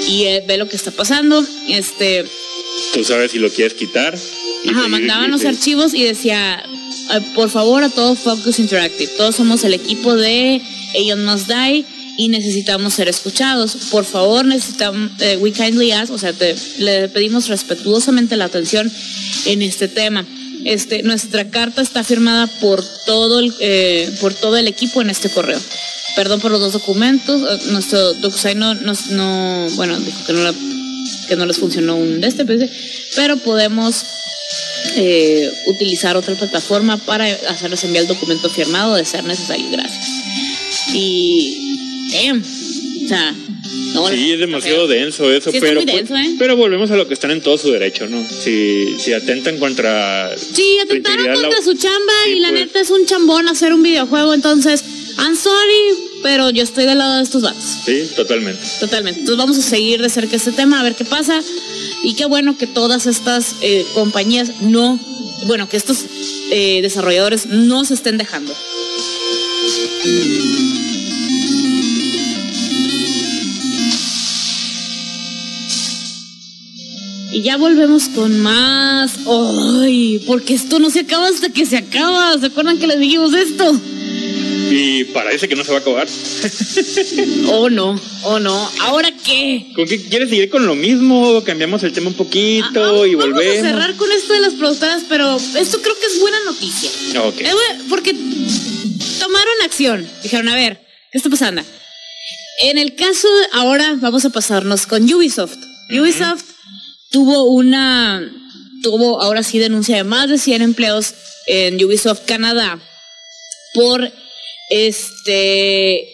y 0.08 0.24
eh, 0.26 0.44
ve 0.46 0.58
lo 0.58 0.68
que 0.68 0.76
está 0.76 0.92
pasando, 0.92 1.44
este... 1.68 2.24
Tú 2.94 3.02
sabes 3.02 3.32
si 3.32 3.40
lo 3.40 3.50
quieres 3.50 3.74
quitar. 3.74 4.16
Ajá, 4.68 4.88
mandaban 4.88 5.30
los 5.30 5.44
archivos 5.44 5.92
y 5.94 6.04
decía, 6.04 6.64
por 7.34 7.50
favor 7.50 7.82
a 7.82 7.88
todo 7.88 8.14
Focus 8.14 8.58
Interactive. 8.58 9.10
Todos 9.16 9.36
somos 9.36 9.64
el 9.64 9.74
equipo 9.74 10.16
de 10.16 10.60
Ellos 10.94 11.18
Must 11.18 11.48
Die 11.48 11.84
y 12.16 12.28
necesitamos 12.28 12.94
ser 12.94 13.08
escuchados. 13.08 13.76
Por 13.90 14.04
favor, 14.04 14.44
necesitamos, 14.44 15.10
eh, 15.20 15.38
we 15.40 15.52
kindly 15.52 15.92
ask, 15.92 16.12
o 16.12 16.18
sea, 16.18 16.32
le 16.78 17.08
pedimos 17.08 17.48
respetuosamente 17.48 18.36
la 18.36 18.44
atención 18.46 18.90
en 19.46 19.62
este 19.62 19.88
tema. 19.88 20.26
Este, 20.64 21.02
nuestra 21.02 21.48
carta 21.48 21.80
está 21.80 22.04
firmada 22.04 22.46
por 22.60 22.84
todo 23.06 23.40
el, 23.40 23.54
eh, 23.60 24.10
por 24.20 24.34
todo 24.34 24.56
el 24.58 24.68
equipo 24.68 25.00
en 25.00 25.10
este 25.10 25.30
correo. 25.30 25.60
Perdón 26.16 26.40
por 26.40 26.50
los 26.50 26.60
dos 26.60 26.72
documentos. 26.74 27.40
Nuestro 27.68 28.12
DocuSign 28.14 28.58
no, 28.58 28.74
no, 28.74 29.68
bueno, 29.76 29.98
dijo 29.98 30.24
que 30.26 30.32
no, 30.34 30.54
que 31.28 31.36
no 31.36 31.46
les 31.46 31.56
funcionó 31.56 31.96
un 31.96 32.20
de 32.20 32.28
este, 32.28 32.44
pero 33.16 33.36
podemos 33.38 34.04
eh, 34.96 35.50
utilizar 35.66 36.16
otra 36.16 36.34
plataforma 36.34 36.96
para 36.98 37.26
hacerles 37.48 37.84
enviar 37.84 38.02
el 38.02 38.08
documento 38.08 38.48
firmado 38.48 38.94
de 38.94 39.04
ser 39.04 39.24
necesario. 39.24 39.66
Gracias. 39.70 40.06
Y, 40.92 42.10
damn, 42.12 42.42
o 42.42 43.08
sea, 43.08 43.34
sí, 44.10 44.32
es 44.32 44.38
demasiado 44.38 44.86
denso 44.86 45.30
eso, 45.30 45.50
pero, 45.52 45.82
pues, 45.82 46.10
¿eh? 46.10 46.34
pero 46.38 46.56
volvemos 46.56 46.90
a 46.90 46.96
lo 46.96 47.06
que 47.08 47.14
están 47.14 47.30
en 47.30 47.40
todo 47.40 47.58
su 47.58 47.70
derecho, 47.70 48.06
¿no? 48.06 48.24
Si, 48.28 48.96
si 48.98 49.12
atentan 49.12 49.58
contra. 49.58 50.30
Sí, 50.36 50.78
atentaron 50.82 51.34
contra 51.34 51.62
su 51.62 51.74
chamba 51.74 52.12
y 52.28 52.40
la 52.40 52.50
pues. 52.50 52.60
neta 52.60 52.80
es 52.80 52.90
un 52.90 53.06
chambón 53.06 53.48
hacer 53.48 53.72
un 53.72 53.82
videojuego, 53.82 54.34
entonces, 54.34 54.82
I'm 55.18 55.36
sorry, 55.36 55.98
pero 56.22 56.50
yo 56.50 56.62
estoy 56.62 56.84
del 56.84 56.98
lado 56.98 57.16
de 57.16 57.22
estos 57.22 57.42
vatos. 57.42 57.64
Sí, 57.84 58.08
totalmente. 58.16 58.62
Totalmente. 58.78 59.20
Entonces 59.20 59.38
vamos 59.38 59.58
a 59.58 59.62
seguir 59.62 60.00
de 60.02 60.08
cerca 60.08 60.36
este 60.36 60.52
tema, 60.52 60.80
a 60.80 60.82
ver 60.82 60.94
qué 60.94 61.04
pasa. 61.04 61.40
Y 62.02 62.14
qué 62.14 62.24
bueno 62.24 62.56
que 62.56 62.66
todas 62.66 63.06
estas 63.06 63.56
eh, 63.60 63.86
compañías 63.94 64.62
no, 64.62 64.98
bueno, 65.46 65.68
que 65.68 65.76
estos 65.76 66.04
eh, 66.50 66.80
desarrolladores 66.82 67.46
no 67.46 67.84
se 67.84 67.94
estén 67.94 68.16
dejando. 68.16 68.54
Y 77.32 77.42
ya 77.42 77.56
volvemos 77.56 78.08
con 78.08 78.40
más. 78.40 79.12
¡Ay! 79.26 80.22
Porque 80.26 80.54
esto 80.54 80.78
no 80.78 80.90
se 80.90 81.00
acaba 81.00 81.28
hasta 81.28 81.50
que 81.50 81.64
se 81.64 81.76
acaba. 81.76 82.38
¿Se 82.38 82.46
acuerdan 82.46 82.78
que 82.78 82.86
les 82.86 82.98
dijimos 82.98 83.32
esto? 83.34 83.78
Y 84.70 85.04
parece 85.04 85.48
que 85.48 85.56
no 85.56 85.64
se 85.64 85.72
va 85.72 85.78
a 85.78 85.80
acabar. 85.80 86.06
oh 87.48 87.68
no, 87.68 88.00
oh 88.24 88.38
no. 88.38 88.70
¿Ahora 88.82 89.10
qué? 89.24 89.66
¿Con 89.74 89.86
qué 89.86 90.00
quieres 90.02 90.28
seguir 90.30 90.48
con 90.50 90.66
lo 90.66 90.74
mismo? 90.74 91.42
Cambiamos 91.44 91.82
el 91.82 91.92
tema 91.92 92.08
un 92.08 92.14
poquito 92.14 93.02
Ah, 93.02 93.06
y 93.06 93.14
vamos 93.14 93.32
volvemos. 93.34 93.66
a 93.66 93.70
cerrar 93.70 93.96
con 93.96 94.10
esto 94.12 94.32
de 94.32 94.40
las 94.40 94.54
productoras, 94.54 95.02
pero 95.08 95.36
esto 95.36 95.80
creo 95.82 95.98
que 95.98 96.06
es 96.06 96.20
buena 96.20 96.38
noticia. 96.44 96.90
Ok. 97.22 97.40
Eh, 97.40 97.52
bueno, 97.52 97.84
porque 97.88 98.12
tomaron 99.18 99.54
acción. 99.64 100.08
Dijeron, 100.22 100.48
a 100.48 100.54
ver, 100.54 100.80
¿qué 101.10 101.18
está 101.18 101.28
pasando? 101.30 101.62
En 102.62 102.78
el 102.78 102.94
caso, 102.94 103.28
ahora 103.52 103.96
vamos 104.00 104.24
a 104.24 104.30
pasarnos 104.30 104.86
con 104.86 105.02
Ubisoft. 105.12 105.56
Ubisoft 105.90 106.44
tuvo 107.10 107.44
una, 107.44 108.22
tuvo 108.82 109.20
ahora 109.20 109.42
sí 109.42 109.58
denuncia 109.58 109.96
de 109.96 110.04
más 110.04 110.28
de 110.28 110.38
100 110.38 110.62
empleos 110.62 111.14
en 111.46 111.82
Ubisoft 111.84 112.20
Canadá 112.26 112.78
por 113.74 114.12
este, 114.70 116.08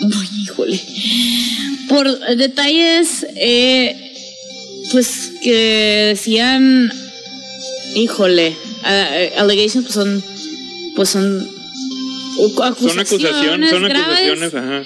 ay, 0.00 0.28
híjole, 0.42 0.80
por 1.88 2.36
detalles, 2.36 3.26
eh, 3.34 3.94
pues 4.92 5.32
que 5.42 6.14
decían, 6.14 6.90
híjole, 7.94 8.56
eh, 8.86 9.32
allegations 9.36 9.84
pues 9.84 9.94
son, 9.94 10.24
pues 10.94 11.08
son 11.10 11.48
acusaciones, 12.62 13.08
Son 13.08 13.20
acusaciones, 13.20 13.70
son 13.70 13.84
acusaciones, 13.84 14.54
ajá. 14.54 14.84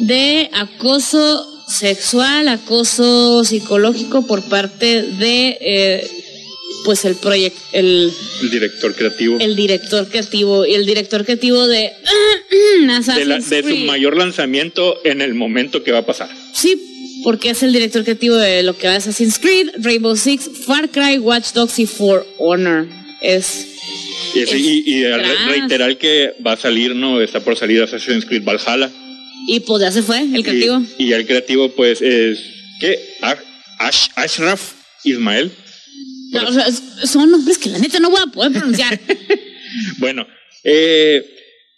de 0.00 0.50
acoso 0.52 1.46
sexual, 1.68 2.48
acoso 2.48 3.44
psicológico 3.44 4.26
por 4.26 4.42
parte 4.44 5.02
de 5.02 5.58
eh, 5.60 6.17
pues 6.84 7.04
el 7.04 7.16
proyecto, 7.16 7.58
el, 7.72 8.12
El 8.42 8.50
director 8.50 8.94
creativo. 8.94 9.38
el 9.40 9.56
director 9.56 10.08
creativo 10.08 10.64
y 10.66 10.74
el 10.74 10.86
director 10.86 11.24
creativo 11.24 11.66
de 11.66 11.90
de, 13.16 13.24
la- 13.24 13.38
de 13.38 13.62
su 13.62 13.76
mayor 13.86 14.16
lanzamiento 14.16 14.98
en 15.04 15.20
el 15.22 15.34
momento 15.34 15.82
que 15.82 15.92
va 15.92 15.98
a 15.98 16.06
pasar. 16.06 16.28
Sí, 16.54 16.80
porque 17.24 17.50
es 17.50 17.62
el 17.62 17.72
director 17.72 18.04
creativo 18.04 18.36
de 18.36 18.62
lo 18.62 18.76
que 18.76 18.86
va 18.86 18.94
a 18.94 18.96
Assassin's 18.96 19.38
Creed, 19.38 19.70
Rainbow 19.78 20.16
Six, 20.16 20.48
Far 20.66 20.88
Cry, 20.90 21.18
Watch 21.18 21.52
Dogs 21.52 21.78
y 21.78 21.86
For 21.86 22.26
Honor. 22.38 22.86
Es 23.20 23.66
Y, 24.34 24.40
ese- 24.40 24.58
y- 24.58 24.82
y 24.86 25.02
Tras. 25.02 25.46
reiterar 25.46 25.96
que 25.98 26.34
va 26.46 26.52
a 26.52 26.56
salir, 26.56 26.94
¿no? 26.94 27.20
Está 27.20 27.40
por 27.40 27.56
salir 27.56 27.82
Assassin's 27.82 28.24
Creed 28.24 28.44
Valhalla. 28.44 28.90
y 29.48 29.60
pues 29.60 29.80
ya 29.82 29.90
se 29.90 30.02
fue 30.02 30.20
el 30.20 30.42
creativo. 30.44 30.82
Y, 30.98 31.06
y 31.06 31.12
el 31.12 31.26
creativo, 31.26 31.70
pues, 31.70 32.00
es. 32.02 32.38
¿Qué? 32.80 32.98
Ashraf 34.16 34.72
Ismael. 35.04 35.50
O 36.46 36.52
sea, 36.52 36.66
son 37.06 37.30
nombres 37.30 37.58
que 37.58 37.70
la 37.70 37.78
neta 37.78 37.98
no 38.00 38.10
voy 38.10 38.20
a 38.22 38.26
poder 38.30 38.52
pronunciar. 38.52 38.98
Bueno, 39.98 40.26
eh, 40.64 41.22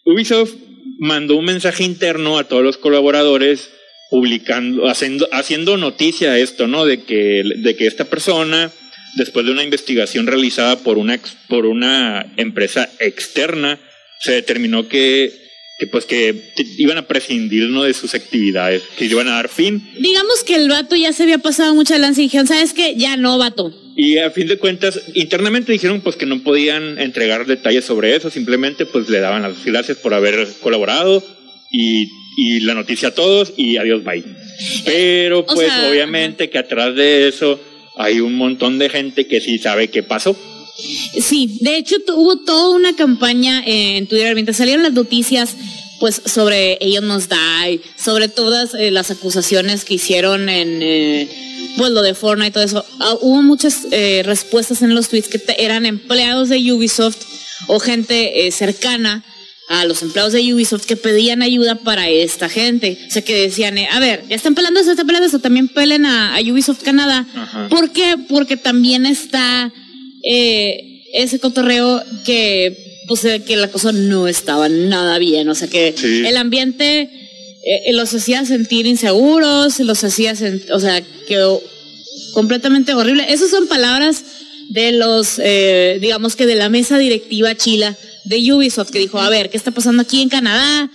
Ubisoft 0.04 0.54
mandó 0.98 1.36
un 1.36 1.44
mensaje 1.44 1.82
interno 1.82 2.38
a 2.38 2.44
todos 2.44 2.62
los 2.62 2.76
colaboradores 2.76 3.70
publicando, 4.10 4.88
haciendo, 4.88 5.28
haciendo 5.32 5.76
noticia 5.76 6.32
de 6.32 6.42
esto, 6.42 6.66
¿no? 6.68 6.84
De 6.84 7.02
que, 7.02 7.42
de 7.56 7.76
que 7.76 7.86
esta 7.86 8.04
persona, 8.04 8.70
después 9.16 9.44
de 9.46 9.52
una 9.52 9.64
investigación 9.64 10.26
realizada 10.26 10.76
por 10.78 10.98
una, 10.98 11.14
ex- 11.14 11.36
por 11.48 11.66
una 11.66 12.32
empresa 12.36 12.88
externa, 13.00 13.78
se 14.20 14.32
determinó 14.32 14.88
que, 14.88 15.32
que 15.78 15.86
pues 15.88 16.04
que 16.06 16.52
iban 16.78 16.98
a 16.98 17.06
prescindir 17.08 17.68
¿no? 17.70 17.82
de 17.84 17.94
sus 17.94 18.14
actividades, 18.14 18.82
que 18.96 19.06
iban 19.06 19.28
a 19.28 19.32
dar 19.32 19.48
fin. 19.48 19.90
Digamos 19.98 20.44
que 20.44 20.54
el 20.56 20.68
vato 20.68 20.94
ya 20.96 21.12
se 21.12 21.22
había 21.24 21.38
pasado 21.38 21.74
mucha 21.74 21.98
lanza 21.98 22.20
y 22.20 22.24
dijeron, 22.24 22.46
¿sabes 22.46 22.72
qué? 22.72 22.94
Ya 22.96 23.16
no, 23.16 23.36
vato. 23.38 23.74
Y 24.02 24.16
a 24.16 24.30
fin 24.30 24.46
de 24.46 24.56
cuentas, 24.56 24.98
internamente 25.12 25.72
dijeron 25.72 26.00
pues 26.00 26.16
que 26.16 26.24
no 26.24 26.42
podían 26.42 26.98
entregar 26.98 27.44
detalles 27.44 27.84
sobre 27.84 28.16
eso, 28.16 28.30
simplemente 28.30 28.86
pues 28.86 29.10
le 29.10 29.20
daban 29.20 29.42
las 29.42 29.62
gracias 29.62 29.98
por 29.98 30.14
haber 30.14 30.48
colaborado 30.62 31.22
y, 31.70 32.08
y 32.38 32.60
la 32.60 32.72
noticia 32.72 33.08
a 33.08 33.14
todos 33.14 33.52
y 33.58 33.76
adiós, 33.76 34.02
bye. 34.02 34.24
Pero 34.86 35.40
O 35.40 35.44
pues 35.44 35.68
sea, 35.68 35.90
obviamente 35.90 36.48
que 36.48 36.56
atrás 36.56 36.96
de 36.96 37.28
eso 37.28 37.60
hay 37.98 38.20
un 38.20 38.36
montón 38.36 38.78
de 38.78 38.88
gente 38.88 39.26
que 39.26 39.42
sí 39.42 39.58
sabe 39.58 39.88
qué 39.88 40.02
pasó. 40.02 40.34
Sí, 41.20 41.58
de 41.60 41.76
hecho 41.76 41.96
hubo 42.16 42.38
toda 42.38 42.74
una 42.74 42.96
campaña 42.96 43.62
en 43.66 44.06
Twitter 44.06 44.32
mientras 44.32 44.56
salieron 44.56 44.82
las 44.82 44.94
noticias 44.94 45.54
pues 45.98 46.22
sobre 46.24 46.78
ellos 46.80 47.02
nos 47.02 47.28
die, 47.28 47.82
sobre 48.02 48.28
todas 48.28 48.72
eh, 48.72 48.90
las 48.90 49.10
acusaciones 49.10 49.84
que 49.84 49.92
hicieron 49.92 50.48
en 50.48 50.82
eh, 50.82 51.28
pues 51.76 51.90
lo 51.90 52.02
de 52.02 52.14
Fortnite 52.14 52.48
y 52.48 52.52
todo 52.52 52.64
eso. 52.64 52.84
Ah, 52.98 53.14
hubo 53.20 53.42
muchas 53.42 53.86
eh, 53.90 54.22
respuestas 54.24 54.82
en 54.82 54.94
los 54.94 55.08
tweets 55.08 55.28
que 55.28 55.38
te- 55.38 55.64
eran 55.64 55.86
empleados 55.86 56.48
de 56.48 56.56
Ubisoft 56.72 57.18
o 57.68 57.78
gente 57.80 58.46
eh, 58.46 58.50
cercana 58.52 59.24
a 59.68 59.84
los 59.84 60.02
empleados 60.02 60.32
de 60.32 60.52
Ubisoft 60.52 60.84
que 60.84 60.96
pedían 60.96 61.42
ayuda 61.42 61.76
para 61.76 62.08
esta 62.08 62.48
gente. 62.48 62.98
O 63.06 63.10
sea, 63.10 63.22
que 63.22 63.34
decían, 63.42 63.78
eh, 63.78 63.88
a 63.90 64.00
ver, 64.00 64.24
ya 64.28 64.34
están 64.34 64.54
pelando 64.56 64.80
eso, 64.80 64.90
están 64.90 65.06
pelando 65.06 65.28
eso, 65.28 65.38
también 65.38 65.68
pelen 65.68 66.06
a, 66.06 66.34
a 66.36 66.40
Ubisoft 66.40 66.82
Canadá. 66.82 67.26
Ajá. 67.34 67.68
¿Por 67.68 67.90
qué? 67.92 68.16
Porque 68.28 68.56
también 68.56 69.06
está 69.06 69.72
eh, 70.24 71.02
ese 71.14 71.38
cotorreo 71.38 72.02
que 72.24 72.86
pues 73.08 73.26
que 73.44 73.56
la 73.56 73.68
cosa 73.68 73.90
no 73.90 74.28
estaba 74.28 74.68
nada 74.68 75.18
bien, 75.18 75.48
o 75.48 75.54
sea 75.56 75.66
que 75.68 75.92
Sí. 75.96 76.24
el 76.24 76.36
ambiente 76.36 77.10
eh, 77.62 77.92
los 77.92 78.14
hacía 78.14 78.44
sentir 78.44 78.86
inseguros, 78.86 79.78
los 79.80 80.02
hacía 80.04 80.34
o 80.72 80.80
sea, 80.80 81.02
quedó 81.26 81.62
completamente 82.32 82.94
horrible. 82.94 83.26
Esas 83.28 83.50
son 83.50 83.66
palabras 83.68 84.24
de 84.70 84.92
los, 84.92 85.38
eh, 85.42 85.98
digamos 86.00 86.36
que 86.36 86.46
de 86.46 86.54
la 86.54 86.68
mesa 86.68 86.98
directiva 86.98 87.54
chila 87.54 87.96
de 88.24 88.52
Ubisoft, 88.52 88.90
que 88.90 88.98
dijo, 88.98 89.18
a 89.20 89.28
ver, 89.28 89.50
¿qué 89.50 89.56
está 89.56 89.72
pasando 89.72 90.02
aquí 90.02 90.22
en 90.22 90.28
Canadá? 90.28 90.90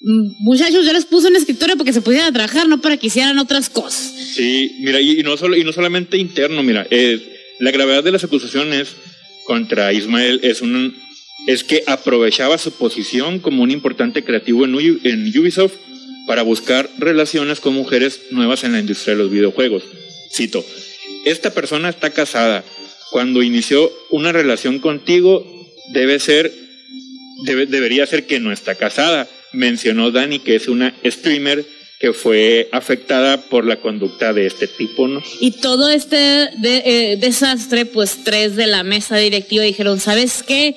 Mm, 0.00 0.44
Muchachos, 0.44 0.84
yo 0.84 0.92
les 0.92 1.04
puse 1.04 1.28
un 1.28 1.36
escritorio 1.36 1.76
porque 1.76 1.92
se 1.92 2.00
pudieran 2.00 2.32
trabajar, 2.32 2.68
no 2.68 2.80
para 2.80 2.96
que 2.96 3.08
hicieran 3.08 3.38
otras 3.38 3.68
cosas. 3.68 4.12
Sí, 4.34 4.76
mira, 4.80 5.00
y, 5.00 5.20
y 5.20 5.22
no 5.22 5.36
solo 5.36 5.56
y 5.56 5.64
no 5.64 5.72
solamente 5.72 6.16
interno, 6.16 6.62
mira, 6.62 6.86
eh, 6.90 7.20
la 7.60 7.70
gravedad 7.70 8.02
de 8.02 8.12
las 8.12 8.24
acusaciones 8.24 8.88
contra 9.44 9.92
Ismael 9.92 10.40
es 10.42 10.62
un 10.62 10.96
es 11.46 11.64
que 11.64 11.82
aprovechaba 11.86 12.58
su 12.58 12.72
posición 12.72 13.38
como 13.38 13.62
un 13.62 13.70
importante 13.70 14.24
creativo 14.24 14.64
en, 14.64 14.74
Ubisoft 14.74 15.74
para 16.26 16.42
buscar 16.42 16.88
relaciones 16.98 17.60
con 17.60 17.74
mujeres 17.74 18.20
nuevas 18.30 18.64
en 18.64 18.72
la 18.72 18.80
industria 18.80 19.14
de 19.14 19.22
los 19.22 19.30
videojuegos. 19.30 19.84
Cito, 20.32 20.64
esta 21.24 21.50
persona 21.52 21.88
está 21.88 22.10
casada. 22.10 22.64
Cuando 23.12 23.42
inició 23.42 23.90
una 24.10 24.32
relación 24.32 24.80
contigo, 24.80 25.46
debe 25.92 26.18
ser, 26.18 26.52
debe- 27.44 27.66
debería 27.66 28.06
ser 28.06 28.26
que 28.26 28.40
no 28.40 28.52
está 28.52 28.74
casada. 28.74 29.28
Mencionó 29.52 30.10
Dani 30.10 30.40
que 30.40 30.56
es 30.56 30.66
una 30.68 30.94
streamer 31.04 31.64
que 32.00 32.12
fue 32.12 32.68
afectada 32.72 33.40
por 33.48 33.64
la 33.64 33.76
conducta 33.76 34.32
de 34.34 34.46
este 34.46 34.66
tipo, 34.66 35.08
¿no? 35.08 35.22
Y 35.40 35.52
todo 35.52 35.88
este 35.88 36.16
de- 36.16 36.82
eh, 36.84 37.16
desastre, 37.18 37.86
pues 37.86 38.18
tres 38.24 38.56
de 38.56 38.66
la 38.66 38.82
mesa 38.82 39.16
directiva 39.16 39.64
dijeron, 39.64 39.98
¿sabes 40.00 40.42
qué? 40.42 40.74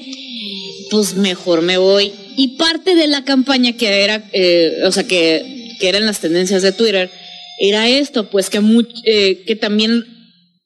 Pues 0.90 1.16
mejor 1.16 1.62
me 1.62 1.78
voy. 1.78 2.12
Y 2.38 2.58
parte 2.58 2.96
de 2.96 3.08
la 3.08 3.24
campaña 3.24 3.74
que 3.74 4.04
era, 4.04 4.24
eh, 4.34 4.78
o 4.86 4.92
sea, 4.92 5.04
que, 5.08 5.76
que 5.80 5.90
eran 5.90 6.06
las 6.06 6.20
tendencias 6.20 6.62
de 6.62 6.72
Twitter, 6.72 7.10
era 7.60 7.88
esto, 7.90 8.30
pues 8.30 8.50
que, 8.50 8.60
much- 8.62 9.02
eh, 9.06 9.44
que 9.46 9.56
también, 9.56 10.06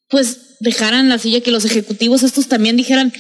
pues 0.10 0.58
dejaran 0.60 1.10
la 1.10 1.18
silla, 1.20 1.42
que 1.42 1.52
los 1.52 1.66
ejecutivos 1.66 2.24
estos 2.24 2.48
también 2.48 2.78
dijeran, 2.78 3.12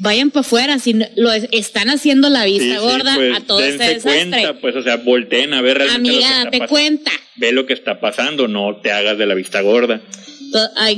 vayan 0.00 0.30
para 0.30 0.40
afuera, 0.40 0.78
si 0.78 0.94
lo 1.16 1.32
es- 1.32 1.46
están 1.52 1.90
haciendo 1.90 2.28
la 2.30 2.44
vista 2.44 2.64
Sí, 2.64 2.70
sí, 2.72 2.76
gorda 2.78 3.14
pues, 3.14 3.36
a 3.36 3.40
todo 3.40 3.60
este 3.60 3.84
desastre. 3.94 4.12
cuenta, 4.30 4.60
pues, 4.60 4.74
o 4.76 4.82
sea, 4.82 4.96
volteen 4.96 5.52
a 5.54 5.60
ver 5.60 5.78
realmente 5.78 6.10
lo 6.12 6.18
que 6.18 6.24
Amiga, 6.24 6.44
date 6.44 6.66
cuenta. 6.66 7.10
Ve 7.36 7.52
lo 7.52 7.66
que 7.66 7.74
está 7.74 8.00
pasando, 8.00 8.48
no 8.48 8.80
te 8.82 8.90
hagas 8.90 9.16
de 9.18 9.26
la 9.26 9.34
vista 9.34 9.60
gorda. 9.60 10.00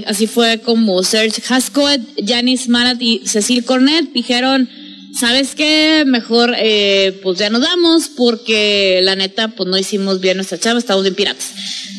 Así 0.06 0.26
fue 0.28 0.60
como 0.60 1.02
Serge 1.02 1.42
Hascoet, 1.48 2.00
Janice 2.24 2.70
Marat 2.70 2.98
y 3.02 3.22
Cecil 3.26 3.64
Cornet 3.64 4.12
dijeron, 4.12 4.68
¿sabes 5.18 5.54
qué? 5.54 6.04
Mejor 6.06 6.54
eh, 6.58 7.18
pues 7.22 7.38
ya 7.38 7.50
nos 7.50 7.60
vamos 7.62 8.10
porque 8.16 9.00
la 9.02 9.16
neta 9.16 9.48
pues 9.48 9.68
no 9.68 9.78
hicimos 9.78 10.20
bien 10.20 10.36
nuestra 10.36 10.58
chava, 10.58 10.78
estamos 10.78 11.02
bien 11.02 11.14
piratas. 11.14 11.52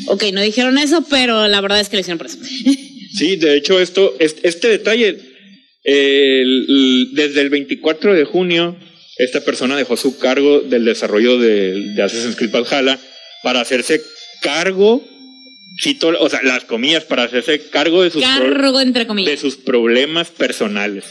Ok, 0.07 0.23
no 0.33 0.41
dijeron 0.41 0.77
eso, 0.77 1.03
pero 1.09 1.47
la 1.47 1.61
verdad 1.61 1.79
es 1.79 1.89
que 1.89 1.97
lo 1.97 2.01
hicieron 2.01 2.17
por 2.17 2.27
eso. 2.27 2.37
Sí, 3.13 3.35
de 3.35 3.57
hecho, 3.57 3.77
esto, 3.81 4.15
este, 4.19 4.47
este 4.47 4.69
detalle, 4.69 5.19
el- 5.83 7.09
desde 7.13 7.41
el 7.41 7.49
24 7.49 8.13
de 8.13 8.23
junio, 8.25 8.77
esta 9.17 9.41
persona 9.41 9.75
dejó 9.75 9.97
su 9.97 10.17
cargo 10.17 10.61
del 10.61 10.85
desarrollo 10.85 11.37
de, 11.37 11.93
de 11.93 12.01
Assassin's 12.03 12.35
Creed 12.37 12.51
Valhalla 12.51 12.97
para 13.43 13.61
hacerse 13.61 14.01
cargo, 14.41 15.03
cito, 15.81 16.13
o 16.19 16.29
sea, 16.29 16.41
las 16.43 16.63
comillas, 16.63 17.03
para 17.03 17.23
hacerse 17.23 17.61
cargo 17.69 18.01
de 18.01 18.11
sus, 18.11 18.23
pro- 18.23 18.79
entre 18.79 19.01
de 19.01 19.07
comillas. 19.07 19.39
sus 19.39 19.57
problemas 19.57 20.29
personales. 20.29 21.03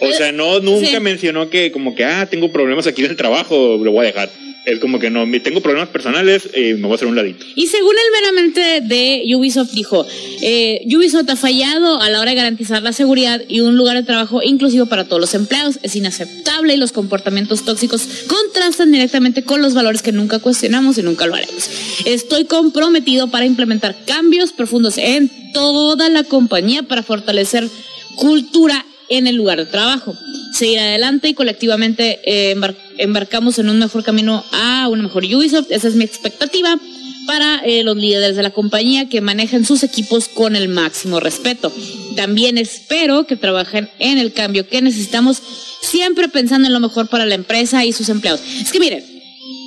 O 0.00 0.12
sea, 0.12 0.32
no, 0.32 0.60
nunca 0.60 0.86
sí. 0.86 1.00
mencionó 1.00 1.50
que 1.50 1.70
como 1.70 1.94
que, 1.94 2.04
ah, 2.04 2.26
tengo 2.30 2.50
problemas 2.50 2.86
aquí 2.86 3.04
en 3.04 3.10
el 3.10 3.16
trabajo, 3.16 3.78
lo 3.82 3.92
voy 3.92 4.06
a 4.06 4.08
dejar. 4.08 4.30
es 4.66 4.78
como 4.78 4.98
que 4.98 5.10
no, 5.10 5.26
tengo 5.40 5.60
problemas 5.60 5.88
personales 5.88 6.48
y 6.54 6.74
me 6.74 6.82
voy 6.82 6.92
a 6.92 6.94
hacer 6.94 7.08
un 7.08 7.16
ladito. 7.16 7.44
Y 7.54 7.66
según 7.66 7.94
el 7.94 8.22
meramente 8.22 8.80
de 8.82 9.22
Ubisoft 9.34 9.72
dijo, 9.72 10.06
eh, 10.42 10.82
Ubisoft 10.94 11.28
ha 11.30 11.36
fallado 11.36 12.00
a 12.00 12.08
la 12.10 12.20
hora 12.20 12.30
de 12.30 12.36
garantizar 12.36 12.82
la 12.82 12.92
seguridad 12.92 13.42
y 13.48 13.60
un 13.60 13.76
lugar 13.76 13.96
de 13.96 14.02
trabajo 14.02 14.42
inclusivo 14.42 14.86
para 14.86 15.04
todos 15.04 15.20
los 15.20 15.34
empleados. 15.34 15.78
Es 15.82 15.96
inaceptable 15.96 16.74
y 16.74 16.76
los 16.76 16.92
comportamientos 16.92 17.64
tóxicos 17.64 18.06
contrastan 18.26 18.92
directamente 18.92 19.42
con 19.42 19.62
los 19.62 19.74
valores 19.74 20.02
que 20.02 20.12
nunca 20.12 20.38
cuestionamos 20.38 20.98
y 20.98 21.02
nunca 21.02 21.26
lo 21.26 21.34
haremos. 21.34 21.70
Estoy 22.04 22.44
comprometido 22.44 23.30
para 23.30 23.46
implementar 23.46 23.96
cambios 24.06 24.52
profundos 24.52 24.98
en 24.98 25.30
toda 25.52 26.08
la 26.08 26.24
compañía 26.24 26.82
para 26.82 27.02
fortalecer 27.02 27.68
cultura 28.16 28.84
en 29.10 29.26
el 29.26 29.36
lugar 29.36 29.58
de 29.58 29.66
trabajo. 29.66 30.16
Seguir 30.54 30.78
adelante 30.78 31.28
y 31.28 31.34
colectivamente 31.34 32.20
eh, 32.24 32.54
embar- 32.56 32.76
embarcamos 32.98 33.58
en 33.58 33.68
un 33.68 33.78
mejor 33.78 34.02
camino 34.02 34.44
a 34.52 34.88
una 34.88 35.02
mejor 35.02 35.24
Ubisoft. 35.24 35.70
Esa 35.70 35.88
es 35.88 35.94
mi 35.94 36.04
expectativa 36.04 36.78
para 37.26 37.60
eh, 37.64 37.84
los 37.84 37.96
líderes 37.96 38.34
de 38.34 38.42
la 38.42 38.50
compañía 38.50 39.08
que 39.08 39.20
manejen 39.20 39.64
sus 39.64 39.82
equipos 39.82 40.28
con 40.28 40.56
el 40.56 40.68
máximo 40.68 41.20
respeto. 41.20 41.72
También 42.16 42.58
espero 42.58 43.26
que 43.26 43.36
trabajen 43.36 43.88
en 43.98 44.18
el 44.18 44.32
cambio 44.32 44.68
que 44.68 44.82
necesitamos, 44.82 45.40
siempre 45.82 46.28
pensando 46.28 46.66
en 46.66 46.72
lo 46.72 46.80
mejor 46.80 47.08
para 47.08 47.26
la 47.26 47.34
empresa 47.34 47.84
y 47.84 47.92
sus 47.92 48.08
empleados. 48.08 48.40
Es 48.60 48.72
que 48.72 48.80
miren, 48.80 49.04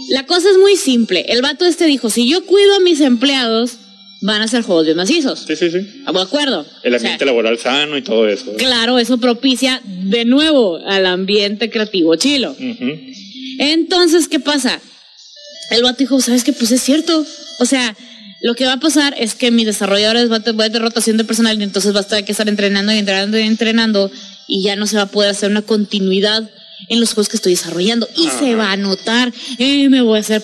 la 0.10 0.26
cosa 0.26 0.50
es 0.50 0.58
muy 0.58 0.76
simple. 0.76 1.26
El 1.30 1.42
vato 1.42 1.66
este 1.66 1.86
dijo, 1.86 2.10
si 2.10 2.28
yo 2.28 2.46
cuido 2.46 2.76
a 2.76 2.80
mis 2.82 3.00
empleados, 3.00 3.78
van 4.24 4.42
a 4.42 4.48
ser 4.48 4.64
juegos 4.64 4.86
bien 4.86 4.96
macizos. 4.98 5.44
Sí, 5.46 5.56
sí, 5.56 5.70
sí. 5.70 5.80
¿De 5.80 6.22
acuerdo? 6.22 6.66
El 6.82 6.94
O 6.96 7.00
sea, 7.00 7.10
ambiente 7.10 7.26
laboral 7.26 7.60
sano 7.60 7.98
y 7.98 8.02
todo 8.02 8.28
eso. 8.28 8.54
Claro, 8.58 8.98
eso 8.98 9.18
propicia 9.18 9.82
de 9.86 10.24
nuevo 10.26 10.78
al 10.86 11.06
ambiente 11.06 11.70
creativo 11.70 12.16
chilo. 12.16 12.56
Entonces, 13.60 14.28
¿qué 14.28 14.40
pasa? 14.40 14.80
El 15.72 15.84
vato 15.84 15.98
dijo, 16.00 16.20
¿sabes 16.22 16.44
qué? 16.44 16.54
Pues 16.54 16.72
es 16.72 16.82
cierto. 16.82 17.26
O 17.60 17.66
sea, 17.66 17.96
lo 18.42 18.56
que 18.56 18.66
va 18.66 18.74
a 18.74 18.80
pasar 18.80 19.14
es 19.18 19.36
que 19.36 19.52
mis 19.52 19.66
desarrolladores 19.66 20.30
van 20.30 20.42
a 20.42 20.44
tener 20.44 20.82
rotación 20.82 21.18
de 21.18 21.26
personal 21.26 21.60
y 21.60 21.64
entonces 21.64 21.94
va 21.96 22.00
a 22.00 22.04
tener 22.04 22.24
que 22.26 22.32
estar 22.32 22.48
entrenando 22.48 22.94
y 22.94 22.98
entrenando 22.98 23.38
y 23.38 23.42
entrenando 23.42 24.12
y 24.48 24.64
ya 24.64 24.76
no 24.76 24.88
se 24.88 24.96
va 24.96 25.04
a 25.04 25.12
poder 25.12 25.32
hacer 25.32 25.52
una 25.52 25.62
continuidad 25.64 26.50
en 26.90 27.00
los 27.00 27.14
juegos 27.14 27.30
que 27.30 27.38
estoy 27.38 27.54
desarrollando 27.54 28.08
y 28.16 28.28
Ajá. 28.28 28.40
se 28.40 28.56
va 28.56 28.72
a 28.72 28.78
notar, 28.78 29.34
eh, 29.58 29.90
me 29.90 30.02
voy 30.02 30.18
a 30.18 30.22
hacer... 30.22 30.44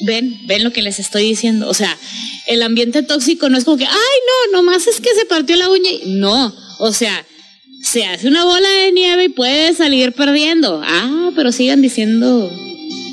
Ven, 0.00 0.46
ven 0.46 0.62
lo 0.64 0.72
que 0.72 0.82
les 0.82 0.98
estoy 0.98 1.24
diciendo. 1.24 1.68
O 1.68 1.74
sea, 1.74 1.96
el 2.46 2.62
ambiente 2.62 3.02
tóxico 3.02 3.48
no 3.48 3.58
es 3.58 3.64
como 3.64 3.76
que, 3.76 3.86
ay, 3.86 3.92
no, 4.52 4.58
nomás 4.58 4.86
es 4.86 5.00
que 5.00 5.14
se 5.14 5.24
partió 5.26 5.56
la 5.56 5.68
uña. 5.70 5.90
y-". 5.90 6.02
No, 6.06 6.54
o 6.78 6.92
sea, 6.92 7.26
se 7.82 8.04
hace 8.04 8.28
una 8.28 8.44
bola 8.44 8.68
de 8.68 8.92
nieve 8.92 9.24
y 9.24 9.28
puede 9.28 9.74
salir 9.74 10.12
perdiendo. 10.12 10.80
Ah, 10.84 11.30
pero 11.34 11.50
sigan 11.52 11.82
diciendo 11.82 12.50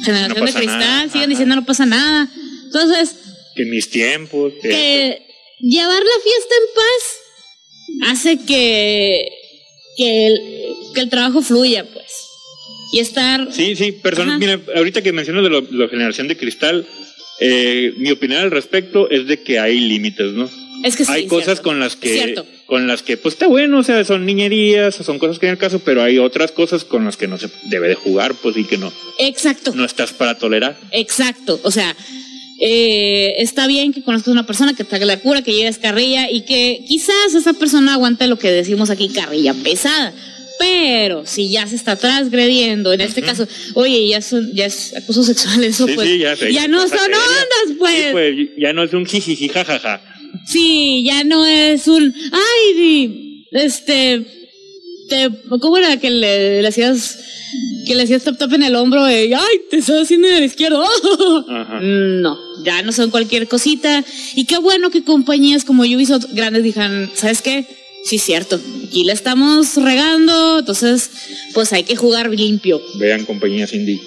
generación 0.03 0.39
No 0.39 0.45
de 0.45 0.53
cristal, 0.53 0.79
nada. 0.79 1.03
sigan 1.07 1.21
Ajá. 1.21 1.27
diciendo 1.27 1.55
no 1.55 1.65
pasa 1.65 1.85
nada. 1.85 2.29
Entonces, 2.65 3.15
Que 3.55 3.63
en 3.63 3.69
mis 3.71 3.89
tiempos. 3.89 4.53
que- 4.61 4.69
que 4.69 5.25
llevar 5.61 6.01
la 6.03 6.23
fiesta 6.23 6.55
en 6.59 6.75
paz 6.75 8.11
hace 8.11 8.37
que, 8.45 9.27
que, 9.97 10.27
el, 10.27 10.39
que 10.93 11.01
el 11.01 11.09
trabajo 11.09 11.41
fluya, 11.41 11.85
pues. 11.91 12.11
Y 12.91 12.99
estar... 12.99 13.51
Sí, 13.51 13.75
sí, 13.75 13.91
perdón, 13.91 14.29
Ajá. 14.29 14.37
mira, 14.37 14.59
ahorita 14.75 15.01
que 15.01 15.11
mencionas 15.11 15.43
de 15.43 15.49
lo, 15.49 15.61
la 15.71 15.87
generación 15.87 16.27
de 16.27 16.37
cristal, 16.37 16.85
eh, 17.39 17.93
mi 17.97 18.11
opinión 18.11 18.41
al 18.41 18.51
respecto 18.51 19.09
es 19.09 19.27
de 19.27 19.41
que 19.41 19.59
hay 19.59 19.79
límites, 19.79 20.33
¿no? 20.33 20.49
Es 20.83 20.95
que 20.95 21.05
sí, 21.05 21.11
hay 21.11 21.27
cosas 21.27 21.61
con 21.61 21.79
las 21.79 21.95
que, 21.95 22.35
con 22.65 22.87
las 22.87 23.01
que, 23.01 23.17
pues 23.17 23.33
está 23.33 23.47
bueno, 23.47 23.79
o 23.79 23.83
sea, 23.83 24.03
son 24.05 24.25
niñerías, 24.25 24.95
son 24.95 25.19
cosas 25.19 25.39
que 25.39 25.47
en 25.47 25.53
el 25.53 25.57
caso, 25.57 25.79
pero 25.79 26.03
hay 26.03 26.19
otras 26.19 26.51
cosas 26.51 26.83
con 26.83 27.05
las 27.05 27.17
que 27.17 27.27
no 27.27 27.37
se 27.37 27.49
debe 27.63 27.87
de 27.87 27.95
jugar, 27.95 28.35
pues 28.35 28.55
y 28.57 28.65
que 28.65 28.77
no, 28.77 28.91
Exacto. 29.19 29.73
no 29.73 29.85
estás 29.85 30.13
para 30.13 30.37
tolerar. 30.37 30.77
Exacto, 30.91 31.59
o 31.63 31.71
sea, 31.71 31.95
eh, 32.61 33.35
está 33.39 33.67
bien 33.67 33.93
que 33.93 34.03
conozcas 34.03 34.29
a 34.29 34.31
una 34.31 34.45
persona 34.45 34.73
que 34.73 34.83
te 34.83 34.95
haga 34.95 35.05
la 35.05 35.19
cura, 35.19 35.41
que 35.41 35.53
lleves 35.53 35.77
carrilla 35.77 36.29
y 36.29 36.41
que 36.41 36.83
quizás 36.87 37.33
esa 37.35 37.53
persona 37.53 37.93
aguante 37.93 38.27
lo 38.27 38.37
que 38.37 38.51
decimos 38.51 38.89
aquí, 38.89 39.09
carrilla 39.09 39.53
pesada. 39.53 40.13
Pero 40.59 41.25
si 41.25 41.49
ya 41.49 41.67
se 41.67 41.75
está 41.75 41.95
transgrediendo, 41.95 42.93
en 42.93 43.01
este 43.01 43.21
caso, 43.21 43.47
oye, 43.73 44.07
ya, 44.07 44.21
son, 44.21 44.53
ya 44.53 44.65
es 44.65 44.95
acoso 44.95 45.23
sexual, 45.23 45.63
eso 45.63 45.85
Sí, 45.87 45.93
pues. 45.95 46.07
sí, 46.09 46.19
ya 46.53 46.67
no 46.67 46.79
son 46.81 46.89
seria. 46.89 47.17
ondas, 47.17 47.77
pues. 47.77 47.95
Sí, 48.05 48.11
pues 48.11 48.35
ya 48.57 48.73
no 48.73 48.83
es 48.83 48.93
un 48.93 49.05
jijiji 49.05 49.49
jajaja. 49.49 50.01
Sí, 50.47 51.03
ya 51.05 51.23
no 51.23 51.45
es 51.45 51.87
un. 51.87 52.13
Ay, 52.31 53.45
este. 53.51 54.25
Te, 55.09 55.29
¿Cómo 55.59 55.77
era 55.77 55.97
que 55.97 56.09
le, 56.09 56.61
le 56.61 56.67
hacías. 56.67 57.19
Que 57.85 57.93
le 57.95 58.03
hacías 58.03 58.23
tap 58.23 58.37
tap 58.37 58.51
en 58.53 58.63
el 58.63 58.75
hombro 58.75 59.09
y. 59.09 59.33
¡Ay, 59.33 59.61
te 59.69 59.77
estás 59.77 60.03
haciendo 60.03 60.27
en 60.27 60.35
el 60.35 60.43
izquierdo! 60.45 60.83
Ajá. 61.49 61.79
No, 61.81 62.37
ya 62.63 62.81
no 62.81 62.91
son 62.91 63.11
cualquier 63.11 63.47
cosita. 63.47 64.03
Y 64.35 64.45
qué 64.45 64.57
bueno 64.57 64.89
que 64.89 65.03
compañías 65.03 65.63
como 65.63 65.83
Ubisoft 65.83 66.25
grandes 66.33 66.63
dijan, 66.63 67.11
¿sabes 67.13 67.41
qué? 67.41 67.65
Sí, 68.05 68.19
cierto. 68.19 68.59
Aquí 68.87 69.03
la 69.03 69.13
estamos 69.13 69.75
regando, 69.77 70.59
entonces, 70.59 71.09
pues 71.53 71.73
hay 71.73 71.83
que 71.83 71.95
jugar 71.95 72.29
limpio. 72.29 72.81
Vean 72.99 73.25
compañías 73.25 73.73
indie. 73.73 73.99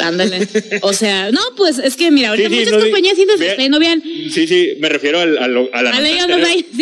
Ándale. 0.00 0.48
O 0.82 0.92
sea, 0.92 1.30
no, 1.30 1.40
pues 1.56 1.78
es 1.78 1.94
que 1.96 2.10
mira, 2.10 2.30
ahorita 2.30 2.48
Sí, 2.48 2.54
sí, 2.54 2.60
muchas 2.64 2.74
no 2.78 2.80
compañías 2.84 3.16
sí 3.16 3.24
vea- 3.38 3.68
no 3.68 3.78
vean 3.78 4.02
Sí, 4.32 4.46
sí, 4.46 4.70
me 4.80 4.88
refiero 4.88 5.20
al- 5.20 5.38
a, 5.38 5.46
la, 5.48 5.60
A 5.72 5.78
anterior, 5.80 6.30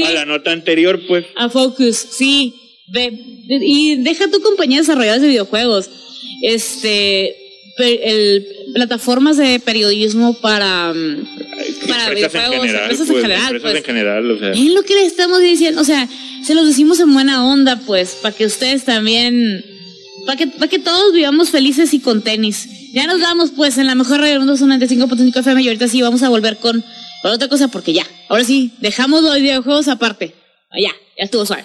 a 0.06 0.10
la 0.12 0.24
nota 0.24 0.52
anterior, 0.52 1.00
pues. 1.06 1.26
a 1.36 1.48
Focus, 1.48 1.96
sí. 1.96 2.54
Ve, 2.90 3.12
y 3.48 3.96
deja 3.96 4.30
tu 4.30 4.40
compañía 4.40 4.78
desarrolladas 4.78 5.20
de 5.20 5.28
videojuegos. 5.28 5.90
Este, 6.42 7.34
el, 7.78 8.46
plataformas 8.74 9.36
de 9.36 9.60
periodismo 9.60 10.38
para, 10.40 10.92
mm, 10.94 11.26
para 11.86 12.10
videojuegos, 12.10 12.50
general, 12.50 12.82
empresas 12.82 13.06
en 13.06 13.12
pues, 13.12 13.22
general, 13.22 13.42
empresas 13.42 13.62
pues. 13.62 13.76
en 13.76 13.84
general, 13.84 14.30
o 14.30 14.38
sea. 14.38 14.50
Es 14.50 14.72
lo 14.72 14.82
que 14.82 14.94
le 14.94 15.06
estamos 15.06 15.40
diciendo, 15.40 15.80
o 15.80 15.84
sea, 15.84 16.08
se 16.44 16.54
los 16.54 16.66
decimos 16.66 17.00
en 17.00 17.12
buena 17.12 17.44
onda, 17.44 17.80
pues, 17.86 18.16
para 18.22 18.34
que 18.34 18.46
ustedes 18.46 18.84
también, 18.84 19.64
para 20.26 20.36
que, 20.36 20.46
para 20.46 20.68
que 20.68 20.78
todos 20.78 21.12
vivamos 21.12 21.50
felices 21.50 21.92
y 21.94 22.00
con 22.00 22.22
tenis. 22.22 22.68
Ya 22.92 23.06
nos 23.06 23.20
vamos, 23.20 23.52
pues, 23.54 23.78
en 23.78 23.86
la 23.86 23.94
mejor 23.94 24.18
radio 24.18 24.32
del 24.32 24.38
mundo, 24.40 24.56
son 24.56 24.70
95.5 24.70 25.40
FM, 25.40 25.62
y 25.62 25.66
ahorita 25.68 25.88
sí 25.88 26.02
vamos 26.02 26.22
a 26.22 26.28
volver 26.28 26.56
con, 26.56 26.82
con 27.22 27.32
otra 27.32 27.48
cosa, 27.48 27.68
porque 27.68 27.92
ya, 27.92 28.06
ahora 28.28 28.44
sí, 28.44 28.72
dejamos 28.80 29.22
los 29.22 29.36
videojuegos 29.36 29.88
aparte. 29.88 30.34
Ya, 30.72 30.92
ya 31.16 31.24
estuvo 31.24 31.44
suave. 31.46 31.64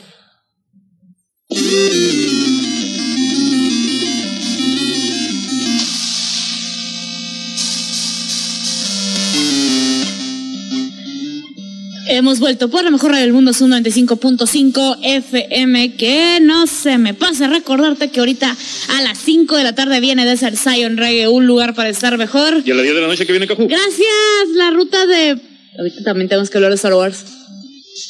Hemos 12.15 12.39
vuelto 12.39 12.69
por 12.69 12.83
la 12.83 12.91
mejor 12.91 13.09
radio 13.09 13.23
del 13.23 13.33
mundo, 13.33 13.53
Zoom 13.53 13.71
95.5 13.71 14.97
FM. 15.01 15.95
Que 15.95 16.37
no 16.41 16.67
se 16.67 16.99
me 16.99 17.15
pase 17.15 17.47
recordarte 17.47 18.09
que 18.11 18.19
ahorita 18.19 18.55
a 18.89 19.01
las 19.01 19.17
5 19.17 19.57
de 19.57 19.63
la 19.63 19.73
tarde 19.73 19.99
viene 19.99 20.23
de 20.23 20.37
ser 20.37 20.55
Zion 20.55 20.95
Radio, 20.97 21.31
un 21.31 21.47
lugar 21.47 21.73
para 21.73 21.89
estar 21.89 22.15
mejor. 22.19 22.61
Y 22.63 22.69
a 22.69 22.75
las 22.75 22.83
10 22.83 22.95
de 22.95 23.01
la 23.01 23.07
noche 23.07 23.25
que 23.25 23.31
viene 23.33 23.47
Cajú. 23.47 23.67
Gracias, 23.67 24.47
la 24.55 24.69
ruta 24.69 25.07
de. 25.07 25.39
Ahorita 25.79 26.03
también 26.03 26.29
tenemos 26.29 26.51
que 26.51 26.57
hablar 26.59 26.69
de 26.69 26.75
Star 26.75 26.93
Wars 26.93 27.23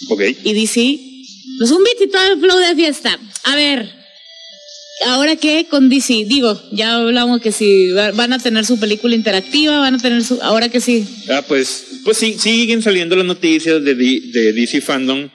Ok. 0.10 0.22
y 0.44 0.54
DC. 0.54 1.00
Los 1.60 1.70
zombies 1.70 1.96
y 2.04 2.10
todo 2.10 2.28
el 2.34 2.40
flow 2.42 2.58
de 2.58 2.76
fiesta. 2.76 3.18
A 3.46 3.56
ver, 3.56 3.90
ahora 5.06 5.38
qué 5.38 5.66
con 5.70 5.88
DC. 5.88 6.26
Digo, 6.26 6.62
ya 6.74 6.96
hablamos 6.96 7.40
que 7.40 7.54
si 7.54 7.92
va- 7.92 8.12
van 8.12 8.34
a 8.34 8.40
tener 8.40 8.66
su 8.66 8.78
película 8.80 9.16
interactiva, 9.16 9.80
van 9.80 9.96
a 9.96 10.00
tener 10.00 10.26
su. 10.26 10.42
Ahora 10.42 10.68
que 10.68 10.82
sí. 10.82 11.06
Ah, 11.30 11.42
pues, 11.48 11.86
pues 12.04 12.18
sí, 12.18 12.34
siguen 12.40 12.82
saliendo 12.82 13.16
las 13.16 13.26
noticias 13.26 13.84
de, 13.84 13.96
D- 13.96 14.22
de 14.32 14.54
DC 14.54 14.82
Fandom, 14.82 15.30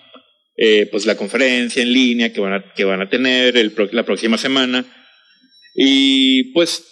eh, 0.56 0.88
pues 0.90 1.06
la 1.06 1.16
conferencia 1.16 1.82
en 1.82 1.92
línea 1.92 2.32
que 2.32 2.40
van 2.40 2.52
a, 2.54 2.72
que 2.74 2.84
van 2.84 3.00
a 3.00 3.08
tener 3.08 3.56
el 3.56 3.72
pro- 3.72 3.88
la 3.92 4.04
próxima 4.04 4.38
semana. 4.38 4.84
Y 5.74 6.52
pues 6.52 6.84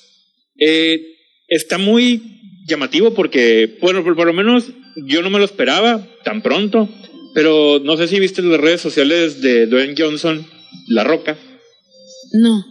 eh, 0.59 1.01
está 1.49 1.79
muy 1.79 2.21
llamativo 2.69 3.15
porque, 3.15 3.79
bueno, 3.81 4.03
por, 4.05 4.17
por 4.17 4.27
lo 4.27 4.33
menos 4.33 4.65
yo 5.07 5.23
no 5.23 5.31
me 5.31 5.39
lo 5.39 5.45
esperaba 5.45 6.07
tan 6.25 6.43
pronto, 6.43 6.89
pero 7.35 7.81
no 7.85 7.97
sé 7.97 8.09
si 8.09 8.19
viste 8.21 8.43
las 8.43 8.61
redes 8.61 8.81
sociales 8.81 9.41
de 9.41 9.67
Dwayne 9.67 9.95
Johnson, 9.97 10.47
La 10.89 11.05
Roca, 11.05 11.37
No. 12.33 12.65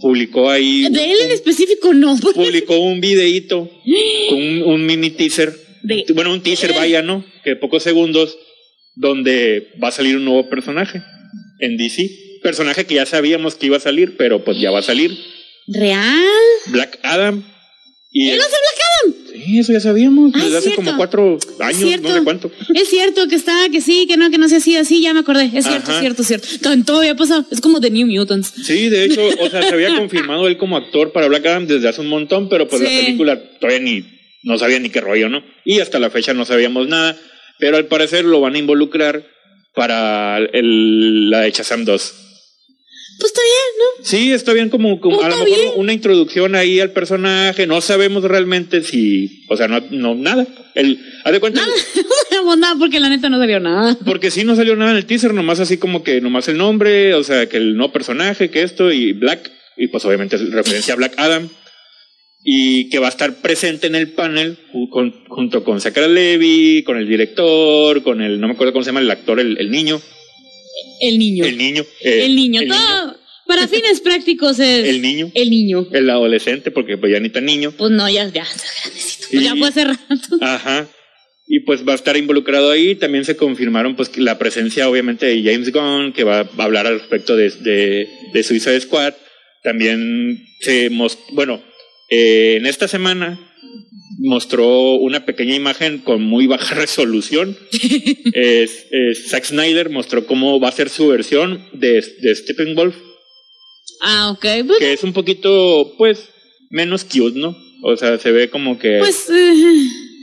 publicó 0.00 0.50
ahí, 0.50 0.82
De 0.90 1.10
él 1.12 1.18
en 1.24 1.30
específico 1.30 1.92
no. 1.94 2.16
publicó 2.34 2.78
un 2.78 3.00
videíto 3.00 3.70
con 4.28 4.38
un, 4.42 4.62
un 4.62 4.86
mini 4.86 5.10
teaser 5.10 5.52
De- 5.82 6.04
bueno, 6.14 6.32
un 6.32 6.42
teaser, 6.42 6.72
vaya, 6.74 7.02
¿no? 7.02 7.24
Que 7.44 7.56
pocos 7.56 7.82
segundos 7.82 8.36
donde 8.94 9.68
va 9.82 9.88
a 9.88 9.92
salir 9.92 10.16
un 10.16 10.24
nuevo 10.24 10.48
personaje 10.48 11.02
en 11.60 11.76
DC. 11.76 12.08
Personaje 12.42 12.86
que 12.86 12.94
ya 12.94 13.06
sabíamos 13.06 13.54
que 13.54 13.66
iba 13.66 13.76
a 13.76 13.80
salir, 13.80 14.16
pero 14.16 14.44
pues 14.44 14.58
ya 14.60 14.70
va 14.70 14.78
a 14.80 14.82
salir. 14.82 15.16
¿Real? 15.68 16.24
Black 16.66 16.98
Adam. 17.02 17.44
Y 18.12 18.28
¿Él 18.30 18.34
el 18.34 18.38
Black 18.38 18.50
Adam? 18.50 19.14
Sí, 19.44 19.58
eso 19.58 19.72
ya 19.72 19.80
sabíamos, 19.80 20.32
Ah, 20.34 20.38
desde 20.44 20.58
es 20.58 20.66
hace 20.66 20.74
como 20.74 20.96
cuatro 20.96 21.38
años, 21.60 21.78
cierto. 21.80 22.08
no 22.08 22.14
sé 22.16 22.24
cuánto. 22.24 22.50
Es 22.74 22.88
cierto 22.88 23.28
que 23.28 23.36
está, 23.36 23.68
que 23.70 23.80
sí, 23.80 24.06
que 24.08 24.16
no, 24.16 24.30
que 24.30 24.38
no 24.38 24.48
se 24.48 24.56
hacía 24.56 24.80
así, 24.80 25.00
ya 25.00 25.14
me 25.14 25.20
acordé. 25.20 25.44
Es 25.54 25.64
cierto, 25.66 25.90
Ajá. 25.90 25.94
es 25.94 26.00
cierto, 26.00 26.22
es 26.22 26.28
cierto. 26.28 26.48
Tan- 26.60 26.84
Todo 26.84 26.98
había 26.98 27.14
pasado. 27.14 27.46
Es 27.50 27.60
como 27.60 27.80
The 27.80 27.90
New 27.90 28.06
Mutants. 28.08 28.52
Sí, 28.64 28.88
de 28.88 29.04
hecho, 29.04 29.22
o 29.38 29.48
sea, 29.48 29.62
se 29.62 29.72
había 29.72 29.94
confirmado 29.96 30.48
él 30.48 30.56
como 30.58 30.76
actor 30.76 31.12
para 31.12 31.28
Black 31.28 31.46
Adam 31.46 31.66
desde 31.68 31.88
hace 31.88 32.00
un 32.00 32.08
montón, 32.08 32.48
pero 32.48 32.66
pues 32.68 32.82
la 32.82 32.88
película 32.88 33.40
todavía 33.60 33.80
ni, 33.80 34.04
no 34.42 34.58
sabía 34.58 34.78
ni 34.78 34.90
qué 34.90 35.00
rollo, 35.00 35.28
¿no? 35.28 35.42
Y 35.64 35.80
hasta 35.80 35.98
la 35.98 36.10
fecha 36.10 36.34
no 36.34 36.44
sabíamos 36.44 36.88
nada, 36.88 37.16
pero 37.58 37.76
al 37.76 37.86
parecer 37.86 38.24
lo 38.24 38.40
van 38.40 38.54
a 38.54 38.58
involucrar 38.58 39.24
para 39.74 40.38
el, 40.38 41.30
la 41.30 41.40
de 41.40 41.50
Shazam 41.52 41.84
2. 41.84 42.14
Pues 43.20 43.32
está 43.32 43.42
bien, 43.42 43.78
¿no? 43.78 44.04
Sí, 44.04 44.32
está 44.32 44.52
bien 44.54 44.70
como, 44.70 44.98
como 44.98 45.22
a 45.22 45.28
lo 45.28 45.36
mejor 45.36 45.48
bien. 45.54 45.72
una 45.76 45.92
introducción 45.92 46.54
ahí 46.54 46.80
al 46.80 46.92
personaje, 46.92 47.66
no 47.66 47.82
sabemos 47.82 48.24
realmente 48.24 48.82
si, 48.82 49.44
o 49.50 49.58
sea, 49.58 49.68
no, 49.68 49.82
no 49.90 50.14
nada. 50.14 50.46
El, 50.74 50.98
haz 51.24 51.32
de 51.32 51.40
cuenta, 51.40 51.60
No 51.94 52.02
sabemos 52.30 52.58
nada 52.58 52.76
porque 52.78 52.98
la 52.98 53.10
neta 53.10 53.28
no 53.28 53.38
salió 53.38 53.60
nada. 53.60 53.98
porque 54.06 54.30
sí 54.30 54.44
no 54.44 54.56
salió 54.56 54.74
nada 54.74 54.92
en 54.92 54.96
el 54.96 55.04
teaser, 55.04 55.34
nomás 55.34 55.60
así 55.60 55.76
como 55.76 56.02
que 56.02 56.22
nomás 56.22 56.48
el 56.48 56.56
nombre, 56.56 57.12
o 57.12 57.22
sea, 57.22 57.46
que 57.46 57.58
el 57.58 57.76
no 57.76 57.92
personaje, 57.92 58.50
que 58.50 58.62
esto 58.62 58.90
y 58.90 59.12
Black, 59.12 59.50
y 59.76 59.88
pues 59.88 60.02
obviamente 60.06 60.36
es 60.36 60.50
referencia 60.50 60.94
a 60.94 60.96
Black 60.96 61.12
Adam, 61.18 61.50
y 62.42 62.88
que 62.88 62.98
va 62.98 63.06
a 63.06 63.10
estar 63.10 63.40
presente 63.42 63.86
en 63.86 63.94
el 63.94 64.12
panel 64.12 64.56
con- 64.90 65.24
junto 65.28 65.62
con 65.64 65.80
Zachary 65.80 66.12
Levy, 66.12 66.82
con 66.84 66.96
el 66.98 67.06
director, 67.08 68.02
con 68.02 68.22
el, 68.22 68.40
no 68.40 68.46
me 68.48 68.54
acuerdo 68.54 68.72
cómo 68.72 68.82
se 68.84 68.88
llama 68.88 69.00
el 69.00 69.10
actor, 69.10 69.40
el, 69.40 69.58
el 69.58 69.70
niño, 69.70 70.00
El 71.00 71.18
niño. 71.18 71.44
el 71.44 71.58
niño, 71.58 71.84
eh, 72.02 72.24
El 72.24 72.34
niño. 72.36 72.60
el 72.62 72.68
Todo, 72.68 73.16
para 73.46 73.66
fines 73.68 74.00
prácticos 74.00 74.58
es. 74.58 74.86
el 74.88 75.02
niño, 75.02 75.30
El 75.34 75.50
niño. 75.50 75.86
el 75.92 76.08
adolescente, 76.08 76.70
porque 76.70 76.96
pues 76.96 77.12
ya 77.12 77.20
ni 77.20 77.28
tan 77.30 77.44
niño. 77.44 77.72
Pues 77.76 77.90
no, 77.90 78.08
ya, 78.08 78.26
ya 78.32 78.42
está 78.42 78.64
grandecito. 78.84 79.26
Pues 79.30 79.42
ya 79.44 79.54
Y- 79.54 79.58
fue 79.58 79.68
hace 79.68 79.84
rato. 79.84 80.38
Ajá. 80.40 80.88
Y 81.52 81.60
pues 81.60 81.86
va 81.86 81.92
a 81.92 81.96
estar 81.96 82.16
involucrado 82.16 82.70
ahí. 82.70 82.94
También 82.94 83.24
se 83.24 83.36
confirmaron 83.36 83.96
pues 83.96 84.16
la 84.16 84.38
presencia 84.38 84.88
obviamente 84.88 85.26
de 85.26 85.42
James 85.42 85.72
Gunn, 85.72 86.12
que 86.12 86.22
va 86.22 86.40
a 86.56 86.62
hablar 86.62 86.86
al 86.86 87.00
respecto 87.00 87.36
de, 87.36 87.50
de, 87.50 88.08
de 88.32 88.42
Suicide 88.44 88.80
Squad. 88.80 89.14
También 89.64 90.42
se 90.60 90.90
mostró, 90.90 91.24
bueno, 91.34 91.62
eh, 92.10 92.56
en 92.58 92.66
esta 92.66 92.88
semana 92.88 93.38
mostró 94.18 94.94
una 94.96 95.24
pequeña 95.24 95.54
imagen 95.54 95.98
con 95.98 96.22
muy 96.22 96.46
baja 96.46 96.74
resolución. 96.80 97.56
es, 98.34 98.86
es- 98.90 99.28
Zack 99.30 99.44
Snyder 99.44 99.90
mostró 99.90 100.26
cómo 100.26 100.60
va 100.60 100.68
a 100.68 100.72
ser 100.72 100.88
su 100.90 101.08
versión 101.08 101.64
de, 101.72 102.04
de 102.20 102.34
Steppenwolf, 102.34 102.96
Ah, 104.02 104.30
ok. 104.30 104.46
Pues, 104.66 104.78
que 104.78 104.92
es 104.94 105.02
un 105.04 105.12
poquito, 105.12 105.92
pues, 105.98 106.30
menos 106.70 107.04
cute, 107.04 107.38
¿no? 107.38 107.54
O 107.82 107.96
sea, 107.96 108.18
se 108.18 108.30
ve 108.30 108.48
como 108.48 108.78
que... 108.78 108.96
pues 108.98 109.28
eh, 109.28 109.52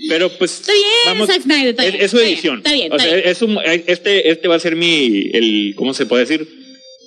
pero 0.09 0.29
pues... 0.29 0.61
está 0.61 0.71
bien, 0.73 0.85
vamos, 1.05 1.27
Zack 1.27 1.41
Snyder. 1.43 1.67
Está 1.69 1.85
es, 1.85 1.91
bien, 1.93 2.05
es 2.05 2.11
su 2.11 2.17
está 2.17 2.25
bien, 2.25 2.33
edición. 2.33 2.57
Está 2.57 2.73
bien, 2.73 2.91
o 2.93 2.97
sea, 2.99 3.13
bien. 3.15 3.27
es 3.27 3.41
un- 3.43 3.59
este, 3.87 4.29
este 4.31 4.47
va 4.47 4.55
a 4.55 4.59
ser 4.59 4.75
mi, 4.75 5.29
el, 5.33 5.73
¿cómo 5.75 5.93
se 5.93 6.05
puede 6.07 6.25
decir? 6.25 6.47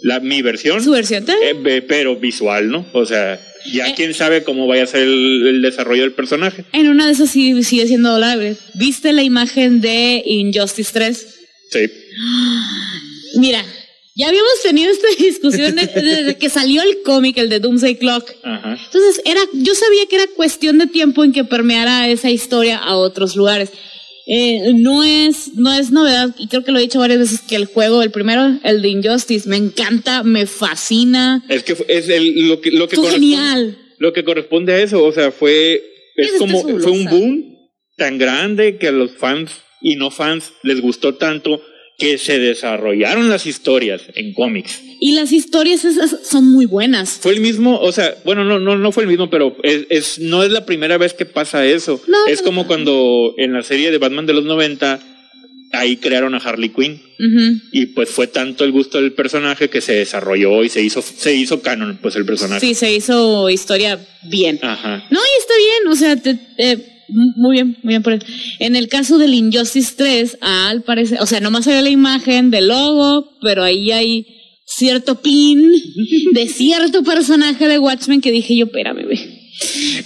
La, 0.03 0.21
mi 0.21 0.43
versión, 0.43 0.83
Su 0.83 0.93
versión. 0.93 1.25
Eh, 1.29 1.83
pero 1.89 2.15
visual, 2.17 2.69
¿no? 2.71 2.87
O 2.93 3.05
sea, 3.05 3.41
ya 3.73 3.89
Eh. 3.89 3.95
quién 3.97 4.15
sabe 4.15 4.43
cómo 4.45 4.67
vaya 4.67 4.85
a 4.85 4.87
ser 4.87 5.03
el, 5.03 5.47
el 5.47 5.63
desarrollo 5.63 6.03
del 6.03 6.13
personaje. 6.13 6.65
En 6.73 6.89
una 6.89 7.07
de 7.07 7.13
esas 7.13 7.31
sí 7.31 7.63
sigue 7.65 7.87
siendo 7.87 8.11
doblable. 8.13 8.57
¿Viste 8.75 9.13
la 9.13 9.23
imagen 9.23 9.81
de 9.81 10.23
Injustice 10.27 10.91
3? 10.93 11.27
Sí. 11.71 11.79
Mira, 13.37 13.65
ya 14.17 14.29
habíamos 14.29 14.51
tenido 14.63 14.91
esta 14.91 15.07
discusión 15.19 15.77
de- 15.77 15.87
desde 15.87 16.37
que 16.37 16.51
salió 16.51 16.83
el 16.83 17.03
cómic, 17.05 17.39
el 17.39 17.49
de 17.49 17.61
Doomsday 17.61 17.97
Clock. 17.97 18.31
Ajá. 18.43 18.77
Entonces, 18.87 19.23
era, 19.25 19.41
yo 19.53 19.75
sabía 19.75 20.07
que 20.09 20.17
era 20.17 20.27
cuestión 20.37 20.79
de 20.79 20.87
tiempo 20.89 21.25
en 21.25 21.33
que 21.33 21.45
permeara 21.45 22.09
esa 22.09 22.31
historia 22.31 22.79
a 22.79 22.97
otros 22.97 23.37
lugares. 23.37 23.71
Eh, 24.33 24.75
no 24.75 25.03
es, 25.03 25.57
no 25.57 25.73
es 25.73 25.91
novedad, 25.91 26.33
y 26.39 26.47
creo 26.47 26.63
que 26.63 26.71
lo 26.71 26.79
he 26.79 26.83
dicho 26.83 27.01
varias 27.01 27.19
veces, 27.19 27.41
que 27.41 27.57
el 27.57 27.65
juego, 27.65 28.01
el 28.01 28.13
primero, 28.13 28.61
el 28.63 28.81
de 28.81 28.89
Injustice, 28.89 29.49
me 29.49 29.57
encanta, 29.57 30.23
me 30.23 30.47
fascina. 30.47 31.45
Es 31.49 31.65
que 31.65 31.77
es 31.89 32.09
el, 32.09 32.47
lo 32.47 32.61
que, 32.61 32.71
lo 32.71 32.87
que 32.87 32.97
genial. 32.97 33.77
Lo 33.99 34.13
que 34.13 34.23
corresponde 34.23 34.73
a 34.73 34.79
eso, 34.81 35.03
o 35.03 35.11
sea, 35.11 35.33
fue, 35.33 35.83
es 36.15 36.29
Esa 36.29 36.39
como, 36.39 36.61
fue 36.61 36.93
un 36.93 37.07
boom 37.07 37.57
tan 37.97 38.19
grande 38.19 38.77
que 38.79 38.87
a 38.87 38.93
los 38.93 39.11
fans 39.11 39.51
y 39.81 39.97
no 39.97 40.13
fans 40.13 40.53
les 40.63 40.81
gustó 40.81 41.17
tanto 41.17 41.61
que 42.01 42.19
se 42.19 42.39
desarrollaron 42.39 43.29
las 43.29 43.47
historias 43.47 44.03
en 44.15 44.33
cómics. 44.35 44.81
Y 45.01 45.13
las 45.13 45.33
historias 45.33 45.85
esas 45.85 46.17
son 46.25 46.51
muy 46.51 46.67
buenas. 46.67 47.19
Fue 47.23 47.33
el 47.33 47.41
mismo, 47.41 47.79
o 47.79 47.93
sea, 47.93 48.15
bueno, 48.25 48.43
no, 48.45 48.59
no, 48.59 48.77
no 48.77 48.91
fue 48.93 49.05
el 49.05 49.09
mismo, 49.09 49.31
pero 49.31 49.57
es, 49.63 49.87
es- 49.91 50.19
no 50.19 50.43
es 50.43 50.51
la 50.51 50.67
primera 50.67 50.99
vez 50.99 51.15
que 51.15 51.27
pasa 51.27 51.65
eso. 51.67 52.01
No, 52.09 52.17
es 52.27 52.43
como 52.43 52.63
no. 52.63 52.67
cuando 52.69 53.35
en 53.39 53.53
la 53.53 53.63
serie 53.63 53.91
de 53.91 53.99
Batman 53.99 54.27
de 54.27 54.33
los 54.35 54.45
90, 54.45 55.01
ahí 55.73 55.97
crearon 55.99 56.35
a 56.35 56.39
Harley 56.39 56.71
Quinn. 56.71 57.01
Y 57.73 57.87
pues 57.87 58.09
fue 58.11 58.27
tanto 58.27 58.65
el 58.65 58.73
gusto 58.73 59.01
del 59.01 59.13
personaje 59.13 59.69
que 59.71 59.81
se 59.81 59.93
desarrolló 59.95 60.65
y 60.65 60.69
se 60.71 60.83
hizo, 60.83 61.03
se 61.03 61.35
hizo 61.35 61.61
canon, 61.63 61.99
pues 62.01 62.17
el 62.17 62.25
personaje. 62.25 62.61
Sí, 62.67 62.75
se 62.75 62.93
hizo 62.93 63.49
historia 63.51 63.99
bien. 64.25 64.59
Ajá. 64.63 65.07
No, 65.11 65.21
y 65.21 65.41
está 65.41 65.55
bien, 65.57 65.93
o 65.93 65.97
sea, 65.97 66.17
te- 66.17 66.39
eh, 66.59 66.79
muy 67.13 67.53
bien, 67.57 67.77
muy 67.83 67.93
bien 67.93 68.03
por 68.03 68.13
él. 68.15 68.23
En 68.59 68.77
el 68.77 68.89
caso 68.89 69.19
del 69.19 69.35
Injustice 69.35 69.95
3, 69.97 70.39
al 70.41 70.83
parecer, 70.83 71.19
o 71.21 71.27
sea, 71.27 71.41
nomás 71.41 71.67
había 71.67 71.83
la 71.83 71.91
imagen 71.91 72.51
del 72.51 72.69
logo, 72.69 73.29
pero 73.43 73.63
ahí 73.63 73.91
hay 73.93 74.27
cierto 74.67 75.21
pin 75.21 75.63
de 76.33 76.47
cierto 76.49 77.03
personaje 77.03 77.67
de 77.69 77.79
Watchmen 77.79 78.21
que 78.21 78.31
dije 78.33 78.57
yo, 78.57 78.67
espérame, 78.67 79.07
ve. 79.07 79.19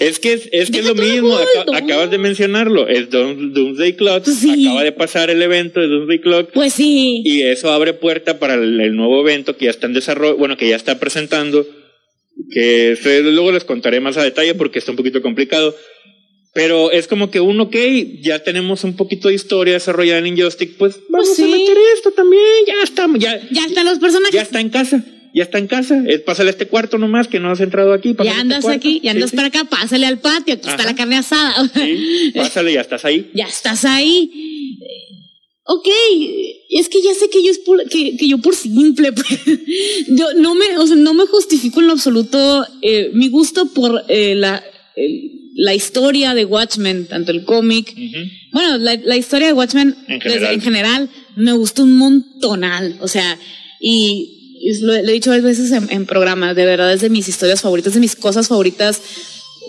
Es 0.00 0.18
que 0.18 0.32
es, 0.32 0.48
es 0.50 0.70
que 0.70 0.80
es 0.80 0.84
lo 0.86 0.96
mismo, 0.96 1.38
acabas 1.74 2.10
de 2.10 2.18
mencionarlo, 2.18 2.88
es 2.88 3.08
Doom- 3.08 3.52
Doomsday 3.52 3.94
Clock, 3.94 4.24
Pues 4.24 4.36
sí. 4.38 4.66
acaba 4.66 4.82
de 4.82 4.90
pasar 4.92 5.30
el 5.30 5.40
evento 5.42 5.78
de 5.80 5.86
Doomsday 5.86 6.20
Clock 6.20 6.50
Pues 6.52 6.72
sí. 6.72 7.22
y 7.24 7.42
eso 7.42 7.70
abre 7.70 7.92
puerta 7.92 8.40
para 8.40 8.54
el, 8.54 8.80
el 8.80 8.96
nuevo 8.96 9.20
evento 9.20 9.56
que 9.56 9.66
ya 9.66 9.70
está 9.70 9.86
en 9.86 9.92
desarrollo, 9.94 10.36
bueno, 10.38 10.56
que 10.56 10.68
ya 10.68 10.74
está 10.74 10.98
presentando, 10.98 11.64
que 12.52 12.96
luego 13.22 13.52
les 13.52 13.64
contaré 13.64 14.00
más 14.00 14.16
a 14.16 14.24
detalle 14.24 14.54
porque 14.54 14.78
está 14.80 14.90
un 14.90 14.96
poquito 14.96 15.22
complicado, 15.22 15.74
pero 16.54 16.90
es 16.92 17.06
como 17.08 17.30
que 17.30 17.40
un 17.40 17.60
ok, 17.60 17.76
ya 18.22 18.38
tenemos 18.42 18.84
un 18.84 18.94
poquito 18.96 19.28
de 19.28 19.34
historia 19.34 19.74
desarrollada 19.74 20.20
en 20.20 20.26
Injustice, 20.28 20.74
pues 20.78 20.96
vamos 21.10 21.26
Pues 21.28 21.36
sí. 21.36 21.42
a 21.42 21.46
meter 21.48 21.76
esto 21.96 22.12
también, 22.12 22.42
ya 22.66 22.74
está, 22.82 23.06
ya, 23.18 23.40
Ya 23.50 23.66
están 23.66 23.84
los 23.84 23.98
personajes. 23.98 24.32
ya 24.34 24.42
está 24.42 24.60
en 24.60 24.68
casa. 24.70 25.04
Ya 25.36 25.42
está 25.42 25.58
en 25.58 25.66
casa, 25.66 26.00
es, 26.06 26.20
pásale 26.20 26.50
a 26.50 26.52
este 26.52 26.68
cuarto 26.68 26.96
nomás 26.96 27.26
que 27.26 27.40
no 27.40 27.50
has 27.50 27.58
entrado 27.60 27.92
aquí. 27.92 28.14
Ya 28.16 28.24
este 28.30 28.40
andas 28.40 28.64
aquí, 28.68 29.00
ya 29.02 29.10
andas 29.10 29.30
sí. 29.30 29.36
para 29.36 29.48
acá, 29.48 29.64
pásale 29.64 30.06
al 30.06 30.20
patio, 30.20 30.54
aquí 30.54 30.68
está 30.68 30.84
la 30.84 30.94
carne 30.94 31.16
asada. 31.16 31.68
Pásale, 32.36 32.72
ya 32.72 32.80
estás 32.82 33.04
ahí. 33.04 33.30
ya 33.34 33.46
estás 33.46 33.84
ahí. 33.84 34.30
Ok, 35.66 35.88
es 36.70 36.88
que 36.88 37.02
ya 37.02 37.14
sé 37.14 37.30
que 37.30 37.42
yo 37.42 37.50
es 37.50 37.58
por- 37.60 37.82
que, 37.88 38.16
que 38.16 38.28
yo 38.28 38.38
por 38.38 38.54
simple, 38.54 39.12
pues, 39.14 39.26
yo 40.08 40.34
no 40.34 40.54
me, 40.54 40.78
o 40.78 40.86
sea, 40.86 40.94
no 40.94 41.14
me 41.14 41.24
justifico 41.26 41.80
en 41.80 41.86
lo 41.88 41.94
absoluto 41.94 42.64
eh, 42.82 43.10
mi 43.14 43.28
gusto 43.28 43.66
por 43.74 44.04
eh, 44.08 44.34
la, 44.36 44.62
el- 44.94 45.43
la 45.56 45.74
historia 45.74 46.34
de 46.34 46.44
Watchmen, 46.44 47.06
tanto 47.06 47.30
el 47.32 47.44
cómic, 47.44 47.94
bueno, 48.52 48.76
la, 48.78 48.96
la 49.04 49.16
historia 49.16 49.46
de 49.48 49.52
Watchmen 49.52 49.96
En 50.08 50.18
desde- 50.18 50.30
general. 50.30 50.54
en 50.54 50.60
general 50.60 51.10
me 51.36 51.52
gustó 51.52 51.84
un 51.84 51.96
montonal, 51.96 52.96
o 53.00 53.08
sea, 53.08 53.38
y, 53.80 54.56
y 54.60 54.80
lo, 54.80 54.92
lo 54.94 55.08
he 55.08 55.12
dicho 55.12 55.30
varias 55.30 55.44
veces 55.44 55.70
en, 55.72 55.90
en 55.90 56.06
programas, 56.06 56.56
de 56.56 56.64
verdad 56.64 56.92
es 56.92 57.00
de 57.02 57.10
mis 57.10 57.28
historias 57.28 57.60
favoritas, 57.60 57.94
de 57.94 58.00
mis 58.00 58.16
cosas 58.16 58.48
favoritas 58.48 59.00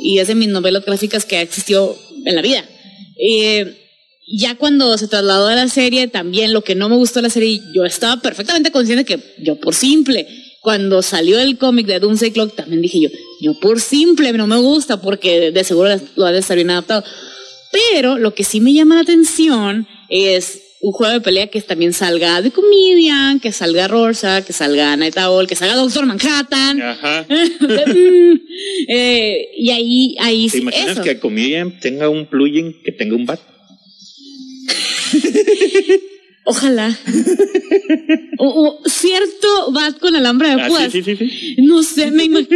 y 0.01 0.19
es 0.19 0.27
de 0.27 0.35
mis 0.35 0.47
novelas 0.49 0.85
gráficas 0.85 1.25
que 1.25 1.37
ha 1.37 1.41
existido 1.41 1.97
en 2.25 2.35
la 2.35 2.41
vida. 2.41 2.63
Eh, 3.17 3.81
ya 4.27 4.55
cuando 4.55 4.97
se 4.97 5.07
trasladó 5.07 5.47
a 5.47 5.55
la 5.55 5.67
serie, 5.67 6.07
también 6.07 6.51
lo 6.51 6.63
que 6.63 6.73
no 6.75 6.89
me 6.89 6.95
gustó 6.95 7.19
de 7.19 7.23
la 7.23 7.29
serie, 7.29 7.61
yo 7.75 7.85
estaba 7.85 8.21
perfectamente 8.21 8.71
consciente 8.71 9.05
que 9.05 9.19
yo 9.39 9.59
por 9.59 9.75
simple, 9.75 10.27
cuando 10.65 11.03
salió 11.03 11.39
el 11.39 11.59
cómic 11.59 11.85
de 11.85 11.99
Doomsday 11.99 12.31
Clock, 12.31 12.55
también 12.55 12.81
dije 12.81 12.99
yo, 12.99 13.09
yo 13.39 13.59
por 13.59 13.79
simple 13.79 14.33
no 14.33 14.47
me 14.47 14.57
gusta 14.57 14.99
porque 14.99 15.51
de 15.51 15.63
seguro 15.63 15.91
lo 16.15 16.25
ha 16.25 16.31
de 16.31 16.39
estar 16.39 16.55
bien 16.55 16.71
adaptado. 16.71 17.03
Pero 17.71 18.17
lo 18.17 18.33
que 18.33 18.43
sí 18.43 18.59
me 18.61 18.73
llama 18.73 18.95
la 18.95 19.01
atención 19.01 19.87
es 20.09 20.63
un 20.81 20.91
juego 20.91 21.13
de 21.13 21.21
pelea 21.21 21.51
que 21.51 21.61
también 21.61 21.93
salga 21.93 22.41
de 22.41 22.49
Comedian, 22.49 23.39
que 23.39 23.51
salga 23.51 23.87
Rorschach, 23.87 24.43
que 24.43 24.53
salga 24.53 24.97
Night 24.97 25.15
Owl, 25.19 25.45
que 25.45 25.55
salga 25.55 25.75
Doctor 25.75 26.07
Manhattan. 26.07 26.81
Ajá. 26.81 27.27
Eh, 28.87 29.49
y 29.57 29.69
ahí, 29.71 30.15
ahí 30.19 30.47
¿Te 30.49 30.59
imaginas 30.59 30.91
eso. 30.91 31.03
que 31.03 31.19
Comedian 31.19 31.79
tenga 31.79 32.07
un 32.07 32.25
plugin 32.25 32.73
que 32.83 32.91
tenga 32.93 33.15
un 33.15 33.25
bat? 33.25 33.39
Ojalá. 36.45 36.95
o, 38.37 38.79
o 38.83 38.89
cierto 38.89 39.71
bat 39.71 39.97
con 39.99 40.15
alambre 40.15 40.49
de 40.49 40.61
Ah, 40.61 40.67
púas. 40.67 40.91
sí, 40.91 41.01
sí, 41.03 41.15
sí, 41.15 41.27
sí. 41.27 41.55
No 41.63 41.81
sé, 41.83 42.11
me 42.11 42.27
¿por 42.29 42.47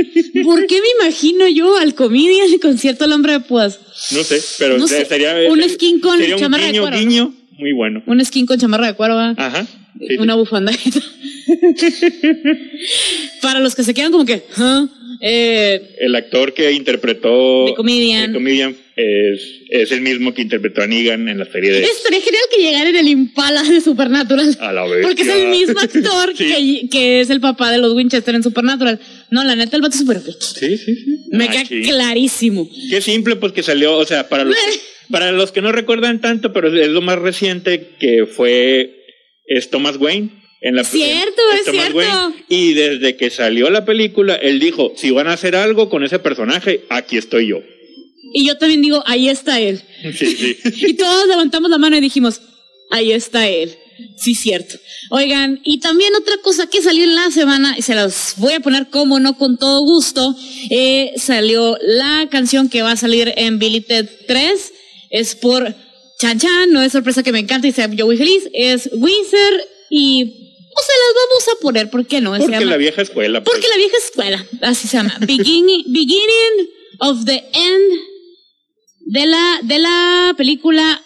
qué 0.67 0.75
me 0.81 1.03
imagino 1.05 1.47
yo 1.47 1.75
al 1.77 1.95
comedian 1.95 2.57
con 2.61 2.77
cierto 2.77 3.05
alambre 3.05 3.33
de 3.33 3.39
púas? 3.41 3.79
No 4.11 4.23
sé, 4.23 4.41
pero 4.59 4.77
No 4.77 4.87
sé, 4.87 5.05
sería 5.05 5.35
un 5.51 5.61
skin 5.67 5.99
con 5.99 6.19
sería 6.19 6.35
un 6.35 6.41
chamarra 6.41 6.65
de 6.65 6.71
guiño, 6.71 6.81
cuero, 6.83 6.97
¿no? 6.97 7.01
guiño 7.09 7.33
muy 7.57 7.73
bueno. 7.73 8.03
Un 8.05 8.23
skin 8.23 8.45
con 8.45 8.59
chamarra 8.59 8.87
de 8.87 8.93
cuero, 8.93 9.15
¿va? 9.15 9.33
Ajá. 9.37 9.65
sí, 9.99 10.07
sí. 10.07 10.17
una 10.17 10.35
bufanda. 10.35 10.71
Para 13.41 13.59
los 13.59 13.75
que 13.75 13.83
se 13.83 13.93
quedan 13.93 14.11
como 14.11 14.25
que, 14.25 14.43
¿ah? 14.57 14.87
Eh, 15.21 15.95
El 15.99 16.15
actor 16.15 16.53
que 16.53 16.71
interpretó 16.71 17.65
The 17.67 17.73
Comedian. 17.75 18.31
The 18.31 18.37
Comedian 18.37 18.75
es, 19.02 19.62
es 19.70 19.91
el 19.91 20.02
mismo 20.02 20.34
que 20.34 20.41
interpretó 20.41 20.82
a 20.82 20.88
Negan 20.88 21.30
en 21.30 21.38
la 21.38 21.45
serie 21.45 21.72
de... 21.72 21.84
Estaría 21.84 22.20
genial 22.22 22.43
que 22.54 22.62
llegara 22.62 22.89
en 22.89 22.95
el 22.97 23.08
Impala 23.08 23.64
de 23.64 23.80
Supernatural. 23.80 24.58
A 24.60 24.74
la 24.74 24.86
vez. 24.88 25.02
Porque 25.06 25.22
es 25.22 25.28
el 25.30 25.47
mismo 25.47 25.80
actor 25.82 26.34
Sí. 26.36 26.82
que, 26.84 26.89
que 26.89 27.22
es 27.22 27.30
el 27.30 27.39
papá 27.39 27.72
de 27.72 27.78
los 27.78 27.93
Winchester 27.93 28.36
en 28.36 28.43
Supernatural. 28.43 29.00
No, 29.32 29.43
la 29.45 29.56
neta, 29.56 29.76
el 29.78 29.82
vato 29.82 29.93
es 29.95 30.02
súper. 30.02 30.20
Sí, 30.22 30.78
sí, 30.78 30.95
sí. 30.95 31.06
Me 31.32 31.45
Ah, 31.45 31.52
queda 31.52 31.66
sí. 31.66 31.82
clarísimo. 31.84 32.70
Qué 32.89 33.00
simple, 33.02 33.36
pues 33.38 33.54
que 33.54 33.64
salió, 33.64 33.97
o 33.97 34.06
sea, 34.06 34.28
para 34.28 34.43
los, 34.43 34.56
para 35.12 35.32
los 35.32 35.52
que 35.52 35.62
no 35.62 35.72
recuerdan 35.72 36.20
tanto, 36.20 36.52
pero 36.52 36.68
es 36.76 36.89
lo 36.89 37.02
más 37.02 37.20
reciente 37.20 37.91
que 38.00 38.26
fue 38.26 39.06
es 39.47 39.70
Thomas 39.70 39.95
Wayne. 39.97 40.30
En 40.62 40.76
la 40.76 40.84
Cierto, 40.84 41.41
es 41.56 41.64
Thomas 41.64 41.82
cierto. 41.84 41.97
Wayne. 42.00 42.36
Y 42.50 42.74
desde 42.74 43.16
que 43.16 43.30
salió 43.30 43.70
la 43.70 43.86
película, 43.86 44.36
él 44.36 44.60
dijo, 44.60 44.91
si 44.97 45.10
van 45.12 45.28
a 45.28 45.34
hacer 45.34 45.56
algo 45.56 45.89
con 45.89 46.04
ese 46.04 46.20
personaje, 46.20 46.82
aquí 46.89 47.16
estoy 47.18 47.47
yo. 47.47 47.62
Y 48.34 48.45
yo 48.45 48.57
también 48.57 48.82
digo, 48.82 49.03
ahí 49.05 49.30
está 49.30 49.59
él. 49.59 49.82
Sí, 50.17 50.36
sí. 50.36 50.57
Y 50.88 50.93
todos 50.95 51.27
levantamos 51.27 51.69
la 51.69 51.77
mano 51.77 51.97
y 51.97 52.01
dijimos, 52.01 52.41
ahí 52.91 53.11
está 53.11 53.47
él. 53.47 53.77
Sí, 54.15 54.34
cierto. 54.34 54.77
Oigan, 55.09 55.59
y 55.63 55.80
también 55.82 56.13
otra 56.15 56.38
cosa 56.41 56.67
que 56.67 56.82
salió 56.82 57.03
en 57.03 57.15
la 57.15 57.32
semana, 57.32 57.75
y 57.77 57.82
se 57.82 57.95
las 57.95 58.36
voy 58.38 58.53
a 58.53 58.59
poner 58.61 58.89
como 58.89 59.19
no 59.19 59.38
con 59.38 59.57
todo 59.57 59.82
gusto, 59.84 60.36
eh, 60.69 61.11
salió 61.17 61.77
la 61.82 62.27
canción 62.32 62.69
que 62.69 62.82
va 62.82 62.91
a 62.91 62.97
salir 62.97 63.34
en 63.36 63.59
Billy 63.59 63.82
Ted 63.82 64.07
3. 64.27 64.73
Es 65.09 65.36
por 65.36 65.75
Chan 66.19 66.39
Chan, 66.39 66.71
no 66.71 66.82
es 66.82 66.91
sorpresa 66.93 67.23
que 67.23 67.32
me 67.34 67.39
encanta 67.39 67.67
y 67.67 67.71
sea 67.73 67.89
yo 67.91 68.05
muy 68.05 68.15
feliz. 68.17 68.43
Es 68.53 68.89
Wizard 68.93 69.61
y... 69.89 70.23
O 70.71 70.82
sea, 70.82 70.95
las 70.95 71.15
vamos 71.15 71.47
a 71.57 71.61
poner, 71.61 71.89
¿por 71.89 72.05
qué 72.07 72.21
no? 72.21 72.34
Se 72.36 72.39
Porque 72.41 72.53
llama- 72.59 72.71
la 72.71 72.77
vieja 72.77 73.01
escuela. 73.01 73.43
pues. 73.43 73.53
porque 73.53 73.67
la 73.67 73.75
vieja 73.75 73.97
escuela, 74.05 74.45
así 74.61 74.88
se 74.88 74.95
llama. 74.97 75.13
Beginning, 75.21 75.84
beginning 75.88 76.69
of 76.99 77.25
the 77.25 77.43
end 77.53 77.99
de 79.12 79.26
la, 79.26 79.60
de 79.64 79.80
la 79.80 80.34
película 80.38 81.01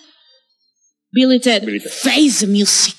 Billy 1.12 1.40
Ted. 1.40 1.64
Billy 1.66 1.80
Ted. 1.80 1.90
Face 1.92 2.40
the 2.46 2.48
Music. 2.48 2.96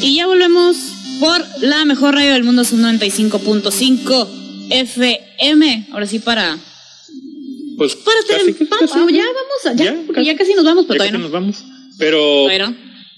Y 0.00 0.16
ya 0.16 0.26
volvemos 0.26 0.76
por 1.20 1.44
la 1.60 1.84
mejor 1.84 2.14
radio 2.14 2.32
del 2.32 2.42
mundo, 2.44 2.64
son 2.64 2.82
95.5 2.82 4.28
FM. 4.70 5.86
Ahora 5.92 6.06
sí 6.06 6.18
para 6.18 6.58
Pues 7.76 7.94
para 7.96 8.16
casi, 8.28 8.38
tener 8.38 8.52
casi, 8.54 8.64
pa- 8.64 8.78
casi. 8.80 8.94
ya 9.14 9.24
vamos 9.24 9.66
allá, 9.66 9.84
Ya, 9.84 9.92
porque 10.06 10.14
casi. 10.14 10.26
ya 10.26 10.36
casi 10.36 10.54
nos 10.54 10.64
vamos, 10.64 10.86
pero 10.86 11.04
Ya 11.04 11.10
todavía 11.10 11.12
casi 11.12 11.18
no. 11.18 11.24
nos 11.24 11.32
vamos. 11.32 11.64
Pero. 11.98 12.46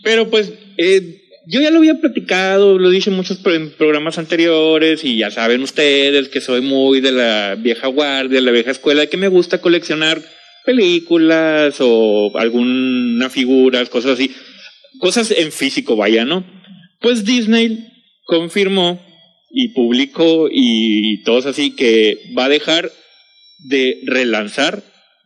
Pero 0.05 0.31
pues, 0.31 0.53
eh, 0.77 1.23
yo 1.47 1.61
ya 1.61 1.71
lo 1.71 1.79
había 1.79 2.01
platicado, 2.01 2.79
lo 2.79 2.91
dije 2.91 3.11
en 3.11 3.17
muchos 3.17 3.39
programas 3.39 4.19
anteriores 4.19 5.05
y 5.05 5.19
ya 5.19 5.31
saben 5.31 5.63
ustedes 5.63 6.29
que 6.29 6.41
soy 6.41 6.61
muy 6.61 7.01
de 7.01 7.13
la 7.13 7.57
vieja 7.59 7.89
guardia, 7.89 8.41
la 8.41 8.51
vieja 8.51 8.71
escuela, 8.71 9.07
que 9.07 9.17
me 9.17 9.29
gusta 9.29 9.61
coleccionar 9.61 10.23
películas 10.65 11.77
o 11.81 12.33
alguna 12.39 13.29
figuras, 13.29 13.91
cosas 13.91 14.13
así, 14.13 14.31
cosas 14.99 15.31
en 15.33 15.53
físico, 15.53 15.97
vaya, 15.97 16.25
¿no? 16.25 16.45
Pues 17.01 17.25
Disney 17.25 17.87
confirmó 18.25 19.05
y 19.51 19.69
publicó 19.69 20.49
y 20.51 21.23
todos 21.25 21.47
así 21.47 21.77
que 21.77 22.19
va 22.37 22.47
a 22.47 22.49
dejar 22.49 22.91
de 23.69 24.01
relanzar 24.07 24.83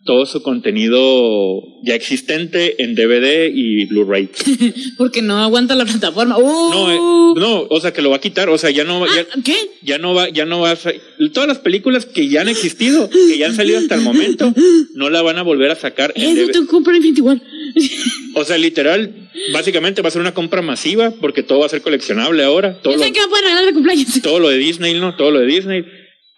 todo 0.08 0.24
su 0.24 0.42
contenido 0.42 1.62
ya 1.82 1.94
existente 1.94 2.82
en 2.82 2.94
DVD 2.94 3.50
y 3.52 3.84
Blu-ray. 3.84 4.30
Porque 4.96 5.20
no 5.20 5.36
aguanta 5.36 5.74
la 5.74 5.84
plataforma. 5.84 6.38
¡Uh! 6.38 6.70
No, 6.70 6.90
eh, 6.90 7.38
no, 7.38 7.66
o 7.68 7.78
sea 7.78 7.92
que 7.92 8.00
lo 8.00 8.08
va 8.08 8.16
a 8.16 8.20
quitar, 8.20 8.48
o 8.48 8.56
sea, 8.56 8.70
ya 8.70 8.84
no, 8.84 9.04
ya, 9.04 9.26
Ah, 9.30 9.40
¿Qué? 9.44 9.54
ya 9.82 9.98
no 9.98 10.14
va, 10.14 10.30
ya 10.30 10.46
no 10.46 10.60
va 10.60 10.70
a 10.70 10.78
todas 11.34 11.46
las 11.46 11.58
películas 11.58 12.06
que 12.06 12.26
ya 12.26 12.40
han 12.40 12.48
existido, 12.48 13.10
que 13.10 13.36
ya 13.36 13.48
han 13.48 13.54
salido 13.54 13.80
hasta 13.80 13.96
el 13.96 14.00
momento, 14.00 14.54
no 14.94 15.10
la 15.10 15.20
van 15.20 15.36
a 15.36 15.42
volver 15.42 15.72
a 15.72 15.76
sacar 15.76 16.14
tengo 16.14 16.46
que 16.46 16.66
comprar 16.66 16.96
Infinity 16.96 17.20
War. 17.20 17.42
O 18.34 18.44
sea, 18.46 18.56
literal, 18.56 19.30
básicamente 19.52 20.00
va 20.00 20.08
a 20.08 20.10
ser 20.10 20.22
una 20.22 20.32
compra 20.32 20.62
masiva 20.62 21.10
porque 21.20 21.42
todo 21.42 21.58
va 21.58 21.66
a 21.66 21.68
ser 21.68 21.82
coleccionable 21.82 22.44
ahora, 22.44 22.80
todo 22.80 22.96
lo, 22.96 23.02
que 23.02 23.20
va 23.20 23.26
a 23.26 23.28
poder 23.28 24.22
todo 24.22 24.38
lo 24.38 24.48
de 24.48 24.56
Disney, 24.56 24.94
¿no? 24.94 25.16
Todo 25.16 25.32
lo 25.32 25.40
de 25.40 25.46
Disney, 25.46 25.84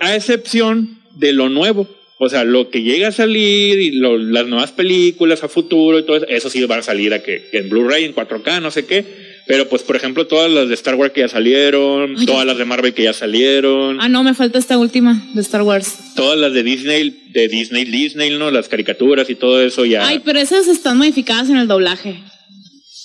a 0.00 0.16
excepción 0.16 0.98
de 1.16 1.32
lo 1.32 1.48
nuevo. 1.48 1.99
O 2.22 2.28
sea, 2.28 2.44
lo 2.44 2.68
que 2.68 2.82
llega 2.82 3.08
a 3.08 3.12
salir 3.12 3.80
y 3.80 3.92
lo- 3.92 4.18
las 4.18 4.46
nuevas 4.46 4.72
películas 4.72 5.42
a 5.42 5.48
futuro 5.48 5.98
y 5.98 6.04
todo 6.04 6.16
eso, 6.18 6.26
eso 6.28 6.50
sí 6.50 6.62
van 6.66 6.80
a 6.80 6.82
salir 6.82 7.14
a 7.14 7.22
que 7.22 7.48
en 7.52 7.70
Blu-ray, 7.70 8.04
en 8.04 8.12
4K, 8.14 8.60
no 8.60 8.70
sé 8.70 8.84
qué. 8.84 9.04
Pero 9.46 9.68
pues, 9.70 9.82
por 9.82 9.96
ejemplo, 9.96 10.26
todas 10.26 10.50
las 10.50 10.68
de 10.68 10.74
Star 10.74 10.96
Wars 10.96 11.12
que 11.14 11.22
ya 11.22 11.28
salieron, 11.28 12.14
Ay, 12.18 12.26
todas 12.26 12.44
las 12.46 12.58
de 12.58 12.66
Marvel 12.66 12.92
que 12.92 13.04
ya 13.04 13.14
salieron, 13.14 13.98
Ah, 14.02 14.08
no, 14.10 14.22
me 14.22 14.34
falta 14.34 14.58
esta 14.58 14.76
última 14.76 15.30
de 15.34 15.40
Star 15.40 15.62
Wars. 15.62 15.96
todas 16.14 16.38
las 16.38 16.52
de 16.52 16.62
Disney, 16.62 17.22
de 17.32 17.48
Disney, 17.48 17.84
Disney, 17.86 18.36
¿no? 18.38 18.50
Las 18.50 18.68
caricaturas 18.68 19.28
y 19.30 19.34
todo 19.34 19.62
eso 19.62 19.86
ya. 19.86 20.06
Ay, 20.06 20.20
pero 20.22 20.38
esas 20.40 20.68
están 20.68 20.98
modificadas 20.98 21.48
en 21.48 21.56
el 21.56 21.66
doblaje. 21.68 22.20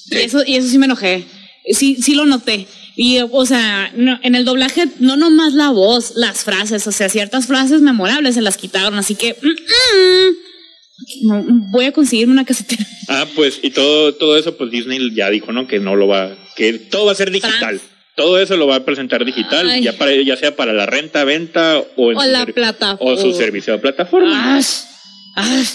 Sí. 0.10 0.18
eso, 0.18 0.44
y 0.46 0.56
eso 0.58 0.68
sí 0.68 0.78
me 0.78 0.86
enojé. 0.88 1.24
Sí, 1.72 1.96
sí 2.02 2.14
lo 2.16 2.26
noté. 2.26 2.68
Y, 2.96 3.20
o 3.20 3.46
sea, 3.46 3.92
no, 3.96 4.20
en 4.24 4.36
el 4.36 4.46
doblaje, 4.46 4.88
no 5.00 5.18
nomás 5.18 5.54
la 5.54 5.70
voz, 5.72 6.14
las 6.16 6.44
frases, 6.44 6.88
o 6.88 6.92
sea, 6.92 7.10
ciertas 7.10 7.46
frases 7.48 7.82
memorables 7.82 8.36
se 8.36 8.42
las 8.42 8.58
quitaron, 8.58 8.96
así 8.98 9.16
que 9.16 9.36
mm, 9.42 9.48
mm, 9.48 11.28
no, 11.28 11.46
voy 11.72 11.86
a 11.86 11.92
conseguirme 11.92 12.32
una 12.34 12.46
casetera. 12.46 12.86
Ah, 13.10 13.26
pues, 13.36 13.60
y 13.62 13.72
todo, 13.72 14.16
todo 14.16 14.38
eso, 14.38 14.56
pues 14.58 14.72
Disney 14.72 15.14
ya 15.14 15.30
dijo, 15.30 15.52
¿no? 15.52 15.68
Que 15.68 15.80
no 15.80 15.96
lo 15.96 16.08
va, 16.08 16.36
que 16.56 16.74
todo 16.74 17.06
va 17.06 17.12
a 17.12 17.16
ser 17.16 17.32
digital. 17.32 17.60
Trans. 17.60 17.82
Todo 18.16 18.40
eso 18.40 18.56
lo 18.56 18.66
va 18.66 18.78
a 18.78 18.86
presentar 18.86 19.26
digital, 19.26 19.70
Ay. 19.70 19.84
ya, 19.84 19.98
para, 19.98 20.14
ya 20.16 20.38
sea 20.38 20.56
para 20.56 20.72
la 20.72 20.86
renta, 20.86 21.26
venta 21.26 21.84
o, 21.98 22.12
en 22.12 22.18
O 22.18 22.22
su 22.22 22.28
la 22.30 22.46
plataforma. 22.46 23.14
o 23.14 23.18
su 23.18 23.34
servicio 23.34 23.74
de 23.74 23.80
plataforma. 23.80 24.56
Ash, 24.56 24.84
ash. 25.36 25.72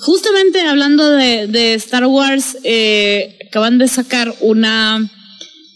Justamente 0.00 0.60
hablando 0.60 1.10
de, 1.10 1.46
de 1.46 1.72
Star 1.74 2.04
Wars, 2.06 2.58
eh, 2.64 3.38
acaban 3.48 3.78
de 3.78 3.88
sacar 3.88 4.34
una, 4.40 5.10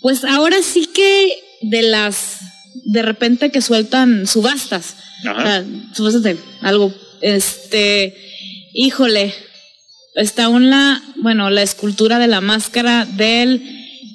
pues 0.02 0.24
ahora 0.24 0.62
sí 0.62 0.86
que 0.86 1.32
de 1.62 1.82
las, 1.82 2.40
de 2.84 3.02
repente 3.02 3.50
que 3.50 3.62
sueltan 3.62 4.26
subastas, 4.26 4.96
Ajá. 5.24 5.40
O 5.40 5.42
sea, 5.42 5.64
subastas 5.94 6.22
de 6.24 6.36
algo, 6.60 6.92
este, 7.20 8.14
híjole, 8.74 9.32
está 10.16 10.48
una, 10.48 11.02
bueno, 11.16 11.48
la 11.50 11.62
escultura 11.62 12.18
de 12.18 12.26
la 12.26 12.40
máscara 12.40 13.06
del 13.06 13.62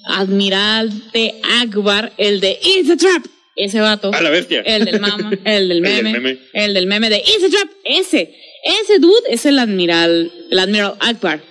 admirante 0.06 1.36
Akbar, 1.62 2.14
el 2.18 2.40
de 2.40 2.60
It's 2.62 2.90
a 2.90 2.98
Trap, 2.98 3.26
ese 3.56 3.80
vato. 3.80 4.12
A 4.14 4.22
la 4.22 4.30
bestia. 4.30 4.62
El 4.62 4.86
del 4.86 5.00
mama, 5.00 5.32
el 5.46 5.70
del 5.70 5.78
El 5.78 5.84
del 5.84 6.04
meme, 6.04 6.12
meme. 6.14 6.40
el 6.54 6.74
del 6.74 6.88
meme 6.88 7.10
de 7.10 7.18
It's 7.18 7.44
a 7.46 7.50
Trap, 7.50 7.70
ese, 7.86 8.36
ese 8.64 9.00
dude 9.00 9.24
es 9.30 9.46
el 9.46 9.60
admiral, 9.60 10.32
el 10.52 10.60
admiral 10.60 10.96
Akbar. 11.00 11.42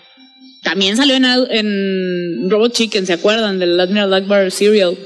También 0.67 0.97
salió 0.97 1.15
en, 1.15 1.25
en 1.25 2.51
Robot 2.51 2.73
Chicken, 2.73 3.07
¿se 3.07 3.13
acuerdan 3.13 3.61
del 3.61 3.79
Admiral 3.79 4.13
Akbar 4.13 4.51
Serial? 4.51 4.97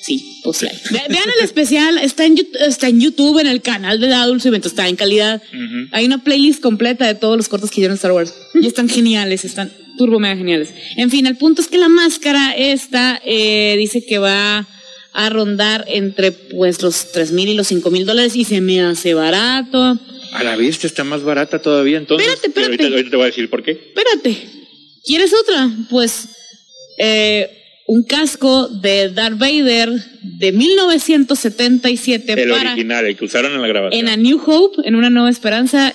Sí, 0.00 0.40
pues 0.44 0.60
ve- 0.62 0.70
vean 1.08 1.24
el 1.38 1.44
especial, 1.44 1.98
está 1.98 2.24
en, 2.24 2.36
Yout- 2.36 2.56
está 2.68 2.86
en 2.88 3.00
YouTube, 3.00 3.38
en 3.40 3.48
el 3.48 3.60
canal 3.62 3.98
de 4.00 4.12
Adults 4.14 4.46
Event, 4.46 4.64
está 4.64 4.88
en 4.88 4.94
calidad. 4.96 5.42
Hay 5.90 6.04
una 6.06 6.22
playlist 6.22 6.60
completa 6.62 7.04
de 7.06 7.16
todos 7.16 7.36
los 7.36 7.48
cortos 7.48 7.70
que 7.70 7.80
hicieron 7.80 7.96
Star 7.96 8.12
Wars. 8.12 8.32
Y 8.54 8.66
están 8.66 8.88
geniales, 8.88 9.44
están 9.44 9.72
turbo 9.98 10.18
mega 10.20 10.36
geniales. 10.36 10.70
En 10.96 11.10
fin, 11.10 11.26
el 11.26 11.36
punto 11.36 11.62
es 11.62 11.68
que 11.68 11.78
la 11.78 11.88
máscara 11.88 12.52
esta 12.56 13.20
eh, 13.24 13.74
dice 13.78 14.04
que 14.06 14.18
va 14.18 14.66
a 15.14 15.28
rondar 15.30 15.84
entre 15.88 16.30
pues 16.32 16.80
los 16.80 17.10
tres 17.12 17.32
mil 17.32 17.48
y 17.48 17.54
los 17.54 17.66
cinco 17.66 17.90
mil 17.90 18.06
dólares 18.06 18.34
y 18.36 18.44
se 18.44 18.60
me 18.60 18.80
hace 18.80 19.14
barato. 19.14 19.98
A 20.32 20.42
la 20.44 20.56
bestia 20.56 20.86
está 20.86 21.04
más 21.04 21.22
barata 21.22 21.60
todavía, 21.60 21.98
entonces. 21.98 22.26
Espérate, 22.28 22.50
pero 22.54 22.72
espérate. 22.72 22.82
Ahorita, 22.84 22.96
ahorita 22.96 23.10
te 23.10 23.16
voy 23.16 23.24
a 23.24 23.26
decir 23.26 23.50
por 23.50 23.62
qué. 23.62 23.72
Espérate, 23.72 24.61
¿quieres 25.04 25.32
otra? 25.34 25.70
Pues 25.90 26.28
eh, 26.98 27.50
un 27.86 28.04
casco 28.04 28.68
de 28.68 29.10
Darth 29.10 29.38
Vader 29.38 29.90
de 30.22 30.52
1977 30.52 32.32
El 32.32 32.50
para 32.50 32.72
original, 32.72 33.06
el 33.06 33.16
que 33.16 33.24
usaron 33.24 33.52
en 33.52 33.62
la 33.62 33.68
grabación. 33.68 34.00
en 34.00 34.08
A 34.12 34.16
New 34.16 34.40
Hope, 34.44 34.86
en 34.86 34.94
una 34.94 35.10
nueva 35.10 35.30
esperanza, 35.30 35.94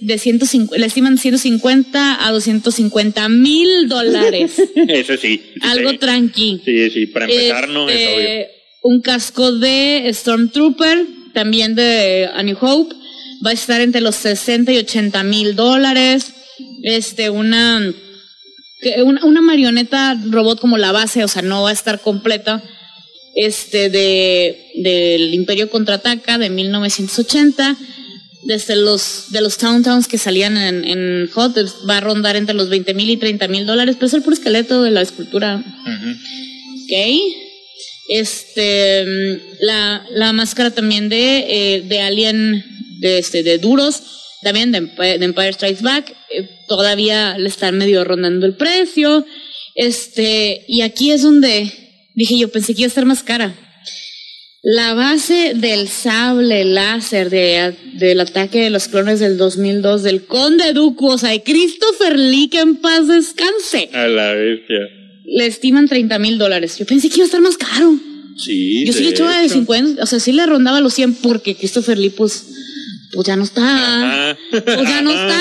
de 0.00 0.18
150, 0.18 0.78
le 0.78 0.86
estiman 0.86 1.18
150 1.18 2.26
a 2.26 2.30
250 2.30 3.28
mil 3.28 3.88
dólares. 3.88 4.52
Ese 4.88 5.16
sí. 5.16 5.42
Algo 5.62 5.90
sí. 5.90 5.98
tranqui. 5.98 6.62
Sí, 6.64 6.90
sí, 6.90 7.06
para 7.06 7.24
empezar 7.26 7.68
no 7.68 7.88
es 7.88 7.96
Este, 7.96 8.14
obvio. 8.16 8.46
Un 8.84 9.00
casco 9.00 9.52
de 9.52 10.08
Stormtrooper, 10.14 11.06
también 11.34 11.74
de 11.74 12.28
A 12.32 12.42
New 12.44 12.56
Hope, 12.60 12.94
va 13.44 13.50
a 13.50 13.52
estar 13.52 13.80
entre 13.80 14.00
los 14.00 14.14
60 14.14 14.72
y 14.72 14.78
80 14.78 15.24
mil 15.24 15.56
dólares. 15.56 16.32
Este, 16.82 17.30
una, 17.30 17.92
una, 19.04 19.24
una 19.24 19.40
marioneta 19.40 20.20
robot 20.30 20.60
como 20.60 20.78
la 20.78 20.92
base, 20.92 21.24
o 21.24 21.28
sea, 21.28 21.42
no 21.42 21.62
va 21.62 21.70
a 21.70 21.72
estar 21.72 22.00
completa. 22.00 22.62
Este, 23.34 23.88
de, 23.88 24.72
del 24.82 25.32
Imperio 25.32 25.70
Contraataca 25.70 26.38
de 26.38 26.50
1980. 26.50 27.76
desde 28.44 28.76
los 28.76 29.26
de 29.30 29.40
los 29.40 29.58
Town 29.58 29.82
Towns 29.82 30.08
que 30.08 30.18
salían 30.18 30.56
en, 30.56 30.84
en 30.84 31.30
Hot 31.34 31.56
va 31.88 31.98
a 31.98 32.00
rondar 32.00 32.34
entre 32.36 32.54
los 32.54 32.68
20 32.68 32.94
mil 32.94 33.10
y 33.10 33.16
30 33.16 33.46
mil 33.48 33.66
dólares, 33.66 33.96
pero 33.96 34.06
es 34.06 34.14
el 34.14 34.22
puro 34.22 34.34
esqueleto 34.34 34.82
de 34.82 34.90
la 34.90 35.02
escultura. 35.02 35.62
Ok. 36.84 36.92
Este, 38.08 39.04
la, 39.60 40.04
la 40.10 40.32
máscara 40.32 40.70
también 40.70 41.08
de, 41.08 41.74
eh, 41.76 41.82
de 41.82 42.00
Alien, 42.00 42.64
de, 43.00 43.18
este, 43.18 43.42
de 43.42 43.58
Duros, 43.58 44.02
también 44.42 44.72
de, 44.72 44.80
de 44.80 45.24
Empire 45.24 45.52
Strikes 45.52 45.82
Back, 45.82 46.14
eh, 46.30 46.48
todavía 46.68 47.36
le 47.38 47.48
están 47.48 47.76
medio 47.78 48.04
rondando 48.04 48.46
el 48.46 48.54
precio. 48.54 49.24
Este, 49.74 50.64
y 50.68 50.82
aquí 50.82 51.10
es 51.12 51.22
donde 51.22 51.70
dije 52.14 52.36
yo, 52.38 52.48
pensé 52.50 52.74
que 52.74 52.82
iba 52.82 52.86
a 52.86 52.88
estar 52.88 53.04
más 53.04 53.22
cara. 53.22 53.54
La 54.62 54.92
base 54.94 55.52
del 55.54 55.86
sable 55.88 56.64
láser 56.64 57.30
de, 57.30 57.74
del 57.94 58.18
ataque 58.20 58.60
de 58.62 58.70
los 58.70 58.88
clones 58.88 59.20
del 59.20 59.38
2002 59.38 60.02
del 60.02 60.24
Conde 60.24 60.72
Dooku, 60.72 61.06
o 61.10 61.16
sea, 61.18 61.30
de 61.30 61.42
Christopher 61.44 62.18
Lee, 62.18 62.48
que 62.48 62.58
en 62.58 62.76
paz 62.76 63.06
descanse, 63.06 63.88
A 63.92 64.08
la 64.08 64.32
bestia. 64.32 64.80
le 65.26 65.46
estiman 65.46 65.86
30 65.86 66.18
mil 66.18 66.38
dólares. 66.38 66.76
Yo 66.76 66.86
pensé 66.86 67.08
que 67.08 67.16
iba 67.16 67.24
a 67.24 67.26
estar 67.26 67.40
más 67.40 67.56
caro. 67.56 67.94
Sí. 68.36 68.84
Yo 68.84 68.92
sí 68.92 69.04
le 69.04 69.10
echaba 69.10 69.38
de 69.38 69.46
hecho. 69.46 69.54
50, 69.54 70.02
o 70.02 70.06
sea, 70.06 70.18
sí 70.18 70.32
le 70.32 70.44
rondaba 70.44 70.80
los 70.80 70.92
100 70.94 71.14
porque 71.14 71.54
Christopher 71.54 71.96
Lee, 71.96 72.10
pues, 72.10 72.46
pues 73.12 73.26
ya 73.26 73.36
no 73.36 73.44
está. 73.44 73.62
Ajá. 73.62 74.38
Pues 74.50 74.88
ya 74.88 75.02
no 75.02 75.10
está. 75.10 75.40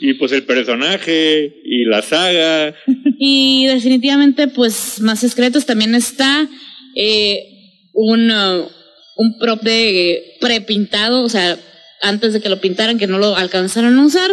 Y 0.00 0.14
pues 0.14 0.32
el 0.32 0.44
personaje 0.44 1.60
y 1.64 1.84
la 1.84 2.02
saga. 2.02 2.74
Y 3.24 3.66
definitivamente, 3.66 4.48
pues, 4.48 5.00
más 5.00 5.20
secretos 5.20 5.64
también 5.64 5.94
está 5.94 6.48
eh, 6.96 7.44
un, 7.92 8.28
uh, 8.32 8.68
un 9.16 9.38
prop 9.38 9.62
de 9.62 10.10
eh, 10.10 10.22
prepintado, 10.40 11.22
o 11.22 11.28
sea, 11.28 11.56
antes 12.00 12.32
de 12.32 12.40
que 12.40 12.48
lo 12.48 12.60
pintaran, 12.60 12.98
que 12.98 13.06
no 13.06 13.18
lo 13.18 13.36
alcanzaron 13.36 13.96
a 13.96 14.04
usar, 14.04 14.28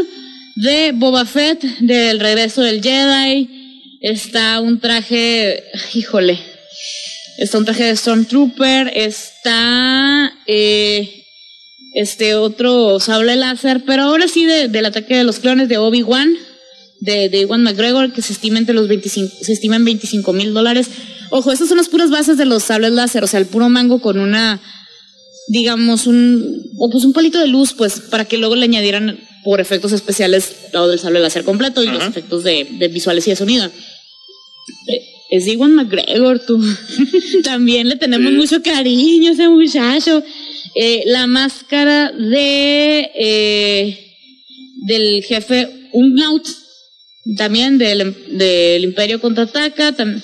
de 0.55 0.91
Boba 0.93 1.25
Fett, 1.25 1.61
del 1.79 2.19
regreso 2.19 2.61
del 2.61 2.81
Jedi. 2.81 3.47
Está 4.01 4.59
un 4.59 4.79
traje, 4.79 5.63
híjole, 5.93 6.39
está 7.37 7.57
un 7.57 7.65
traje 7.65 7.83
de 7.83 7.95
Stormtrooper, 7.95 8.91
está 8.95 10.33
eh, 10.47 11.18
este 11.93 12.35
otro 12.35 12.99
sable 12.99 13.35
láser, 13.35 13.83
pero 13.85 14.03
ahora 14.03 14.27
sí 14.27 14.45
de- 14.45 14.67
del 14.67 14.85
ataque 14.85 15.15
de 15.15 15.23
los 15.23 15.39
clones 15.39 15.69
de 15.69 15.77
Obi-Wan, 15.77 16.33
de, 17.01 17.29
de 17.29 17.41
Iwan 17.41 17.63
McGregor, 17.63 18.11
que 18.11 18.21
se 18.21 18.33
estima 18.33 18.59
entre 18.59 18.75
los 18.75 18.87
25, 18.87 19.33
se 19.41 19.53
estima 19.53 19.75
en 19.77 19.85
25 19.85 20.33
mil 20.33 20.53
dólares. 20.53 20.87
Ojo, 21.31 21.51
estas 21.51 21.67
son 21.69 21.77
las 21.77 21.87
puras 21.89 22.09
bases 22.09 22.37
de 22.37 22.45
los 22.45 22.63
sables 22.63 22.91
láser, 22.91 23.23
o 23.23 23.27
sea, 23.27 23.39
el 23.39 23.45
puro 23.45 23.69
mango 23.69 24.01
con 24.01 24.19
una, 24.19 24.59
digamos, 25.47 26.07
un, 26.07 26.61
o 26.77 26.89
pues 26.89 27.05
un 27.05 27.13
palito 27.13 27.39
de 27.39 27.47
luz, 27.47 27.73
pues, 27.73 27.99
para 28.01 28.25
que 28.25 28.37
luego 28.37 28.55
le 28.55 28.65
añadieran 28.65 29.19
por 29.45 29.61
efectos 29.61 29.93
especiales 29.93 30.53
lo 30.73 30.87
del 30.89 30.99
sable 30.99 31.19
láser 31.21 31.43
completo 31.45 31.81
y 31.83 31.87
los 31.87 32.03
efectos 32.03 32.43
de, 32.43 32.67
de 32.77 32.87
visuales 32.89 33.25
y 33.27 33.29
de 33.29 33.35
sonido. 33.37 33.71
Es 35.31 35.47
Iwan 35.47 35.75
McGregor, 35.75 36.39
tú. 36.39 36.59
También 37.43 37.87
le 37.87 37.95
tenemos 37.95 38.31
Sí. 38.31 38.35
mucho 38.37 38.61
cariño 38.63 39.29
a 39.29 39.33
ese 39.33 39.47
muchacho. 39.47 40.23
Eh, 40.75 41.03
la 41.07 41.27
máscara 41.27 42.11
de 42.11 43.09
eh, 43.15 44.15
del 44.85 45.23
jefe 45.23 45.89
Umlaut, 45.91 46.47
también 47.37 47.77
del, 47.77 48.15
del 48.37 48.83
Imperio 48.83 49.19
contraataca. 49.19 49.95
tam- 49.95 50.21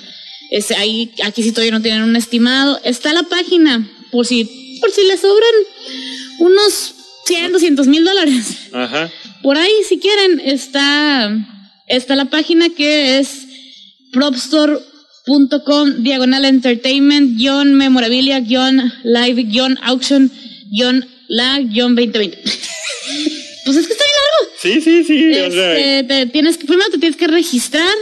es, 0.52 0.72
ahí, 0.72 1.12
aquí 1.24 1.41
sí 1.43 1.52
todavía 1.52 1.72
no 1.72 1.82
tienen 1.82 2.04
un 2.04 2.16
estimado. 2.16 2.80
Está 2.84 3.14
la 3.14 3.24
página, 3.24 3.89
por 4.12 4.26
si, 4.26 4.46
por 4.80 4.91
si 4.91 5.02
le 5.08 5.18
sobran 5.18 5.54
unos 6.39 6.93
100, 7.26 7.52
200 7.52 7.88
mil 7.88 8.04
dólares. 8.06 8.46
Ajá. 8.72 9.12
Por 9.41 9.58
ahí, 9.58 9.72
si 9.89 9.98
quieren, 10.00 10.39
está, 10.46 11.36
está 11.88 12.16
la 12.16 12.26
página 12.26 12.70
que 12.70 13.18
es 13.20 13.30
propstore.com 14.14 14.95
diagonal 16.04 16.46
entertainment 16.46 17.38
guion 17.38 17.74
memorabilia 17.74 18.40
guion 18.40 18.92
live 19.04 19.44
guion 19.44 19.78
auction 19.84 20.32
guion 20.72 21.06
la 21.28 21.60
guion 21.62 21.96
2020. 21.96 22.38
pues 23.66 23.78
es 23.78 23.88
que 23.88 23.94
está 23.94 24.06
largo. 24.06 24.54
Sí, 24.62 24.82
sí, 24.82 25.04
sí. 25.04 25.40
o 25.40 25.52
sea, 25.52 25.78
Este, 25.78 26.04
te 26.04 26.26
tienes 26.28 26.58
que, 26.58 26.66
primero 26.66 26.90
te 26.92 26.98
tienes 27.00 27.18
que 27.18 27.28
registrar 27.28 27.94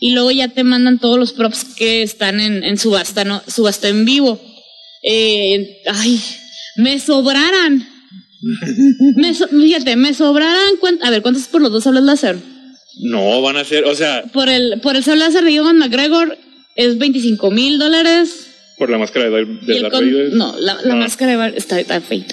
y 0.00 0.12
luego 0.12 0.30
ya 0.30 0.48
te 0.48 0.62
mandan 0.64 0.98
todos 0.98 1.18
los 1.18 1.32
props 1.32 1.64
que 1.76 2.02
están 2.02 2.40
en, 2.40 2.62
en 2.64 2.78
subasta, 2.78 3.24
¿no? 3.24 3.42
Subasta 3.48 3.88
en 3.88 4.04
vivo. 4.04 4.40
Eh, 5.02 5.80
ay, 5.90 6.20
me 6.76 6.98
sobraran. 7.00 7.88
Me 9.16 9.34
so- 9.34 9.48
fíjate, 9.48 9.96
me 9.96 10.14
sobraran. 10.14 10.74
A 11.02 11.10
ver, 11.10 11.22
¿cuántos 11.22 11.44
por 11.48 11.60
los 11.62 11.72
dos 11.72 11.84
sables 11.84 12.04
láser? 12.04 12.36
no 13.00 13.40
van 13.42 13.56
a 13.56 13.64
ser, 13.64 13.84
o 13.84 13.94
sea, 13.94 14.24
Por 14.32 14.48
el, 14.48 14.80
por 14.80 14.96
el 14.96 15.04
sable 15.04 15.20
láser 15.24 15.44
de 15.44 15.52
Iwan 15.52 15.78
McGregor 15.78 16.36
es 16.78 16.96
25 16.96 17.50
mil 17.50 17.78
dólares. 17.78 18.44
por 18.78 18.88
la 18.90 18.98
máscara 18.98 19.28
de, 19.28 19.44
de 19.44 19.80
Darth 19.80 19.92
con- 19.92 20.06
Vader. 20.06 20.32
no, 20.34 20.54
la, 20.60 20.78
la 20.84 20.94
Ah. 20.94 20.96
máscara 20.96 21.32
de 21.32 21.36
Bar- 21.36 21.54
está 21.56 21.82
tan 21.82 22.00
feita. 22.00 22.32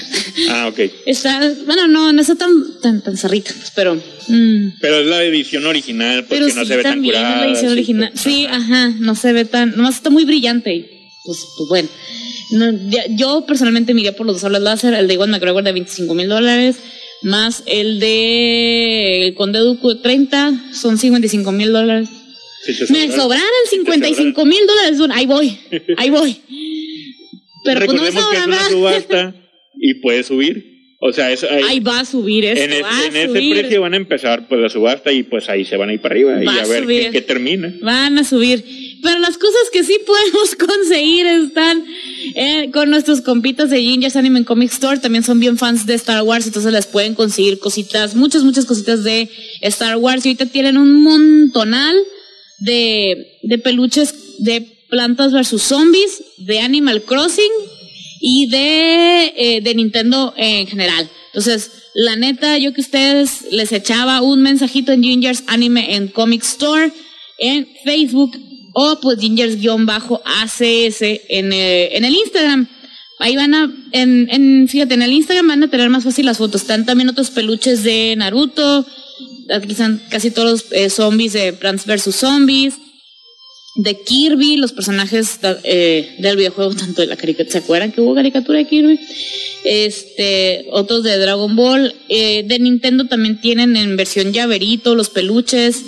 Ah, 0.52 0.68
ok. 0.68 0.80
Está, 1.08 1.40
bueno, 1.66 1.88
no, 1.88 2.14
no 2.14 2.22
está 2.22 2.36
tan, 2.36 2.52
tan, 2.84 3.02
tan 3.04 3.18
zarrita, 3.18 3.52
pero. 3.76 3.96
mm. 3.96 4.74
Pero 4.80 5.00
es 5.00 5.08
la 5.08 5.24
edición 5.24 5.66
original, 5.66 6.24
porque 6.26 6.36
Pero 6.44 6.54
no 6.56 6.62
sí, 6.62 6.68
se 6.68 6.78
ve 6.78 6.84
tan 6.84 6.92
también 6.94 7.16
es 7.16 7.20
curada. 7.22 7.38
la 7.42 7.46
edición 7.48 7.70
sí, 7.72 7.74
original. 7.74 8.10
pues, 8.14 8.22
Sí, 8.24 8.46
ajá. 8.46 8.58
ajá, 8.58 8.94
no 9.00 9.16
se 9.16 9.34
ve 9.34 9.46
tan, 9.46 9.76
nomás 9.76 9.96
está 9.96 10.12
muy 10.12 10.24
brillante. 10.26 10.88
Pues, 11.26 11.40
pues 11.58 11.70
bueno. 11.70 11.90
No, 12.52 12.72
ya- 12.92 13.06
yo 13.10 13.44
personalmente 13.48 13.96
miré 13.96 14.12
por 14.12 14.28
los 14.28 14.36
dos 14.36 14.42
sables 14.44 14.62
láser, 14.62 14.94
el 14.94 15.08
de 15.08 15.16
Iwan 15.16 15.32
McGregor 15.32 15.64
de 15.64 15.72
25 15.72 16.14
mil 16.14 16.30
dólares, 16.30 16.76
más 17.24 17.64
el 17.66 18.00
de 18.00 19.26
el 19.30 19.34
Conde 19.34 19.60
de 19.64 19.96
30, 20.04 20.54
son 20.80 21.00
55 21.00 21.52
mil 21.52 21.72
dólares. 21.74 22.08
Te 22.66 22.72
Me 22.72 23.08
sobraron. 23.12 23.16
sobraron 23.16 23.50
55 23.70 24.46
mil 24.46 24.60
dólares, 24.68 25.00
ahí 25.14 25.26
voy, 25.26 25.58
ahí 25.98 26.10
voy. 26.10 26.38
Pero 27.64 27.86
pues 27.86 27.94
no 27.98 28.04
Recordemos 28.06 28.30
que 28.30 28.38
es 28.38 28.46
una 28.48 28.70
subasta 28.70 29.36
y 29.80 29.96
puede 29.96 30.24
subir. 30.24 30.74
O 31.02 31.12
sea, 31.14 31.32
es 31.32 31.44
ahí, 31.44 31.62
Ahí 31.68 31.80
va 31.82 32.00
a 32.00 32.06
subir 32.06 32.46
esto, 32.46 32.64
en, 32.64 32.72
es- 32.74 32.82
va 32.84 32.98
a 33.00 33.06
en 33.08 33.16
ese 33.16 33.28
subir. 33.28 33.58
precio 33.60 33.82
van 33.82 33.94
a 33.94 33.98
empezar 33.98 34.48
pues 34.48 34.62
la 34.62 34.70
subasta 34.70 35.12
y 35.12 35.24
pues 35.24 35.50
ahí 35.50 35.64
se 35.66 35.76
van 35.78 35.90
a 35.90 35.94
ir 35.94 36.00
para 36.00 36.14
arriba 36.16 36.44
y 36.44 36.48
a 36.48 36.64
a 36.64 36.66
ver 36.66 36.88
qué, 36.88 37.10
qué 37.12 37.22
termina. 37.22 37.72
Van 37.82 38.18
a 38.18 38.24
subir. 38.24 38.64
Pero 39.04 39.20
las 39.20 39.38
cosas 39.38 39.60
que 39.72 39.84
sí 39.84 39.98
podemos 40.06 40.56
conseguir 40.68 41.28
están 41.28 41.84
eh, 42.34 42.72
con 42.74 42.90
nuestros 42.90 43.22
compitas 43.22 43.70
de 43.70 43.82
Gingers 43.82 44.16
Anime 44.16 44.46
Comic 44.46 44.72
Store. 44.72 44.98
También 45.00 45.24
son 45.24 45.40
bien 45.40 45.58
fans 45.58 45.86
de 45.86 45.94
Star 45.96 46.24
Wars, 46.24 46.48
entonces 46.48 46.72
les 46.72 46.88
pueden 46.88 47.14
conseguir 47.14 47.60
cositas, 47.60 48.16
muchas, 48.16 48.44
muchas 48.44 48.66
cositas 48.66 49.04
de 49.04 49.30
Star 49.62 49.98
Wars. 49.98 50.26
Y 50.26 50.30
ahorita 50.30 50.46
tienen 50.48 50.78
un 50.78 51.04
montonal 51.04 51.96
de, 52.60 53.40
de 53.44 53.58
peluches 53.58 54.14
de 54.40 54.62
plantas 54.90 55.32
versus 55.32 55.62
zombies, 55.64 56.24
de 56.38 56.60
Animal 56.60 57.04
Crossing 57.04 57.52
y 58.22 58.48
de, 58.48 59.34
eh, 59.36 59.62
de 59.62 59.76
Nintendo 59.76 60.34
en 60.38 60.68
general. 60.68 61.10
Entonces, 61.28 61.72
la 61.94 62.16
neta, 62.16 62.58
yo 62.58 62.74
que 62.74 62.82
ustedes 62.82 63.46
les 63.52 63.72
echaba 63.72 64.22
un 64.22 64.42
mensajito 64.42 64.92
en 64.92 65.04
Gingers 65.04 65.44
Anime 65.48 65.96
and 65.96 66.12
Comic 66.12 66.44
Store 66.44 66.92
en 67.40 67.68
Facebook 67.84 68.38
o 68.74 69.00
pues 69.02 69.20
Gingers-ACS 69.20 71.02
en, 71.30 71.54
eh, 71.54 71.96
en 71.96 72.06
el 72.06 72.14
Instagram. 72.16 72.68
Ahí 73.20 73.36
van 73.38 73.54
a, 73.54 73.74
en, 73.94 74.28
en, 74.30 74.68
fíjate, 74.68 74.94
en 74.94 75.02
el 75.02 75.14
Instagram 75.14 75.48
van 75.48 75.64
a 75.64 75.70
tener 75.70 75.90
más 75.90 76.04
fácil 76.04 76.26
las 76.26 76.38
fotos. 76.38 76.62
Están 76.62 76.86
también 76.86 77.08
otros 77.10 77.32
peluches 77.32 77.84
de 77.84 78.14
Naruto, 78.18 78.86
están 79.48 80.02
casi 80.10 80.32
todos 80.32 80.52
los 80.52 80.72
eh, 80.72 80.90
zombies 80.90 81.34
de 81.34 81.54
Plants 81.54 81.86
vs. 81.86 82.16
Zombies 82.16 82.76
de 83.76 84.02
Kirby, 84.02 84.56
los 84.56 84.72
personajes 84.72 85.40
eh, 85.64 86.16
del 86.20 86.38
videojuego, 86.38 86.74
tanto 86.76 87.02
de 87.02 87.08
la 87.08 87.18
caricatura, 87.18 87.52
¿se 87.52 87.58
acuerdan 87.60 87.92
que 87.92 88.02
hubo 88.02 88.16
caricatura 88.16 88.60
de 88.60 88.66
Kirby? 88.66 89.00
Este, 89.64 90.66
otros 90.72 91.04
de 91.04 91.18
Dragon 91.18 91.56
Ball, 91.56 91.94
eh, 92.08 92.44
de 92.44 92.60
Nintendo 92.60 93.06
también 93.06 93.42
tienen 93.42 93.76
en 93.76 93.98
versión 93.98 94.32
llaverito 94.32 94.96
los 94.96 95.10
peluches, 95.10 95.84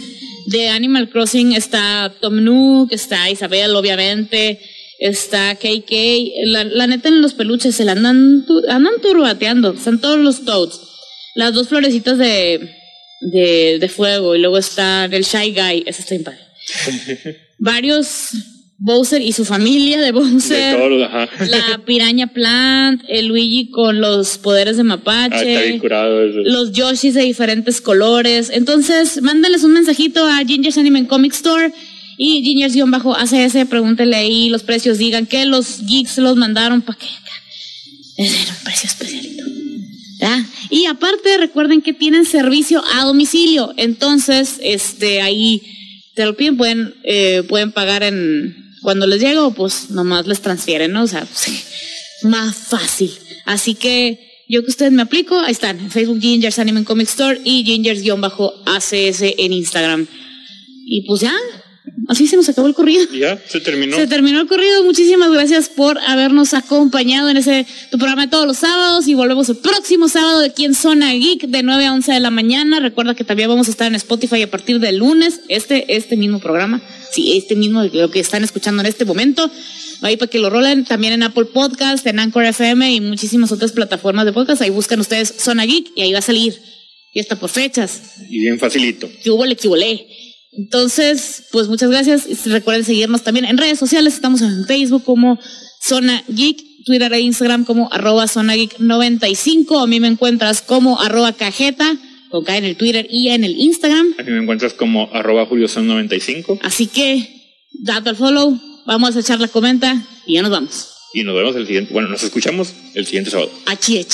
de 0.48 0.70
Animal 0.70 1.10
Crossing 1.10 1.52
está 1.54 2.14
Tom 2.22 2.44
Nook, 2.44 2.94
está 2.94 3.30
Isabel, 3.30 3.76
obviamente, 3.76 4.62
está 4.98 5.56
KK, 5.56 5.92
la, 6.46 6.64
la 6.64 6.88
neta 6.88 7.10
en 7.10 7.22
los 7.22 7.34
peluches 7.34 7.76
se 7.76 7.84
la 7.84 7.92
andan, 7.92 8.46
andan 8.70 8.94
turbateando, 9.02 9.74
están 9.74 10.00
todos 10.00 10.18
los 10.18 10.46
Toads, 10.46 10.80
las 11.36 11.54
dos 11.54 11.68
florecitas 11.68 12.18
de, 12.18 12.77
de, 13.22 13.78
de 13.80 13.90
fuego, 13.90 14.36
y 14.36 14.40
luego 14.40 14.58
está 14.58 15.06
el 15.06 15.24
Shy 15.24 15.54
Guy, 15.54 15.84
ese 15.86 16.02
está 16.02 16.24
padre 16.24 16.40
varios 17.58 18.32
Bowser 18.80 19.22
y 19.24 19.32
su 19.34 19.44
familia 19.44 19.98
de 19.98 20.06
De 20.06 20.12
Bowser, 20.12 20.78
todos 20.78 20.92
los, 20.92 21.10
ajá. 21.12 21.28
la 21.46 21.82
piraña 21.84 22.28
plant, 22.28 23.02
el 23.08 23.26
Luigi 23.26 23.72
con 23.72 24.00
los 24.00 24.38
poderes 24.38 24.78
de 24.78 24.84
Ah, 24.84 24.96
está 24.96 25.42
bien 25.42 25.42
mapache, 25.48 25.80
curado 25.80 26.24
eso. 26.24 26.40
los 26.44 26.74
Yoshis 26.74 27.16
de 27.16 27.24
diferentes 27.24 27.82
colores. 27.82 28.52
Entonces, 28.54 29.20
mándales 29.24 29.64
un 29.64 29.74
mensajito 29.74 30.24
a 30.28 30.46
Ginger's 30.46 30.78
Anime 30.78 31.08
Comic 31.08 31.34
Store 31.34 31.74
y 32.20 32.44
Gingers-ACS, 32.44 33.68
pregúntele 33.68 34.16
ahí 34.16 34.50
los 34.50 34.62
precios, 34.62 35.00
digan 35.00 35.26
que 35.26 35.46
los 35.46 35.84
geeks 35.88 36.20
los 36.20 36.36
mandaron 36.36 36.84
para 36.84 37.00
que 37.00 37.08
era 38.18 38.32
un 38.32 38.64
precio 38.64 38.88
especialito. 38.88 39.44
Y 40.70 40.86
aparte, 40.86 41.38
recuerden 41.38 41.82
que 41.82 41.94
tienen 41.94 42.26
servicio 42.26 42.84
a 42.94 43.04
domicilio. 43.04 43.74
Entonces, 43.78 44.60
este, 44.62 45.22
ahí 45.22 45.62
te 46.16 46.26
lo 46.26 46.36
piden, 46.36 46.58
pueden, 46.58 46.96
eh, 47.04 47.44
pueden 47.48 47.72
pagar 47.72 48.04
en 48.04 48.68
cuando 48.82 49.06
les 49.06 49.22
llega 49.22 49.46
o 49.46 49.54
pues 49.54 49.90
nomás 49.90 50.28
les 50.28 50.42
transfieren, 50.42 50.92
¿no? 50.92 51.04
O 51.04 51.08
sea, 51.08 51.28
más 52.24 52.56
fácil. 52.56 53.12
Así 53.46 53.76
que 53.76 54.20
yo 54.50 54.64
que 54.64 54.70
ustedes 54.70 54.92
me 54.92 55.02
aplico, 55.02 55.38
ahí 55.40 55.52
están, 55.52 55.92
Facebook 55.92 56.22
Gingers 56.22 56.58
Anime 56.58 56.84
Comic 56.84 57.08
Store 57.10 57.40
y 57.44 57.64
Gingers-ACS 57.66 59.36
en 59.38 59.54
Instagram. 59.54 60.08
Y 60.86 61.02
pues 61.06 61.22
ya, 61.22 61.36
así 62.08 62.28
se 62.28 62.36
nos 62.36 62.48
acabó 62.50 62.68
el 62.68 62.74
corrido. 62.74 63.06
Ya, 63.18 63.42
se 63.48 63.60
terminó. 63.60 63.96
Se 63.98 64.08
terminó 64.08 64.40
el 64.42 64.48
corrido. 64.48 64.84
Muchísimas 64.84 65.32
gracias 65.32 65.70
por 65.70 65.98
habernos 66.00 66.54
acompañado 66.54 67.30
en 67.30 67.38
ese 67.38 67.66
tu 67.90 67.98
programa 67.98 68.24
de 68.24 68.32
todos 68.32 68.46
los 68.46 68.58
sábados 68.58 69.08
y 69.08 69.16
volvemos 69.16 69.50
el 69.50 69.58
próximo 69.58 70.08
sábado 70.08 70.40
de 70.40 70.48
aquí 70.48 70.66
en 70.66 70.76
Zona 70.76 71.14
Geek 71.14 71.48
de 71.48 71.64
9 71.64 71.86
a 71.86 71.94
11 71.94 72.12
de 72.12 72.20
la 72.20 72.30
mañana. 72.30 72.80
Recuerda 72.80 73.16
que 73.16 73.24
también 73.24 73.50
vamos 73.50 73.68
a 73.68 73.72
estar 73.72 73.88
en 73.88 73.96
Spotify 73.96 74.44
a 74.44 74.52
partir 74.52 74.80
del 74.80 74.98
lunes, 74.98 75.42
este, 75.48 75.96
este 75.96 76.16
mismo 76.16 76.40
programa. 76.40 76.82
Sí, 77.12 77.38
este 77.38 77.56
mismo, 77.56 77.84
lo 77.84 78.12
que 78.12 78.20
están 78.20 78.44
escuchando 78.44 78.82
en 78.82 78.88
este 78.88 79.06
momento 79.06 79.50
ahí 80.02 80.18
para 80.18 80.30
que 80.30 80.40
lo 80.40 80.50
rolen 80.50 80.86
también 80.86 81.14
en 81.14 81.24
Apple 81.24 81.46
Podcast, 81.46 82.06
en 82.06 82.20
Anchor 82.20 82.46
FM 82.46 82.94
y 82.94 83.02
muchísimas 83.02 83.52
otras 83.52 83.72
plataformas 83.72 84.26
de 84.26 84.34
podcast. 84.34 84.62
Ahí 84.62 84.70
buscan 84.70 85.00
ustedes 85.00 85.34
Zona 85.38 85.66
Geek 85.66 85.92
y 85.96 86.02
ahí 86.02 86.14
va 86.14 86.20
a 86.20 86.24
salir. 86.24 86.60
Y 87.14 87.20
está 87.20 87.36
por 87.38 87.50
fechas. 87.50 88.02
Y 88.30 88.40
bien 88.40 88.60
facilito. 88.60 89.10
Que 89.24 89.32
hubo, 89.32 89.44
que 89.56 89.68
Entonces, 90.58 91.44
pues 91.52 91.68
muchas 91.68 91.90
gracias. 91.90 92.28
recuerden 92.46 92.84
seguirnos 92.84 93.24
también 93.24 93.46
en 93.46 93.58
redes 93.58 93.80
sociales. 93.80 94.16
Estamos 94.16 94.42
en 94.42 94.66
Facebook 94.66 95.04
como 95.04 95.40
Zona 95.82 96.24
Geek, 96.28 96.58
Twitter 96.86 97.14
e 97.14 97.20
Instagram 97.22 97.64
como 97.64 97.92
arroba 97.94 98.28
Zona 98.28 98.56
Geek 98.56 98.80
95. 98.80 99.80
A 99.80 99.88
mí 99.88 100.00
me 100.00 100.08
encuentras 100.08 100.62
como 100.62 101.00
arroba 101.00 101.34
cajeta 101.34 101.98
con 102.30 102.44
K 102.44 102.58
en 102.58 102.66
el 102.66 102.76
Twitter 102.76 103.08
y 103.10 103.30
en 103.30 103.44
el 103.44 103.58
Instagram. 103.58 104.16
A 104.18 104.24
mí 104.24 104.32
me 104.32 104.42
encuentras 104.42 104.74
como 104.74 105.10
arroba 105.14 105.48
Son 105.68 105.88
95. 105.88 106.60
Así 106.64 106.88
que, 106.88 107.30
date 107.84 108.10
al 108.10 108.16
follow, 108.16 108.60
Vamos 108.88 109.18
a 109.18 109.20
echar 109.20 109.42
la 109.42 109.50
comenta 109.50 110.02
y 110.26 110.36
ya 110.36 110.42
nos 110.42 110.52
vamos. 110.52 110.88
Y 111.14 111.24
nos 111.24 111.36
vemos 111.36 111.56
el 111.58 111.68
siguiente, 111.68 111.94
bueno, 111.94 112.08
nos 112.08 112.24
escuchamos 112.24 112.74
el 112.94 113.06
siguiente 113.06 113.32
sábado. 113.32 113.52
Achi, 113.66 114.06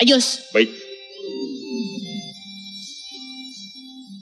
Adiós. 0.00 0.40
Bye. 0.54 0.79